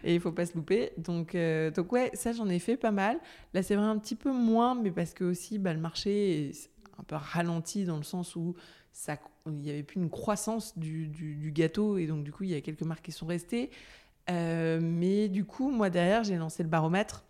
et 0.04 0.14
il 0.14 0.20
faut 0.20 0.32
pas 0.32 0.46
se 0.46 0.54
louper. 0.54 0.92
Donc 0.98 1.34
euh, 1.34 1.70
donc 1.70 1.92
ouais 1.92 2.10
ça 2.14 2.32
j'en 2.32 2.48
ai 2.48 2.58
fait 2.58 2.76
pas 2.76 2.90
mal. 2.90 3.18
Là 3.54 3.62
c'est 3.62 3.76
vrai 3.76 3.86
un 3.86 3.98
petit 3.98 4.14
peu 4.14 4.32
moins 4.32 4.74
mais 4.74 4.90
parce 4.90 5.12
que 5.12 5.24
aussi 5.24 5.58
bah, 5.58 5.72
le 5.72 5.80
marché 5.80 6.48
est 6.48 6.70
un 6.98 7.04
peu 7.04 7.16
ralenti 7.16 7.84
dans 7.84 7.96
le 7.96 8.02
sens 8.02 8.36
où 8.36 8.54
ça 8.92 9.18
il 9.46 9.64
y 9.66 9.70
avait 9.70 9.82
plus 9.82 10.00
une 10.00 10.10
croissance 10.10 10.78
du, 10.78 11.08
du, 11.08 11.50
gâteau 11.50 11.98
et 11.98 12.06
donc 12.06 12.22
du 12.22 12.30
coup 12.32 12.44
il 12.44 12.50
y 12.50 12.54
a 12.54 12.60
quelques 12.60 12.82
marques 12.82 13.04
qui 13.04 13.12
sont 13.12 13.26
restées. 13.26 13.70
Euh, 14.30 14.78
mais 14.80 15.28
du 15.28 15.44
coup 15.44 15.70
moi 15.70 15.90
derrière 15.90 16.22
j'ai 16.22 16.36
lancé 16.36 16.62
le 16.62 16.68
baromètre 16.68 17.24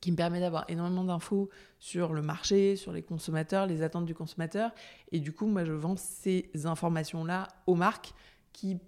qui 0.00 0.12
me 0.12 0.16
permet 0.16 0.40
d'avoir 0.40 0.64
énormément 0.68 1.04
d'infos 1.04 1.50
sur 1.78 2.12
le 2.12 2.22
marché, 2.22 2.76
sur 2.76 2.92
les 2.92 3.02
consommateurs, 3.02 3.66
les 3.66 3.82
attentes 3.82 4.06
du 4.06 4.14
consommateur. 4.14 4.72
Et 5.12 5.20
du 5.20 5.32
coup, 5.32 5.46
moi, 5.46 5.64
je 5.64 5.72
vends 5.72 5.96
ces 5.96 6.50
informations-là 6.64 7.48
aux 7.66 7.74
marques 7.74 8.12
qui 8.52 8.78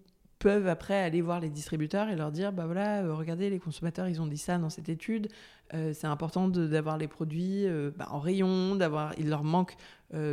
peuvent 0.43 0.67
après 0.67 1.01
aller 1.01 1.21
voir 1.21 1.39
les 1.39 1.49
distributeurs 1.49 2.09
et 2.09 2.17
leur 2.17 2.33
dire 2.33 2.53
bah 2.53 2.67
voilà 2.67 3.05
euh, 3.05 3.15
regardez 3.15 3.49
les 3.49 3.61
consommateurs 3.61 4.09
ils 4.09 4.21
ont 4.21 4.27
dit 4.27 4.39
ça 4.39 4.59
dans 4.59 4.71
cette 4.71 4.89
étude 4.89 5.29
euh, 5.73 5.93
c'est 5.95 6.09
important 6.09 6.49
d'avoir 6.49 6.99
les 6.99 7.07
produits 7.07 7.65
euh, 7.65 7.93
bah, 7.97 8.09
en 8.11 8.19
rayon 8.19 8.75
d'avoir 8.75 9.15
il 9.19 9.29
leur 9.29 9.45
manque 9.45 9.77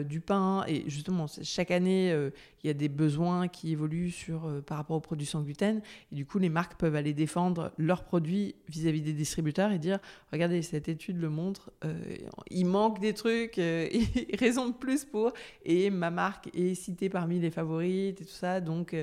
du 0.09 0.19
pain. 0.19 0.65
Et 0.67 0.83
justement, 0.87 1.27
chaque 1.41 1.71
année, 1.71 2.09
il 2.61 2.67
y 2.67 2.69
a 2.69 2.73
des 2.73 2.89
besoins 2.89 3.47
qui 3.47 3.71
évoluent 3.71 4.11
sur, 4.11 4.61
par 4.65 4.77
rapport 4.77 4.97
aux 4.97 4.99
produits 4.99 5.25
sans 5.25 5.41
gluten. 5.41 5.81
Et 6.11 6.15
du 6.15 6.25
coup, 6.25 6.37
les 6.37 6.49
marques 6.49 6.77
peuvent 6.77 6.95
aller 6.95 7.13
défendre 7.13 7.71
leurs 7.77 8.03
produits 8.03 8.55
vis-à-vis 8.67 9.01
des 9.01 9.13
distributeurs 9.13 9.71
et 9.71 9.79
dire, 9.79 9.99
regardez, 10.33 10.61
cette 10.63 10.89
étude 10.89 11.17
le 11.21 11.29
montre, 11.29 11.71
il 12.51 12.65
manque 12.65 12.99
des 12.99 13.13
trucs, 13.13 13.55
raison 14.37 14.67
de 14.67 14.73
plus 14.73 15.05
pour. 15.05 15.31
Et 15.63 15.89
ma 15.91 16.11
marque 16.11 16.49
est 16.53 16.75
citée 16.75 17.07
parmi 17.07 17.39
les 17.39 17.49
favorites 17.49 18.19
et 18.19 18.25
tout 18.25 18.33
ça. 18.33 18.59
Donc, 18.59 18.93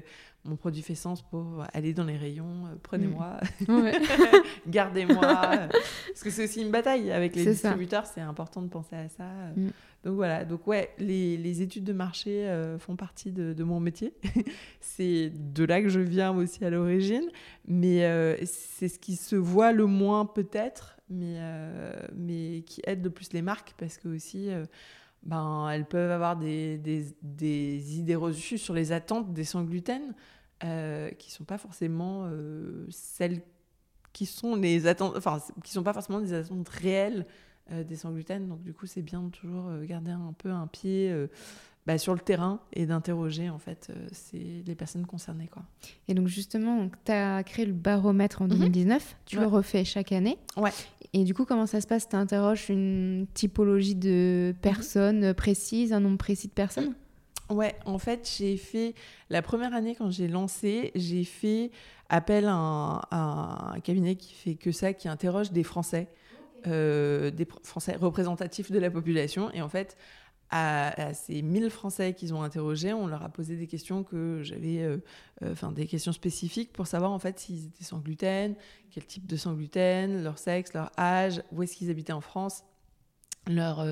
mon 0.48 0.56
produit 0.56 0.82
fait 0.82 0.94
sens 0.94 1.22
pour 1.22 1.64
aller 1.72 1.92
dans 1.92 2.04
les 2.04 2.16
rayons. 2.16 2.64
Prenez-moi, 2.82 3.38
mmh. 3.68 3.88
gardez-moi. 4.68 5.20
parce 5.20 6.22
que 6.22 6.30
c'est 6.30 6.44
aussi 6.44 6.62
une 6.62 6.70
bataille 6.70 7.10
avec 7.10 7.36
les 7.36 7.44
distributeurs. 7.44 8.06
C'est 8.06 8.20
important 8.20 8.62
de 8.62 8.68
penser 8.68 8.96
à 8.96 9.08
ça. 9.08 9.28
Mmh. 9.56 9.68
Donc 10.06 10.14
voilà, 10.14 10.44
donc 10.44 10.68
ouais, 10.68 10.94
les, 10.98 11.62
études 11.62 11.82
de 11.82 11.92
marché 11.92 12.46
euh, 12.46 12.78
font 12.78 12.94
partie 12.94 13.32
de, 13.32 13.64
mon 13.64 13.80
métier. 13.80 14.14
c'est 14.80 15.32
de 15.34 15.64
là 15.64 15.82
que 15.82 15.88
je 15.88 15.98
viens 15.98 16.30
aussi 16.30 16.64
à 16.64 16.70
l'origine, 16.70 17.28
mais 17.66 18.04
euh, 18.04 18.36
c'est 18.44 18.86
ce 18.86 19.00
qui 19.00 19.16
se 19.16 19.34
voit 19.34 19.72
le 19.72 19.86
moins 19.86 20.24
peut-être, 20.24 20.96
mais, 21.10 21.38
euh, 21.38 21.92
mais 22.14 22.62
qui 22.66 22.82
aide 22.86 23.02
le 23.02 23.10
plus 23.10 23.32
les 23.32 23.42
marques 23.42 23.74
parce 23.78 23.98
que 23.98 24.06
aussi, 24.06 24.48
ben, 25.24 25.68
elles 25.70 25.86
peuvent 25.86 26.12
avoir 26.12 26.36
des, 26.36 26.78
des, 26.78 27.98
idées 27.98 28.14
reçues 28.14 28.58
sur 28.58 28.74
les 28.74 28.92
attentes 28.92 29.32
des 29.32 29.42
sans 29.42 29.64
gluten 30.60 31.16
qui 31.18 31.30
sont 31.30 31.44
pas 31.44 31.58
forcément 31.58 32.30
celles 32.90 33.42
qui 34.12 34.24
sont 34.24 34.56
les 34.56 34.86
attentes, 34.86 35.14
enfin, 35.16 35.42
qui 35.62 35.72
sont 35.72 35.82
pas 35.82 35.92
forcément 35.92 36.20
des 36.20 36.32
attentes 36.32 36.68
réelles 36.70 37.26
euh, 37.72 37.82
des 37.82 37.96
sans 37.96 38.12
gluten. 38.12 38.48
Donc 38.48 38.62
du 38.62 38.72
coup, 38.72 38.86
c'est 38.86 39.02
bien 39.02 39.22
de 39.22 39.28
toujours 39.28 39.66
euh, 39.68 39.84
garder 39.84 40.12
un 40.12 40.32
peu 40.38 40.50
un 40.50 40.68
pied 40.68 41.10
euh, 41.10 41.26
bah, 41.84 41.98
sur 41.98 42.14
le 42.14 42.20
terrain 42.20 42.60
et 42.72 42.86
d'interroger 42.86 43.50
en 43.50 43.58
fait 43.58 43.92
c'est 44.12 44.62
les 44.64 44.74
personnes 44.74 45.04
concernées. 45.04 45.48
Quoi. 45.48 45.64
Et 46.06 46.14
donc 46.14 46.28
justement, 46.28 46.88
tu 47.04 47.12
as 47.12 47.42
créé 47.42 47.66
le 47.66 47.72
baromètre 47.72 48.40
en 48.40 48.48
2019, 48.48 49.02
mhm. 49.02 49.16
tu 49.26 49.36
le 49.38 49.46
refais 49.46 49.84
chaque 49.84 50.12
année. 50.12 50.38
Ouais. 50.56 50.70
Et 51.12 51.24
du 51.24 51.34
coup, 51.34 51.44
comment 51.44 51.66
ça 51.66 51.80
se 51.80 51.86
passe? 51.86 52.08
Tu 52.08 52.16
interroges 52.16 52.70
une 52.70 53.26
typologie 53.34 53.96
de 53.96 54.54
personnes 54.62 55.34
précises, 55.34 55.92
un 55.92 56.00
nombre 56.00 56.18
précis 56.18 56.48
de 56.48 56.52
personnes? 56.52 56.94
Ouais, 57.48 57.76
en 57.84 57.98
fait, 57.98 58.28
j'ai 58.38 58.56
fait 58.56 58.94
la 59.30 59.40
première 59.40 59.72
année 59.72 59.94
quand 59.94 60.10
j'ai 60.10 60.26
lancé, 60.26 60.90
j'ai 60.94 61.24
fait 61.24 61.70
appel 62.08 62.46
à 62.48 63.02
un, 63.10 63.80
cabinet 63.80 64.16
qui 64.16 64.34
fait 64.34 64.54
que 64.54 64.72
ça, 64.72 64.92
qui 64.92 65.08
interroge 65.08 65.52
des 65.52 65.62
Français 65.62 66.08
euh, 66.66 67.30
des 67.30 67.46
Français 67.62 67.94
représentatifs 67.94 68.72
de 68.72 68.78
la 68.80 68.90
population. 68.90 69.52
Et 69.52 69.62
en 69.62 69.68
fait, 69.68 69.96
à, 70.50 71.14
ces 71.14 71.42
1000 71.42 71.70
Français 71.70 72.12
qu'ils 72.12 72.34
ont 72.34 72.42
interrogés, 72.42 72.92
on 72.92 73.06
leur 73.06 73.22
a 73.22 73.28
posé 73.28 73.56
des 73.56 73.68
questions 73.68 74.02
que 74.02 74.40
j'avais, 74.42 74.82
euh, 74.82 74.96
euh, 75.42 75.52
enfin 75.52 75.70
des 75.70 75.86
questions 75.86 76.12
spécifiques 76.12 76.72
pour 76.72 76.88
savoir 76.88 77.12
en 77.12 77.18
fait 77.20 77.38
s'ils 77.38 77.66
étaient 77.66 77.84
sans 77.84 77.98
gluten, 77.98 78.56
quel 78.90 79.06
type 79.06 79.26
de 79.26 79.36
sans 79.36 79.54
gluten, 79.54 80.24
leur 80.24 80.38
sexe, 80.38 80.72
leur 80.72 80.90
âge, 80.98 81.42
où 81.52 81.62
est-ce 81.62 81.76
qu'ils 81.76 81.90
habitaient 81.90 82.12
en 82.12 82.20
France, 82.20 82.64
leur 83.46 83.84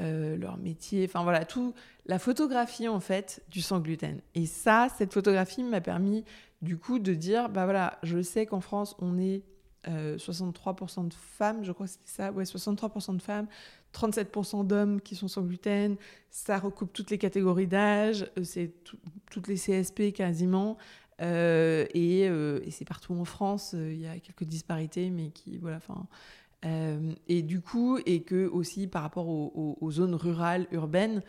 leur 0.00 0.56
métier, 0.56 1.04
enfin 1.04 1.22
voilà, 1.22 1.44
tout 1.44 1.74
la 2.06 2.18
photographie 2.18 2.88
en 2.88 3.00
fait 3.00 3.42
du 3.50 3.60
sans 3.60 3.80
gluten. 3.80 4.20
Et 4.34 4.46
ça, 4.46 4.88
cette 4.96 5.12
photographie 5.12 5.62
m'a 5.62 5.80
permis 5.80 6.24
du 6.62 6.76
coup 6.76 6.98
de 6.98 7.14
dire, 7.14 7.48
bah 7.48 7.64
voilà, 7.64 7.98
je 8.02 8.20
sais 8.22 8.46
qu'en 8.46 8.60
France 8.60 8.96
on 8.98 9.18
est 9.18 9.42
63% 9.86 11.00
euh, 11.00 11.08
de 11.08 11.14
femmes, 11.14 11.64
je 11.64 11.72
crois 11.72 11.86
que 11.86 11.92
c'était 11.92 12.10
ça, 12.10 12.32
ouais, 12.32 12.44
63% 12.44 13.16
de 13.16 13.22
femmes, 13.22 13.46
37% 13.94 14.66
d'hommes 14.66 15.00
qui 15.00 15.16
sont 15.16 15.28
sans 15.28 15.42
gluten. 15.42 15.96
Ça 16.30 16.58
recoupe 16.58 16.92
toutes 16.92 17.10
les 17.10 17.18
catégories 17.18 17.66
d'âge, 17.66 18.30
euh, 18.38 18.44
c'est 18.44 18.72
toutes 19.30 19.48
les 19.48 19.56
CSP 19.56 20.12
quasiment. 20.12 20.76
Euh, 21.22 21.86
et, 21.92 22.22
et 22.22 22.70
c'est 22.70 22.86
partout 22.86 23.12
en 23.12 23.26
France, 23.26 23.74
il 23.74 24.00
y 24.00 24.06
a 24.06 24.18
quelques 24.18 24.44
disparités, 24.44 25.10
mais 25.10 25.30
qui, 25.30 25.58
voilà, 25.58 25.76
enfin. 25.76 26.06
Et 26.62 27.42
du 27.42 27.60
coup, 27.60 27.98
et 28.04 28.22
que 28.22 28.46
aussi 28.46 28.86
par 28.86 29.02
rapport 29.02 29.28
aux, 29.28 29.90
zones 29.90 30.14
rurales, 30.14 30.66
urbaines, 30.72 31.22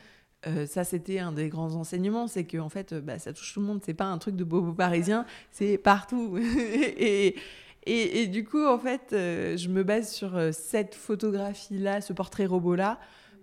ça, 0.65 0.83
c'était 0.83 1.19
un 1.19 1.31
des 1.31 1.49
grands 1.49 1.75
enseignements, 1.75 2.27
c'est 2.27 2.43
que 2.43 2.57
en 2.57 2.69
fait, 2.69 2.93
bah, 2.93 3.19
ça 3.19 3.31
touche 3.31 3.53
tout 3.53 3.61
le 3.61 3.65
monde. 3.65 3.81
C'est 3.85 3.93
pas 3.93 4.05
un 4.05 4.17
truc 4.17 4.35
de 4.35 4.43
bobo 4.43 4.73
parisien, 4.73 5.25
c'est 5.51 5.77
partout. 5.77 6.37
et, 6.97 7.35
et, 7.85 8.21
et, 8.21 8.27
du 8.27 8.43
coup, 8.43 8.65
en 8.65 8.77
fait, 8.77 9.07
je 9.11 9.67
me 9.69 9.83
base 9.83 10.11
sur 10.11 10.37
cette 10.51 10.95
photographie-là, 10.95 12.01
ce 12.01 12.11
portrait 12.13 12.45
robot-là, 12.45 12.99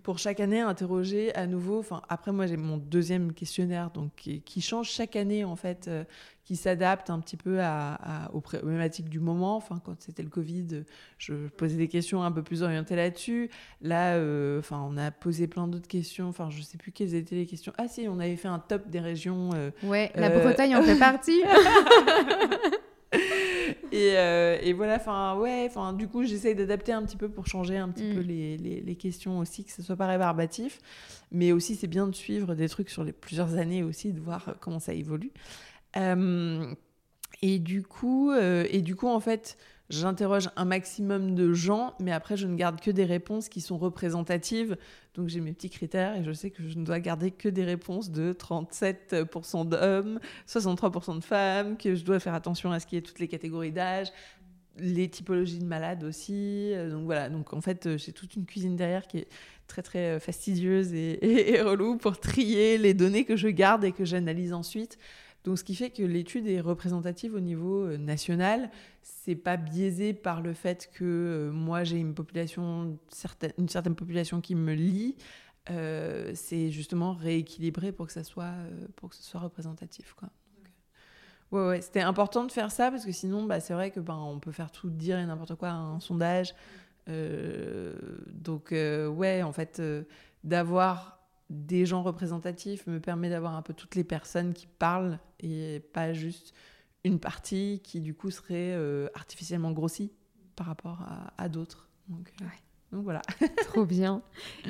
pour 0.09 0.19
chaque 0.19 0.41
année 0.41 0.61
interroger 0.61 1.35
à 1.35 1.47
nouveau. 1.47 1.81
Enfin, 1.81 2.01
après, 2.09 2.33
moi, 2.33 2.47
j'ai 2.47 2.57
mon 2.57 2.79
deuxième 2.79 3.35
questionnaire, 3.35 3.91
donc 3.91 4.11
qui, 4.15 4.61
change 4.63 4.89
chaque 4.89 5.17
année 5.17 5.45
en 5.45 5.55
fait, 5.55 5.87
euh, 5.87 6.03
qui 6.45 6.57
s'adapte 6.57 7.11
un 7.11 7.21
petit 7.21 7.37
peu 7.37 7.61
à, 7.61 8.31
aux 8.33 8.41
problématiques 8.41 9.11
du 9.11 9.21
moment. 9.21 9.55
Enfin, 9.57 9.83
quand 9.85 10.01
c'était 10.01 10.23
le 10.23 10.31
Covid, 10.31 10.85
je 11.19 11.35
posais 11.49 11.77
des 11.77 11.89
questions 11.89 12.23
un 12.23 12.33
peu 12.33 12.43
plus 12.43 12.63
orientées 12.63 12.97
là-dessus. 12.97 13.51
Là, 13.83 14.15
euh, 14.15 14.61
enfin, 14.61 14.83
on 14.89 14.97
a 14.97 15.11
posé 15.11 15.47
plein 15.47 15.69
d'autres 15.69 15.89
questions. 15.89 16.27
Enfin, 16.31 16.49
je 16.49 16.63
sais 16.63 16.79
plus 16.79 16.91
quelles 16.91 17.15
étaient 17.15 17.37
les 17.37 17.45
questions. 17.45 17.75
Ah 17.77 17.87
si, 17.87 18.09
on 18.09 18.19
avait 18.19 18.37
fait 18.37 18.49
un 18.49 18.61
top 18.61 18.89
des 18.89 19.01
régions. 19.01 19.51
Euh, 19.53 19.71
ouais, 19.83 20.11
la 20.15 20.31
Bretagne 20.31 20.75
en 20.75 20.83
fait 20.83 20.97
partie. 20.99 21.43
Euh, 23.93 24.59
et, 24.61 24.72
voilà, 24.72 24.97
enfin, 24.97 25.36
ouais, 25.36 25.64
enfin, 25.68 25.93
du 25.93 26.09
coup, 26.09 26.24
j'essaye 26.24 26.55
d'adapter 26.55 26.93
un 26.93 27.03
petit 27.03 27.16
peu 27.16 27.28
pour 27.28 27.47
changer 27.47 27.76
un 27.76 27.89
petit 27.89 28.12
peu 28.12 28.20
mm. 28.20 28.26
les, 28.26 28.57
les, 28.57 28.97
questions 28.97 29.39
aussi, 29.39 29.64
que 29.64 29.72
ce 29.72 29.82
soit 29.82 29.97
pas 29.97 30.07
rébarbatif. 30.07 30.78
Mais 31.32 31.53
aussi, 31.53 31.76
c'est 31.76 31.86
bien 31.86 32.07
de 32.07 32.14
suivre 32.14 32.55
des 32.55 32.68
trucs 32.68 32.91
sur 32.91 33.05
les 33.05 33.12
plusieurs 33.12 33.57
années 33.57 33.82
aussi, 33.82 34.12
de 34.12 34.20
voir 34.20 34.57
comment 34.61 34.78
ça 34.80 34.95
évolue. 34.95 35.32
Euh, 35.97 36.74
et 37.43 37.59
du 37.59 37.82
coup, 37.82 38.30
euh, 38.30 38.66
et 38.70 38.82
du 38.82 38.97
coup, 38.97 39.09
en 39.09 39.20
fait, 39.20 39.57
j'interroge 39.91 40.51
un 40.57 40.64
maximum 40.64 41.34
de 41.34 41.53
gens, 41.53 41.95
mais 41.99 42.12
après, 42.12 42.36
je 42.36 42.47
ne 42.47 42.57
garde 42.57 42.80
que 42.80 42.91
des 42.91 43.05
réponses 43.05 43.49
qui 43.49 43.61
sont 43.61 43.78
représentatives. 43.78 44.76
Donc, 45.14 45.28
j'ai 45.28 45.41
mes 45.41 45.53
petits 45.53 45.70
critères 45.70 46.16
et 46.16 46.24
je 46.24 46.32
sais 46.32 46.51
que 46.51 46.68
je 46.68 46.78
ne 46.78 46.84
dois 46.84 47.01
garder 47.01 47.30
que 47.30 47.49
des 47.49 47.64
réponses 47.64 48.11
de 48.11 48.32
37% 48.32 49.68
d'hommes, 49.68 50.20
63% 50.47 51.16
de 51.16 51.24
femmes, 51.24 51.76
que 51.76 51.95
je 51.95 52.05
dois 52.05 52.20
faire 52.20 52.34
attention 52.34 52.70
à 52.70 52.80
ce 52.80 52.86
qui 52.86 52.97
est 52.97 53.03
toutes 53.03 53.18
les 53.18 53.28
catégories 53.28 53.72
d'âge, 53.72 54.09
les 54.76 55.09
typologies 55.09 55.59
de 55.59 55.64
malades 55.64 56.05
aussi. 56.05 56.72
Donc, 56.91 57.05
voilà. 57.05 57.30
Donc, 57.30 57.55
en 57.55 57.61
fait, 57.61 57.97
j'ai 57.97 58.12
toute 58.12 58.36
une 58.36 58.45
cuisine 58.45 58.76
derrière 58.76 59.07
qui 59.07 59.18
est 59.18 59.28
très, 59.66 59.82
très 59.82 60.20
fastidieuse 60.20 60.93
et, 60.95 61.55
et 61.55 61.62
relou 61.62 61.97
pour 61.97 62.20
trier 62.20 62.76
les 62.76 62.93
données 62.93 63.24
que 63.24 63.36
je 63.36 63.49
garde 63.49 63.84
et 63.84 63.93
que 63.93 64.05
j'analyse 64.05 64.53
ensuite. 64.53 64.99
Donc, 65.45 65.59
ce 65.59 65.64
qui 65.64 65.74
fait 65.74 65.91
que 65.91 66.03
l'étude 66.03 66.47
est 66.47 66.61
représentative 66.61 67.34
au 67.34 67.41
niveau 67.41 67.84
euh, 67.84 67.97
national. 67.97 68.70
C'est 69.03 69.36
pas 69.36 69.57
biaisé 69.57 70.12
par 70.12 70.43
le 70.43 70.53
fait 70.53 70.91
que 70.93 71.05
euh, 71.05 71.53
moi 71.53 71.84
j'ai 71.84 71.99
une 71.99 72.14
population, 72.14 72.99
une 73.59 73.68
certaine 73.68 73.95
population 73.95 74.41
qui 74.41 74.55
me 74.55 74.74
lit. 74.74 75.16
Euh, 75.70 76.32
c'est 76.34 76.70
justement 76.70 77.12
rééquilibré 77.12 77.93
pour 77.93 78.07
que 78.07 78.12
ça 78.12 78.24
soit, 78.24 78.55
pour 78.97 79.11
que 79.11 79.16
ce 79.16 79.22
soit 79.22 79.41
représentatif, 79.41 80.14
quoi. 80.14 80.30
ouais, 81.53 81.68
ouais, 81.68 81.80
c'était 81.82 82.01
important 82.01 82.45
de 82.45 82.53
faire 82.53 82.70
ça 82.70 82.91
parce 82.91 83.05
que 83.05 83.12
sinon, 83.12 83.45
bah, 83.45 83.61
c'est 83.61 83.74
vrai 83.74 83.91
que 83.91 84.01
ben, 84.01 84.16
on 84.16 84.41
peut 84.41 84.53
faire 84.53 84.70
tout 84.70 84.89
dire 84.89 85.18
et 85.18 85.26
n'importe 85.26 85.57
quoi 85.57 85.68
à 85.68 85.74
un 85.74 86.01
sondage. 86.01 86.55
donc, 87.07 88.70
ouais, 88.70 89.43
en 89.43 89.53
fait, 89.53 89.82
d'avoir 90.43 91.18
des 91.51 91.86
gens 91.86 92.03
représentatifs 92.03 92.86
me 92.86 93.01
permet 93.01 93.30
d'avoir 93.30 93.55
un 93.55 93.62
peu 93.62 93.72
toutes 93.72 93.94
les 93.94 94.05
personnes 94.05 94.53
qui 94.53 94.66
parlent 94.66 95.18
et 95.40 95.80
pas 95.92 96.12
juste 96.12 96.55
une 97.05 97.20
partie 97.20 97.80
qui 97.82 98.01
du 98.01 98.14
coup 98.14 98.30
serait 98.30 98.74
euh, 98.74 99.09
artificiellement 99.14 99.72
grossie 99.72 100.12
par 100.57 100.66
rapport 100.66 101.03
à, 101.38 101.49
d'autres. 101.49 101.88
Euh, 102.11 102.14
donc, 102.93 103.05
voilà. 103.05 103.20
Trop 103.66 103.84
bien. 103.84 104.22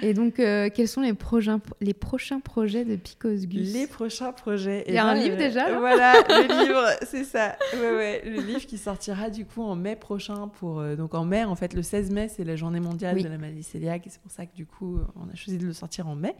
Et 0.02 0.12
donc, 0.12 0.40
euh, 0.40 0.68
quels 0.74 0.88
sont 0.88 1.02
les, 1.02 1.14
prochains, 1.14 1.60
les 1.80 1.94
prochains 1.94 2.40
projets 2.40 2.84
de 2.84 2.96
Picos 2.96 3.46
Gus? 3.46 3.72
Les 3.72 3.86
prochains 3.86 4.32
projets. 4.32 4.84
Il 4.88 4.94
y 4.94 4.98
a 4.98 5.06
un 5.06 5.14
livre 5.14 5.36
déjà 5.36 5.78
Voilà, 5.78 6.14
le 6.28 6.64
livre, 6.64 6.84
c'est 7.06 7.24
ça. 7.24 7.56
Ouais, 7.74 7.94
ouais, 7.94 8.22
le 8.24 8.40
livre 8.40 8.66
qui 8.66 8.76
sortira 8.76 9.30
du 9.30 9.44
coup 9.44 9.62
en 9.62 9.76
mai 9.76 9.94
prochain. 9.94 10.48
Pour, 10.48 10.82
donc 10.96 11.14
en 11.14 11.24
mai, 11.24 11.44
en 11.44 11.54
fait, 11.54 11.74
le 11.74 11.82
16 11.82 12.10
mai, 12.10 12.28
c'est 12.28 12.44
la 12.44 12.56
journée 12.56 12.80
mondiale 12.80 13.22
de 13.22 13.28
la 13.28 13.38
maladie 13.38 13.64
cœliaque. 13.64 14.06
Et 14.06 14.10
c'est 14.10 14.20
pour 14.20 14.32
ça 14.32 14.46
que 14.46 14.54
du 14.54 14.66
coup, 14.66 14.98
on 15.14 15.32
a 15.32 15.34
choisi 15.36 15.58
de 15.58 15.66
le 15.66 15.72
sortir 15.72 16.08
en 16.08 16.16
mai. 16.16 16.34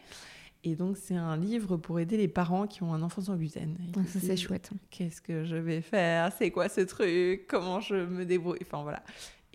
Et 0.65 0.75
donc, 0.75 0.97
c'est 0.97 1.15
un 1.15 1.37
livre 1.37 1.77
pour 1.77 2.01
aider 2.01 2.17
les 2.17 2.27
parents 2.27 2.67
qui 2.67 2.83
ont 2.83 2.93
un 2.93 3.03
enfant 3.03 3.23
sans 3.23 3.37
gluten. 3.37 3.77
Ah, 3.97 4.01
ça, 4.09 4.19
c'est 4.21 4.37
chouette. 4.37 4.71
Qu'est-ce 4.91 5.21
que 5.21 5.45
je 5.45 5.55
vais 5.55 5.81
faire? 5.81 6.33
C'est 6.37 6.51
quoi 6.51 6.69
ce 6.69 6.81
truc? 6.81 7.47
Comment 7.47 7.81
je 7.81 7.95
me 7.95 8.25
débrouille? 8.25 8.59
Enfin, 8.63 8.83
voilà. 8.83 9.03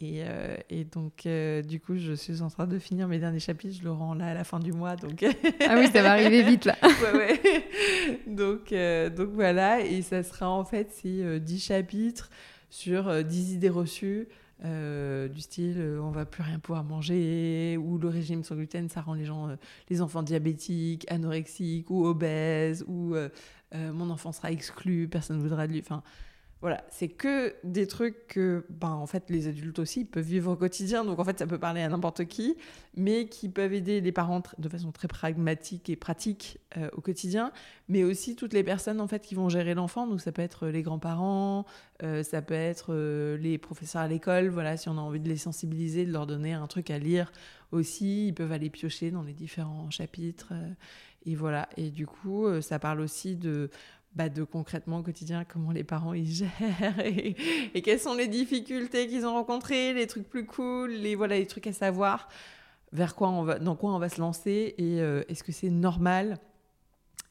Et, 0.03 0.23
euh, 0.25 0.55
et 0.69 0.83
donc, 0.83 1.25
euh, 1.25 1.61
du 1.61 1.79
coup, 1.79 1.97
je 1.97 2.13
suis 2.13 2.41
en 2.41 2.49
train 2.49 2.67
de 2.67 2.77
finir 2.79 3.07
mes 3.07 3.19
derniers 3.19 3.39
chapitres. 3.39 3.77
Je 3.79 3.83
le 3.83 3.91
rends 3.91 4.13
là 4.13 4.27
à 4.27 4.33
la 4.33 4.43
fin 4.43 4.59
du 4.59 4.73
mois. 4.73 4.95
Donc... 4.95 5.23
ah 5.67 5.75
oui, 5.77 5.87
ça 5.93 6.01
va 6.01 6.11
arriver 6.11 6.43
vite, 6.43 6.65
là. 6.65 6.75
ouais, 6.83 7.17
ouais. 7.17 7.41
Donc, 8.27 8.71
euh, 8.71 9.09
donc, 9.09 9.29
voilà. 9.29 9.81
Et 9.81 10.01
ça 10.01 10.23
sera 10.23 10.49
en 10.49 10.65
fait 10.65 10.91
ces 10.91 11.39
10 11.39 11.59
chapitres 11.59 12.29
sur 12.69 13.23
10 13.23 13.53
idées 13.53 13.69
reçues 13.69 14.27
euh, 14.65 15.27
du 15.27 15.41
style 15.41 15.75
euh, 15.77 15.99
on 15.99 16.11
va 16.11 16.25
plus 16.25 16.41
rien 16.41 16.57
pouvoir 16.57 16.85
manger 16.85 17.75
ou 17.75 17.97
le 17.97 18.07
régime 18.07 18.45
sans 18.45 18.55
gluten 18.55 18.87
ça 18.87 19.01
rend 19.01 19.13
les 19.13 19.25
gens 19.25 19.49
euh, 19.49 19.55
les 19.89 20.01
enfants 20.01 20.23
diabétiques 20.23 21.05
anorexiques 21.11 21.89
ou 21.89 22.05
obèses 22.05 22.85
ou 22.87 23.13
mon 23.73 24.09
enfant 24.09 24.31
sera 24.31 24.51
exclu 24.51 25.09
personne 25.09 25.37
ne 25.37 25.41
voudra 25.41 25.67
de 25.67 25.73
lui 25.73 25.81
enfin 25.81 26.01
voilà, 26.63 26.81
c'est 26.89 27.09
que 27.09 27.53
des 27.65 27.87
trucs 27.87 28.25
que, 28.27 28.65
ben, 28.69 28.91
en 28.91 29.05
fait, 29.05 29.29
les 29.29 29.49
adultes 29.49 29.79
aussi 29.79 30.05
peuvent 30.05 30.23
vivre 30.23 30.53
au 30.53 30.55
quotidien. 30.55 31.03
Donc, 31.03 31.19
en 31.19 31.25
fait, 31.25 31.37
ça 31.37 31.45
peut 31.45 31.59
parler 31.59 31.81
à 31.81 31.89
n'importe 31.89 32.23
qui, 32.23 32.55
mais 32.95 33.25
qui 33.27 33.49
peuvent 33.49 33.73
aider 33.73 33.99
les 33.99 34.13
parents 34.13 34.41
de 34.57 34.69
façon 34.69 34.93
très 34.93 35.09
pragmatique 35.09 35.89
et 35.89 35.97
pratique 35.97 36.59
euh, 36.77 36.87
au 36.93 37.01
quotidien, 37.01 37.51
mais 37.89 38.05
aussi 38.05 38.37
toutes 38.37 38.53
les 38.53 38.63
personnes, 38.63 39.01
en 39.01 39.07
fait, 39.07 39.21
qui 39.23 39.35
vont 39.35 39.49
gérer 39.49 39.73
l'enfant. 39.73 40.07
Donc, 40.07 40.21
ça 40.21 40.31
peut 40.31 40.41
être 40.41 40.67
les 40.67 40.83
grands-parents, 40.83 41.65
euh, 42.01 42.23
ça 42.23 42.41
peut 42.41 42.53
être 42.53 42.93
euh, 42.93 43.35
les 43.35 43.57
professeurs 43.57 44.03
à 44.03 44.07
l'école. 44.07 44.47
Voilà, 44.47 44.77
si 44.77 44.87
on 44.87 44.97
a 44.97 45.01
envie 45.01 45.19
de 45.19 45.27
les 45.27 45.35
sensibiliser, 45.35 46.05
de 46.05 46.13
leur 46.13 46.27
donner 46.27 46.53
un 46.53 46.67
truc 46.67 46.91
à 46.91 46.97
lire 46.97 47.33
aussi, 47.73 48.27
ils 48.27 48.33
peuvent 48.33 48.53
aller 48.53 48.69
piocher 48.69 49.11
dans 49.11 49.23
les 49.23 49.33
différents 49.33 49.89
chapitres. 49.89 50.53
et 51.25 51.35
voilà. 51.35 51.67
Et 51.75 51.89
du 51.89 52.07
coup, 52.07 52.45
ça 52.61 52.79
parle 52.79 53.01
aussi 53.01 53.35
de 53.35 53.69
bah, 54.15 54.29
de 54.29 54.43
concrètement 54.43 54.99
au 54.99 55.03
quotidien 55.03 55.43
comment 55.43 55.71
les 55.71 55.83
parents 55.83 56.13
ils 56.13 56.31
gèrent 56.31 56.99
et, 57.03 57.35
quelles 57.81 57.99
sont 57.99 58.13
les 58.13 58.27
difficultés 58.27 59.07
qu'ils 59.07 59.25
ont 59.25 59.33
rencontrées, 59.33 59.93
les 59.93 60.07
trucs 60.07 60.29
plus 60.29 60.45
cool, 60.45 60.91
les 60.91 61.15
voilà 61.15 61.37
les 61.37 61.47
trucs 61.47 61.67
à 61.67 61.73
savoir, 61.73 62.29
vers 62.91 63.15
quoi 63.15 63.29
on 63.29 63.43
va, 63.43 63.59
dans 63.59 63.75
quoi 63.75 63.93
on 63.93 63.99
va 63.99 64.09
se 64.09 64.19
lancer 64.21 64.75
et 64.77 65.01
euh, 65.01 65.23
est-ce 65.27 65.43
que 65.43 65.51
c'est 65.51 65.69
normal? 65.69 66.37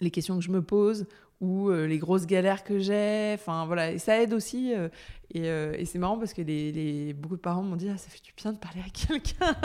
Les 0.01 0.11
questions 0.11 0.37
que 0.37 0.45
je 0.45 0.51
me 0.51 0.63
pose 0.63 1.07
ou 1.43 1.71
euh, 1.71 1.87
les 1.87 1.99
grosses 1.99 2.25
galères 2.25 2.65
que 2.65 2.79
j'ai. 2.79 3.33
Enfin 3.35 3.67
voilà, 3.67 3.91
et 3.91 3.99
ça 3.99 4.23
aide 4.23 4.33
aussi. 4.33 4.73
Euh, 4.75 4.89
euh, 5.35 5.75
et, 5.77 5.87
c'est 5.87 5.99
marrant 5.99 6.19
parce 6.19 6.35
que 6.35 7.13
beaucoup 7.13 7.37
de 7.37 7.41
parents 7.41 7.63
m'ont 7.63 7.77
dit 7.77 7.89
ah, 7.93 7.97
ça 7.97 8.11
fait 8.11 8.23
du 8.23 8.33
bien 8.37 8.53
de 8.53 8.59
parler 8.59 8.81
à 8.81 8.91
quelqu'un, 8.91 9.57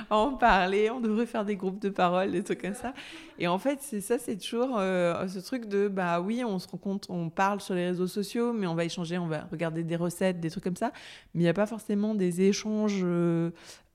en 0.10 0.32
parler, 0.32 0.90
on 0.90 1.00
devrait 1.00 1.26
faire 1.26 1.44
des 1.44 1.54
groupes 1.54 1.78
de 1.80 1.90
parole, 1.90 2.32
des 2.32 2.42
trucs 2.42 2.62
comme 2.62 2.74
ça. 2.74 2.92
Et 3.38 3.46
en 3.46 3.58
fait, 3.58 3.78
c'est 3.82 4.00
ça, 4.00 4.18
c'est 4.18 4.36
toujours 4.36 4.78
ce 4.78 5.38
truc 5.38 5.66
de 5.68 5.86
bah 5.86 6.20
oui, 6.20 6.42
on 6.44 6.58
se 6.58 6.66
rend 6.66 6.78
compte, 6.78 7.06
on 7.10 7.28
parle 7.28 7.60
sur 7.60 7.74
les 7.74 7.88
réseaux 7.88 8.06
sociaux, 8.06 8.54
mais 8.54 8.66
on 8.66 8.74
va 8.74 8.84
échanger, 8.84 9.18
on 9.18 9.28
va 9.28 9.46
regarder 9.52 9.84
des 9.84 9.96
recettes, 9.96 10.40
des 10.40 10.50
trucs 10.50 10.64
comme 10.64 10.76
ça. 10.76 10.92
Mais 11.34 11.42
il 11.42 11.44
n'y 11.44 11.48
a 11.48 11.54
pas 11.54 11.66
forcément 11.66 12.14
des 12.14 12.40
échanges. 12.40 13.04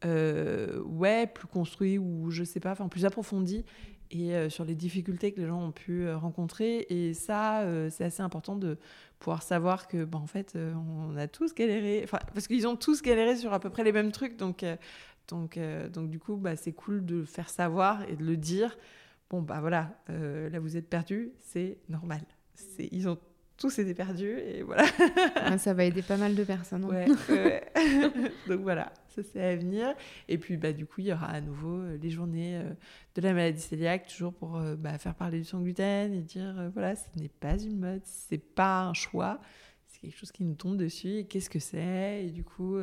ouais, 0.03 1.27
plus 1.27 1.47
construits 1.47 1.97
ou 1.97 2.29
je 2.29 2.43
sais 2.43 2.59
pas, 2.59 2.71
enfin 2.73 2.87
plus 2.89 3.05
approfondis 3.05 3.65
et 4.11 4.35
euh, 4.35 4.49
sur 4.49 4.65
les 4.65 4.75
difficultés 4.75 5.31
que 5.31 5.41
les 5.41 5.47
gens 5.47 5.61
ont 5.61 5.71
pu 5.71 6.05
euh, 6.05 6.17
rencontrer. 6.17 6.85
Et 6.89 7.13
ça, 7.13 7.61
euh, 7.61 7.89
c'est 7.89 8.03
assez 8.03 8.21
important 8.21 8.55
de 8.55 8.77
pouvoir 9.19 9.43
savoir 9.43 9.87
que, 9.87 10.03
bah, 10.03 10.19
en 10.19 10.27
fait, 10.27 10.57
on 10.57 11.15
a 11.17 11.27
tous 11.27 11.53
galéré, 11.53 12.05
parce 12.33 12.47
qu'ils 12.47 12.67
ont 12.67 12.75
tous 12.75 13.01
galéré 13.01 13.35
sur 13.35 13.53
à 13.53 13.59
peu 13.59 13.69
près 13.69 13.83
les 13.83 13.91
mêmes 13.91 14.11
trucs. 14.11 14.37
Donc, 14.37 14.65
donc, 15.27 15.57
donc 15.93 16.09
du 16.09 16.19
coup, 16.19 16.35
bah, 16.35 16.55
c'est 16.55 16.73
cool 16.73 17.05
de 17.05 17.23
faire 17.23 17.49
savoir 17.49 18.03
et 18.09 18.15
de 18.15 18.23
le 18.23 18.37
dire. 18.37 18.77
Bon, 19.29 19.41
bah 19.41 19.59
voilà, 19.61 19.97
là 20.07 20.59
vous 20.59 20.77
êtes 20.77 20.87
perdu, 20.87 21.31
c'est 21.39 21.77
normal. 21.89 22.21
Ils 22.77 23.07
ont 23.07 23.17
tous 23.57 23.79
été 23.79 23.93
perdus 23.93 24.37
et 24.39 24.63
voilà. 24.63 24.85
ça 25.57 25.73
va 25.73 25.85
aider 25.85 26.01
pas 26.01 26.17
mal 26.17 26.35
de 26.35 26.43
personnes. 26.43 26.85
Hein. 26.91 27.05
Donc 28.47 28.61
voilà, 28.61 28.91
ça 29.07 29.21
c'est 29.23 29.41
à 29.41 29.55
venir. 29.55 29.93
Et 30.27 30.37
puis 30.37 30.57
bah, 30.57 30.73
du 30.73 30.85
coup, 30.85 31.01
il 31.01 31.07
y 31.07 31.13
aura 31.13 31.27
à 31.27 31.41
nouveau 31.41 31.77
euh, 31.77 31.97
les 32.01 32.09
journées 32.09 32.57
euh, 32.57 32.73
de 33.15 33.21
la 33.21 33.33
maladie 33.33 33.65
cœliaque, 33.67 34.07
toujours 34.07 34.33
pour 34.33 34.57
euh, 34.57 34.75
bah, 34.75 34.97
faire 34.97 35.15
parler 35.15 35.39
du 35.39 35.45
sans 35.45 35.61
gluten 35.61 36.13
et 36.13 36.21
dire 36.21 36.69
voilà, 36.73 36.95
ce 36.95 37.07
n'est 37.15 37.29
pas 37.29 37.57
une 37.57 37.79
mode, 37.79 38.01
c'est 38.03 38.37
pas 38.37 38.83
un 38.83 38.93
choix, 38.93 39.39
c'est 39.87 40.01
quelque 40.01 40.17
chose 40.17 40.31
qui 40.31 40.43
nous 40.43 40.55
tombe 40.55 40.77
dessus 40.77 41.19
et 41.19 41.25
qu'est-ce 41.25 41.49
que 41.49 41.59
c'est? 41.59 42.25
Et 42.25 42.31
du 42.31 42.43
coup, 42.43 42.77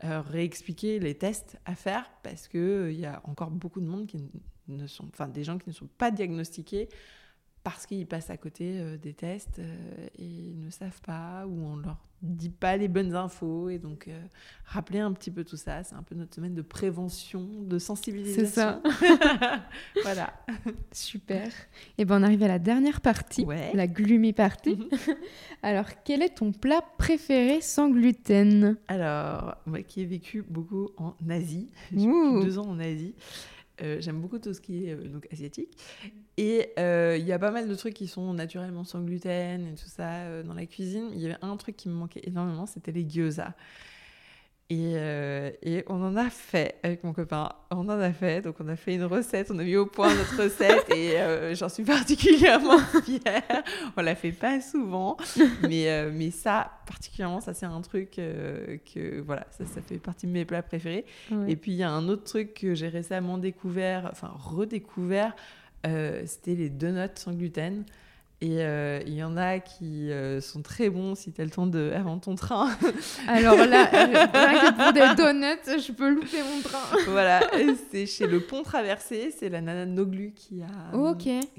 réexpliquer 0.00 0.98
les 0.98 1.16
tests 1.16 1.58
à 1.64 1.74
faire 1.74 2.10
parce 2.22 2.48
qu'il 2.48 2.88
il 2.90 2.98
y 2.98 3.06
a 3.06 3.20
encore 3.24 3.50
beaucoup 3.50 3.80
de 3.80 3.86
monde 3.86 4.06
qui 4.06 4.18
ne 4.66 4.86
sont, 4.86 5.08
enfin 5.12 5.28
des 5.28 5.44
gens 5.44 5.58
qui 5.58 5.68
ne 5.68 5.74
sont 5.74 5.88
pas 5.98 6.10
diagnostiqués 6.10 6.88
parce 7.64 7.86
qu'ils 7.86 8.06
passent 8.06 8.30
à 8.30 8.36
côté 8.36 8.78
euh, 8.80 8.96
des 8.96 9.12
tests 9.14 9.58
euh, 9.58 10.06
et 10.18 10.24
ils 10.24 10.58
ne 10.64 10.70
savent 10.70 11.00
pas 11.02 11.46
ou 11.46 11.64
on 11.66 11.76
leur 11.76 11.96
dit 12.22 12.48
pas 12.50 12.76
les 12.76 12.88
bonnes 12.88 13.14
infos 13.14 13.68
et 13.68 13.78
donc 13.78 14.08
euh, 14.08 14.20
rappeler 14.64 14.98
un 14.98 15.12
petit 15.12 15.30
peu 15.30 15.44
tout 15.44 15.56
ça 15.56 15.84
c'est 15.84 15.94
un 15.94 16.02
peu 16.02 16.16
notre 16.16 16.34
semaine 16.34 16.54
de 16.54 16.62
prévention 16.62 17.46
de 17.62 17.78
sensibilisation 17.78 18.80
C'est 18.82 18.98
ça. 19.00 19.62
voilà 20.02 20.32
Super. 20.92 21.48
Et 21.96 22.04
ben 22.04 22.20
on 22.20 22.24
arrive 22.24 22.42
à 22.42 22.48
la 22.48 22.58
dernière 22.58 23.00
partie, 23.00 23.44
Ouais. 23.44 23.70
la 23.74 23.86
gloomy 23.86 24.32
partie. 24.32 24.76
Mhm. 24.76 24.88
Alors, 25.62 25.86
quel 26.04 26.22
est 26.22 26.36
ton 26.36 26.52
plat 26.52 26.82
préféré 26.98 27.60
sans 27.60 27.88
gluten? 27.88 28.76
Alors 28.88 29.56
moi 29.66 29.82
qui 29.82 30.00
ai 30.00 30.04
vécu 30.06 30.42
beaucoup 30.48 30.88
en 30.96 31.14
Asie 31.28 31.68
j'ai 31.94 32.06
deux 32.06 32.58
ans 32.58 32.66
en 32.68 32.78
Asie 32.80 33.14
euh, 33.82 34.00
j'aime 34.00 34.20
beaucoup 34.20 34.38
tout 34.38 34.52
ce 34.52 34.60
qui 34.60 34.86
est 34.86 34.94
euh, 34.94 35.08
donc 35.08 35.26
asiatique. 35.32 35.76
Et 36.36 36.72
euh, 36.78 37.16
il 37.18 37.26
y 37.26 37.32
a 37.32 37.38
pas 37.38 37.50
mal 37.50 37.68
de 37.68 37.74
trucs 37.74 37.94
qui 37.94 38.06
sont 38.06 38.32
naturellement 38.34 38.84
sans 38.84 39.00
gluten 39.02 39.66
et 39.66 39.74
tout 39.74 39.88
ça 39.88 40.42
dans 40.42 40.54
la 40.54 40.66
cuisine. 40.66 41.10
Il 41.12 41.20
y 41.20 41.26
avait 41.26 41.38
un 41.42 41.56
truc 41.56 41.76
qui 41.76 41.88
me 41.88 41.94
manquait 41.94 42.22
énormément 42.24 42.66
c'était 42.66 42.92
les 42.92 43.08
gyoza 43.08 43.54
Et, 44.70 44.96
euh, 44.96 45.50
et 45.62 45.82
on 45.86 46.02
en 46.02 46.14
a 46.16 46.28
fait 46.28 46.76
avec 46.82 47.02
mon 47.02 47.14
copain. 47.14 47.48
On 47.70 47.88
en 47.88 48.00
a 48.00 48.12
fait. 48.12 48.42
Donc, 48.42 48.56
on 48.60 48.68
a 48.68 48.76
fait 48.76 48.96
une 48.96 49.04
recette. 49.04 49.50
On 49.50 49.58
a 49.58 49.64
mis 49.64 49.76
au 49.76 49.86
point 49.86 50.14
notre 50.14 50.36
recette 50.42 50.94
et 50.94 51.18
euh, 51.18 51.54
j'en 51.54 51.70
suis 51.70 51.84
particulièrement 51.84 52.78
fière. 53.04 53.62
On 53.96 54.02
la 54.02 54.14
fait 54.14 54.32
pas 54.32 54.60
souvent. 54.60 55.16
Mais, 55.62 55.88
euh, 55.88 56.10
mais 56.12 56.30
ça, 56.30 56.70
particulièrement, 56.86 57.40
ça, 57.40 57.54
c'est 57.54 57.64
un 57.64 57.80
truc 57.80 58.10
que, 58.10 59.20
voilà, 59.20 59.46
ça, 59.56 59.64
ça 59.64 59.80
fait 59.80 59.96
partie 59.96 60.26
de 60.26 60.32
mes 60.32 60.44
plats 60.44 60.62
préférés. 60.62 61.06
Ouais. 61.30 61.52
Et 61.52 61.56
puis, 61.56 61.72
il 61.72 61.78
y 61.78 61.82
a 61.82 61.90
un 61.90 62.06
autre 62.08 62.24
truc 62.24 62.52
que 62.52 62.74
j'ai 62.74 62.88
récemment 62.88 63.38
découvert, 63.38 64.08
enfin, 64.12 64.32
redécouvert. 64.38 65.34
C'était 66.26 66.54
les 66.54 66.68
donuts 66.68 67.08
sans 67.14 67.32
gluten. 67.32 67.84
Et 68.40 68.62
euh, 68.62 69.00
il 69.04 69.14
y 69.14 69.24
en 69.24 69.36
a 69.36 69.58
qui 69.58 70.12
euh, 70.12 70.40
sont 70.40 70.62
très 70.62 70.90
bons 70.90 71.16
si 71.16 71.32
tu 71.32 71.40
as 71.40 71.44
le 71.44 71.50
temps 71.50 71.66
de 71.66 71.90
avant 71.92 72.18
ton 72.18 72.36
train. 72.36 72.70
Alors 73.26 73.56
là, 73.56 73.88
euh, 73.92 74.26
rien 74.32 74.70
que 74.70 74.76
pour 74.76 74.92
des 74.92 75.14
donuts, 75.16 75.84
je 75.84 75.90
peux 75.90 76.08
louper 76.08 76.42
mon 76.44 76.62
train. 76.62 76.96
voilà, 77.08 77.40
c'est 77.90 78.06
chez 78.06 78.28
le 78.28 78.38
Pont 78.38 78.62
Traversé, 78.62 79.34
c'est 79.36 79.48
la 79.48 79.60
nana 79.60 79.86
Noglu 79.86 80.34
qui 80.36 80.62
a, 80.62 81.14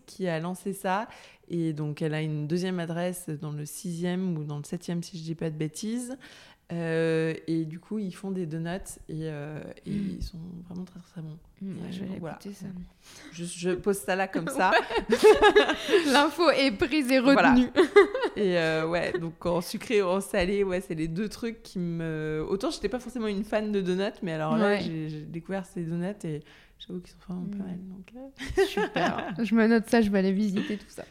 qui 0.06 0.28
a 0.30 0.40
lancé 0.40 0.72
ça. 0.72 1.10
Et 1.50 1.74
donc, 1.74 2.02
elle 2.02 2.14
a 2.14 2.22
une 2.22 2.48
deuxième 2.48 2.80
adresse 2.80 3.28
dans 3.28 3.52
le 3.52 3.64
6e 3.64 4.38
ou 4.38 4.44
dans 4.46 4.58
le 4.58 4.64
7e, 4.64 5.02
si 5.02 5.18
je 5.18 5.24
dis 5.24 5.36
pas 5.36 5.50
de 5.50 5.58
bêtises. 5.58 6.18
Euh, 6.72 7.34
et 7.48 7.66
du 7.66 7.80
coup, 7.80 7.98
ils 7.98 8.14
font 8.14 8.30
des 8.30 8.46
donuts 8.46 8.70
et, 9.10 9.22
euh, 9.24 9.60
et 9.88 9.92
Mm. 9.92 10.16
ils 10.20 10.24
sont 10.24 10.38
vraiment 10.68 10.86
très 10.86 11.00
très 11.00 11.22
bons. 11.22 11.38
Mm, 11.62 11.72
ouais, 11.72 11.92
je 11.92 12.00
vais 12.04 12.20
Voilà. 12.20 12.36
écouter 12.36 12.54
ça. 12.54 12.68
Je, 13.34 13.44
je 13.44 13.70
pose 13.72 13.98
ça 13.98 14.16
là 14.16 14.28
comme 14.28 14.48
ça. 14.56 14.72
L'info 16.12 16.50
est 16.52 16.72
prise 16.72 17.12
et 17.12 17.20
Voilà. 17.20 17.52
retenue. 17.54 17.70
Et 18.36 18.58
euh, 18.60 18.88
ouais, 18.88 19.14
donc 19.20 19.44
en 19.48 19.62
sucré 19.62 20.02
ou 20.04 20.08
en 20.08 20.22
salé, 20.22 20.64
ouais, 20.64 20.82
c'est 20.82 20.94
les 20.96 21.08
deux 21.08 21.28
trucs 21.28 21.64
qui 21.64 21.80
me. 21.80 22.46
Autant 22.48 22.70
j'étais 22.70 22.90
pas 22.90 23.00
forcément 23.00 23.28
une 23.28 23.44
fan 23.44 23.72
de 23.72 23.82
donuts, 23.82 24.20
mais 24.22 24.34
alors 24.34 24.56
là, 24.58 24.68
Ouais. 24.76 24.82
j'ai 24.82 25.22
découvert 25.22 25.66
ces 25.66 25.82
donuts 25.82 26.06
et 26.24 26.44
j'avoue 26.78 27.00
qu'ils 27.00 27.12
sont 27.14 27.18
vraiment 27.28 27.42
Mm. 27.48 27.58
pas 27.58 27.64
mal. 27.64 27.78
Donc, 27.80 28.68
Super. 28.68 29.34
je 29.42 29.56
me 29.56 29.66
note 29.68 29.90
ça, 29.90 30.02
je 30.02 30.10
vais 30.12 30.20
aller 30.20 30.32
visiter 30.34 30.78
tout 30.78 30.86
ça. 30.90 31.04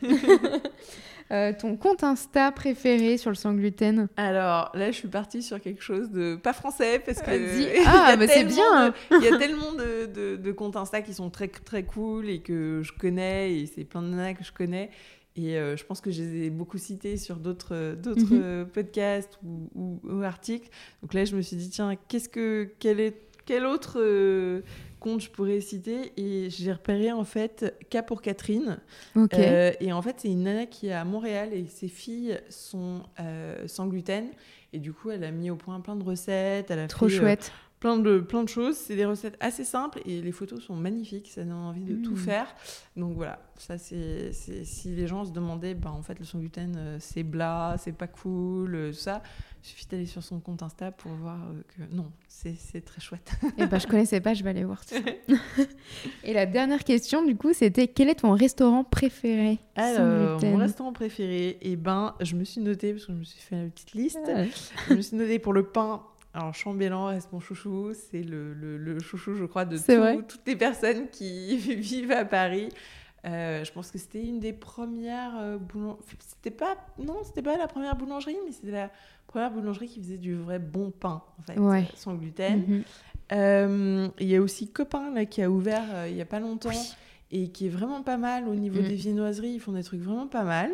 Euh, 1.30 1.52
ton 1.58 1.76
compte 1.76 2.02
Insta 2.04 2.50
préféré 2.52 3.18
sur 3.18 3.30
le 3.30 3.36
sans 3.36 3.52
gluten 3.52 4.08
Alors 4.16 4.70
là, 4.74 4.90
je 4.90 4.96
suis 4.96 5.08
partie 5.08 5.42
sur 5.42 5.60
quelque 5.60 5.82
chose 5.82 6.10
de 6.10 6.36
pas 6.36 6.52
français 6.54 6.98
parce 7.04 7.20
que. 7.20 7.30
Y 7.80 7.82
Ah, 7.86 8.06
a 8.12 8.16
bah, 8.16 8.26
c'est 8.26 8.44
bien. 8.44 8.94
Il 9.10 9.22
y 9.24 9.28
a 9.28 9.36
tellement 9.36 9.72
de, 9.72 10.06
de- 10.06 10.36
de 10.36 10.52
comptes 10.52 10.76
Insta 10.76 11.02
qui 11.02 11.12
sont 11.12 11.28
très 11.30 11.48
très 11.48 11.82
cool 11.82 12.28
et 12.30 12.40
que 12.40 12.80
je 12.82 12.92
connais 12.98 13.54
et 13.58 13.66
c'est 13.66 13.84
plein 13.84 14.00
de 14.02 14.08
nanas 14.08 14.34
que 14.34 14.44
je 14.44 14.52
connais. 14.52 14.90
Et 15.36 15.56
euh, 15.56 15.76
je 15.76 15.84
pense 15.84 16.00
que 16.00 16.10
je 16.10 16.22
les 16.22 16.46
ai 16.46 16.50
beaucoup 16.50 16.78
cités 16.78 17.16
sur 17.16 17.36
d'autres 17.36 17.94
d'autres 17.94 18.22
Mhm. 18.34 18.40
euh, 18.42 18.64
podcasts 18.64 19.38
ou, 19.44 19.68
ou- 19.74 20.00
ou 20.02 20.22
articles. 20.22 20.68
Donc 21.02 21.12
là, 21.14 21.24
je 21.26 21.36
me 21.36 21.42
suis 21.42 21.56
dit 21.56 21.68
tiens, 21.70 21.94
qu'est-ce 22.08 22.28
que 22.28 22.70
quel 22.78 23.00
est 23.00 23.14
quel 23.44 23.64
autre 23.66 23.98
je 25.18 25.30
pourrais 25.30 25.60
citer 25.60 26.12
Et 26.16 26.50
j'ai 26.50 26.72
repéré 26.72 27.12
en 27.12 27.24
fait 27.24 27.74
K 27.90 28.04
pour 28.04 28.20
Catherine. 28.20 28.78
Euh, 29.16 29.72
et 29.80 29.92
en 29.92 30.02
fait, 30.02 30.16
c'est 30.18 30.28
une 30.28 30.42
nana 30.42 30.66
qui 30.66 30.88
est 30.88 30.92
à 30.92 31.04
Montréal 31.04 31.50
et 31.52 31.66
ses 31.66 31.88
filles 31.88 32.38
sont 32.48 33.02
euh, 33.20 33.66
sans 33.66 33.86
gluten. 33.86 34.26
Et 34.72 34.78
du 34.78 34.92
coup, 34.92 35.10
elle 35.10 35.24
a 35.24 35.30
mis 35.30 35.50
au 35.50 35.56
point 35.56 35.80
plein 35.80 35.96
de 35.96 36.04
recettes. 36.04 36.70
Elle 36.70 36.80
a 36.80 36.88
Trop 36.88 37.08
fait, 37.08 37.14
euh, 37.14 37.18
chouette. 37.18 37.52
Plein, 37.80 37.98
de, 37.98 38.18
plein 38.20 38.42
de 38.42 38.48
choses. 38.48 38.76
C'est 38.76 38.96
des 38.96 39.04
recettes 39.04 39.36
assez 39.40 39.64
simples 39.64 40.00
et 40.04 40.20
les 40.20 40.32
photos 40.32 40.62
sont 40.62 40.76
magnifiques. 40.76 41.28
Ça 41.28 41.42
donne 41.44 41.52
envie 41.52 41.84
de 41.84 41.96
tout 42.02 42.14
Mm. 42.14 42.16
faire. 42.16 42.46
Donc 42.96 43.14
voilà, 43.14 43.40
ça 43.56 43.78
c'est. 43.78 44.32
Si 44.32 44.88
les 44.94 45.06
gens 45.06 45.24
se 45.24 45.30
demandaient, 45.32 45.74
bah, 45.74 45.90
en 45.92 46.02
fait, 46.02 46.18
le 46.18 46.24
sans 46.24 46.38
gluten, 46.38 46.74
euh, 46.76 46.96
c'est 47.00 47.22
blas, 47.22 47.76
c'est 47.78 47.92
pas 47.92 48.06
cool, 48.08 48.74
euh, 48.74 48.90
tout 48.90 48.96
ça. 48.98 49.22
Il 49.62 49.66
suffit 49.68 49.86
d'aller 49.86 50.06
sur 50.06 50.22
son 50.22 50.38
compte 50.40 50.62
Insta 50.62 50.92
pour 50.92 51.10
voir 51.12 51.36
euh, 51.36 51.62
que 51.76 51.94
non, 51.94 52.10
c'est 52.28 52.84
très 52.84 53.00
chouette. 53.00 53.32
Et 53.58 53.66
bah, 53.66 53.78
je 53.78 53.86
connaissais 53.88 54.20
pas, 54.20 54.32
je 54.34 54.44
vais 54.44 54.50
aller 54.50 54.64
voir 54.64 54.82
ça. 54.84 54.96
Et 56.24 56.32
la 56.32 56.46
dernière 56.46 56.84
question, 56.84 57.24
du 57.24 57.36
coup, 57.36 57.52
c'était 57.52 57.88
quel 57.88 58.08
est 58.08 58.16
ton 58.20 58.32
restaurant 58.32 58.84
préféré 58.84 59.58
Alors, 59.76 60.40
mon 60.44 60.56
restaurant 60.56 60.92
préféré, 60.92 61.58
et 61.60 61.76
ben, 61.76 62.14
je 62.20 62.36
me 62.36 62.44
suis 62.44 62.60
notée, 62.60 62.92
parce 62.92 63.06
que 63.06 63.12
je 63.12 63.18
me 63.18 63.24
suis 63.24 63.40
fait 63.40 63.56
une 63.56 63.70
petite 63.70 63.92
liste. 63.92 64.18
Je 64.88 64.94
me 64.94 65.00
suis 65.02 65.16
notée 65.16 65.38
pour 65.38 65.52
le 65.52 65.64
pain. 65.64 66.02
Alors, 66.38 66.54
chambellan 66.54 67.06
reste 67.06 67.32
mon 67.32 67.40
chouchou. 67.40 67.92
C'est 67.94 68.22
le, 68.22 68.54
le- 68.54 68.76
le 68.78 69.00
chouchou, 69.00 69.34
je 69.34 69.44
crois, 69.44 69.64
de 69.64 69.76
tout- 69.76 70.22
toutes 70.22 70.46
les 70.46 70.56
personnes 70.56 71.08
qui 71.10 71.56
vivent 71.76 72.12
à 72.12 72.24
Paris. 72.24 72.68
Euh, 73.24 73.64
je 73.64 73.72
pense 73.72 73.90
que 73.90 73.98
c'était 73.98 74.22
une 74.22 74.38
des 74.38 74.52
premières 74.52 75.36
euh, 75.38 75.58
boulangeries. 75.58 76.04
C'était 76.20 76.52
pas, 76.56 76.76
non, 76.98 77.16
c'était 77.24 77.42
pas 77.42 77.56
la 77.58 77.66
première 77.66 77.96
boulangerie, 77.96 78.36
mais 78.46 78.52
c'était 78.52 78.70
la 78.70 78.90
première 79.26 79.50
boulangerie 79.50 79.88
qui 79.88 80.00
faisait 80.00 80.16
du 80.18 80.36
vrai 80.36 80.60
bon 80.60 80.92
pain, 80.92 81.22
en 81.38 81.42
fait, 81.42 81.58
Ouais. 81.58 81.80
euh, 81.82 81.96
sans 81.96 82.14
gluten. 82.14 82.64
Mhm. 82.68 82.82
Euh, 83.32 84.08
Il 84.20 84.28
y 84.28 84.36
a 84.36 84.40
aussi 84.40 84.68
Copain 84.70 85.12
là, 85.12 85.24
qui 85.24 85.42
a 85.42 85.50
ouvert 85.50 85.82
euh, 85.92 86.08
il 86.08 86.16
y 86.16 86.20
a 86.20 86.24
pas 86.24 86.38
longtemps 86.40 86.68
Oui. 86.70 86.94
et 87.32 87.48
qui 87.50 87.66
est 87.66 87.70
vraiment 87.70 88.02
pas 88.02 88.16
mal 88.16 88.46
au 88.48 88.54
niveau 88.54 88.80
Mm. 88.80 88.84
des 88.88 88.94
viennoiseries. 88.94 89.50
Ils 89.54 89.60
font 89.60 89.72
des 89.72 89.82
trucs 89.82 90.00
vraiment 90.00 90.28
pas 90.28 90.44
mal. 90.44 90.70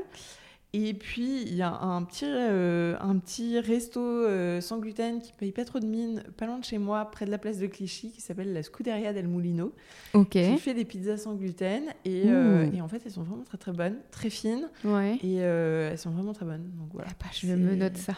Et 0.76 0.92
puis 0.92 1.42
il 1.42 1.54
y 1.54 1.62
a 1.62 1.70
un 1.72 2.02
petit, 2.02 2.24
euh, 2.26 2.96
un 3.00 3.16
petit 3.18 3.60
resto 3.60 4.00
euh, 4.00 4.60
sans 4.60 4.78
gluten 4.80 5.20
qui 5.20 5.32
paye 5.32 5.52
pas 5.52 5.64
trop 5.64 5.78
de 5.78 5.86
mine, 5.86 6.24
pas 6.36 6.46
loin 6.46 6.58
de 6.58 6.64
chez 6.64 6.78
moi, 6.78 7.04
près 7.12 7.26
de 7.26 7.30
la 7.30 7.38
place 7.38 7.58
de 7.58 7.68
Clichy, 7.68 8.10
qui 8.10 8.20
s'appelle 8.20 8.52
la 8.52 8.64
Scuderia 8.64 9.12
del 9.12 9.28
Mulino, 9.28 9.72
Ok. 10.14 10.30
qui 10.30 10.58
fait 10.58 10.74
des 10.74 10.84
pizzas 10.84 11.16
sans 11.18 11.34
gluten. 11.36 11.84
Et, 12.04 12.24
euh, 12.26 12.68
et 12.72 12.80
en 12.80 12.88
fait, 12.88 13.00
elles 13.06 13.12
sont 13.12 13.22
vraiment 13.22 13.44
très 13.44 13.56
très 13.56 13.70
bonnes, 13.72 13.98
très 14.10 14.30
fines, 14.30 14.68
Ouais. 14.84 15.16
et 15.22 15.36
elles 15.36 15.96
sont 15.98 16.10
vraiment 16.10 16.32
très 16.32 16.44
bonnes. 16.44 16.68
Donc 16.76 16.88
voilà. 16.92 17.08
Ah 17.12 17.16
bah, 17.20 17.30
je 17.32 17.46
me 17.46 17.76
note 17.76 17.96
ça. 17.96 18.14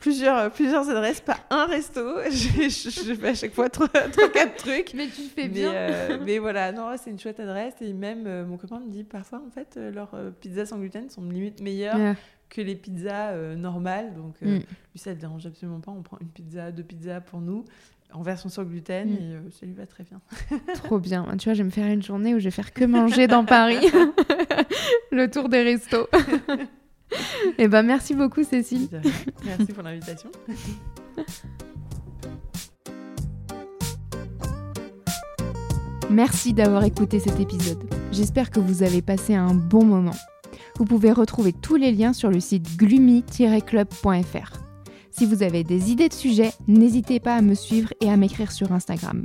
Plusieurs, 0.00 0.36
euh, 0.36 0.48
plusieurs 0.48 0.90
adresses, 0.90 1.20
pas 1.20 1.36
un 1.50 1.66
resto. 1.66 2.00
je, 2.30 2.62
je- 2.68 3.04
je 3.04 3.14
fais 3.14 3.28
à 3.28 3.34
chaque 3.34 3.54
fois 3.54 3.70
trois, 3.70 3.86
trois 3.88 4.28
quatre 4.30 4.56
trucs. 4.56 4.92
Mais 4.94 5.06
tu 5.06 5.22
fais 5.22 5.48
Mais, 5.48 5.62
euh, 5.64 6.18
mais 6.26 6.38
voilà, 6.40 6.72
non, 6.72 6.88
c'est 7.00 7.10
une 7.10 7.20
chouette 7.20 7.38
adresse. 7.38 7.74
Et 7.80 7.92
même, 7.92 8.26
euh, 8.26 8.44
mon 8.44 8.56
copain 8.56 8.80
me 8.80 8.90
dit 8.90 9.04
parfois, 9.04 9.40
en 9.46 9.50
fait, 9.50 9.74
euh, 9.76 9.92
leurs 9.92 10.10
pizzas 10.40 10.66
sans 10.66 10.78
gluten 10.78 11.08
sont 11.08 11.22
limite 11.22 11.60
meilleures 11.60 11.94
Ah, 11.96 12.14
que 12.50 12.60
les 12.60 12.74
pizzas 12.74 13.32
normales. 13.56 14.12
Donc, 14.16 14.34
Mm. 14.42 14.56
lui, 14.56 14.64
ça 14.96 15.10
ne 15.10 15.14
le 15.14 15.20
dérange 15.20 15.46
absolument 15.46 15.78
pas. 15.80 15.92
On 15.92 16.02
prend 16.02 16.18
une 16.20 16.28
pizza, 16.28 16.72
deux 16.72 16.82
pizzas 16.82 17.20
pour 17.20 17.40
nous, 17.40 17.64
en 18.12 18.22
version 18.22 18.48
sans 18.48 18.64
gluten, 18.64 19.08
Mm. 19.08 19.14
et 19.46 19.50
ça 19.52 19.66
lui 19.66 19.74
va 19.74 19.86
très 19.86 20.02
bien. 20.02 20.20
trop 20.82 20.98
bien. 20.98 21.24
Tu 21.38 21.44
vois, 21.44 21.54
je 21.54 21.58
vais 21.58 21.64
me 21.66 21.70
faire 21.70 21.86
une 21.86 22.02
journée 22.02 22.34
où 22.34 22.40
je 22.40 22.44
vais 22.44 22.50
faire 22.50 22.72
que 22.72 22.84
manger 22.84 23.28
dans 23.28 23.44
Paris. 23.44 23.86
le 25.12 25.30
tour 25.30 25.48
des 25.48 25.62
restos. 25.62 26.08
Et 27.58 27.68
ben 27.68 27.82
merci 27.82 28.14
beaucoup 28.14 28.42
Cécile. 28.44 28.88
Merci 29.44 29.72
pour 29.72 29.82
l'invitation. 29.82 30.30
Merci 36.10 36.52
d'avoir 36.52 36.84
écouté 36.84 37.20
cet 37.20 37.40
épisode. 37.40 37.78
J'espère 38.12 38.50
que 38.50 38.60
vous 38.60 38.82
avez 38.82 39.00
passé 39.00 39.34
un 39.34 39.54
bon 39.54 39.82
moment. 39.82 40.14
Vous 40.76 40.84
pouvez 40.84 41.10
retrouver 41.10 41.54
tous 41.54 41.76
les 41.76 41.90
liens 41.90 42.12
sur 42.12 42.30
le 42.30 42.38
site 42.38 42.76
gloomy-club.fr. 42.76 44.52
Si 45.10 45.24
vous 45.24 45.42
avez 45.42 45.64
des 45.64 45.90
idées 45.90 46.10
de 46.10 46.14
sujets, 46.14 46.52
n'hésitez 46.68 47.18
pas 47.18 47.36
à 47.36 47.40
me 47.40 47.54
suivre 47.54 47.94
et 48.02 48.10
à 48.10 48.18
m'écrire 48.18 48.52
sur 48.52 48.72
Instagram. 48.72 49.24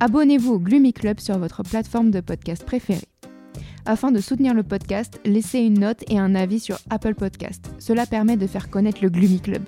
Abonnez-vous 0.00 0.52
au 0.52 0.58
Gloomy 0.58 0.92
Club 0.92 1.18
sur 1.18 1.38
votre 1.38 1.62
plateforme 1.62 2.10
de 2.10 2.20
podcast 2.20 2.62
préférée. 2.64 3.07
Afin 3.88 4.12
de 4.12 4.20
soutenir 4.20 4.52
le 4.52 4.62
podcast, 4.62 5.18
laissez 5.24 5.60
une 5.60 5.80
note 5.80 6.04
et 6.10 6.18
un 6.18 6.34
avis 6.34 6.60
sur 6.60 6.78
Apple 6.90 7.14
Podcast. 7.14 7.70
Cela 7.78 8.04
permet 8.04 8.36
de 8.36 8.46
faire 8.46 8.68
connaître 8.68 8.98
le 9.00 9.08
Gloomy 9.08 9.40
Club. 9.40 9.62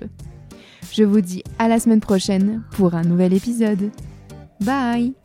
Je 0.91 1.03
vous 1.03 1.21
dis 1.21 1.43
à 1.57 1.67
la 1.67 1.79
semaine 1.79 2.01
prochaine 2.01 2.61
pour 2.73 2.93
un 2.93 3.01
nouvel 3.01 3.33
épisode. 3.33 3.89
Bye 4.59 5.15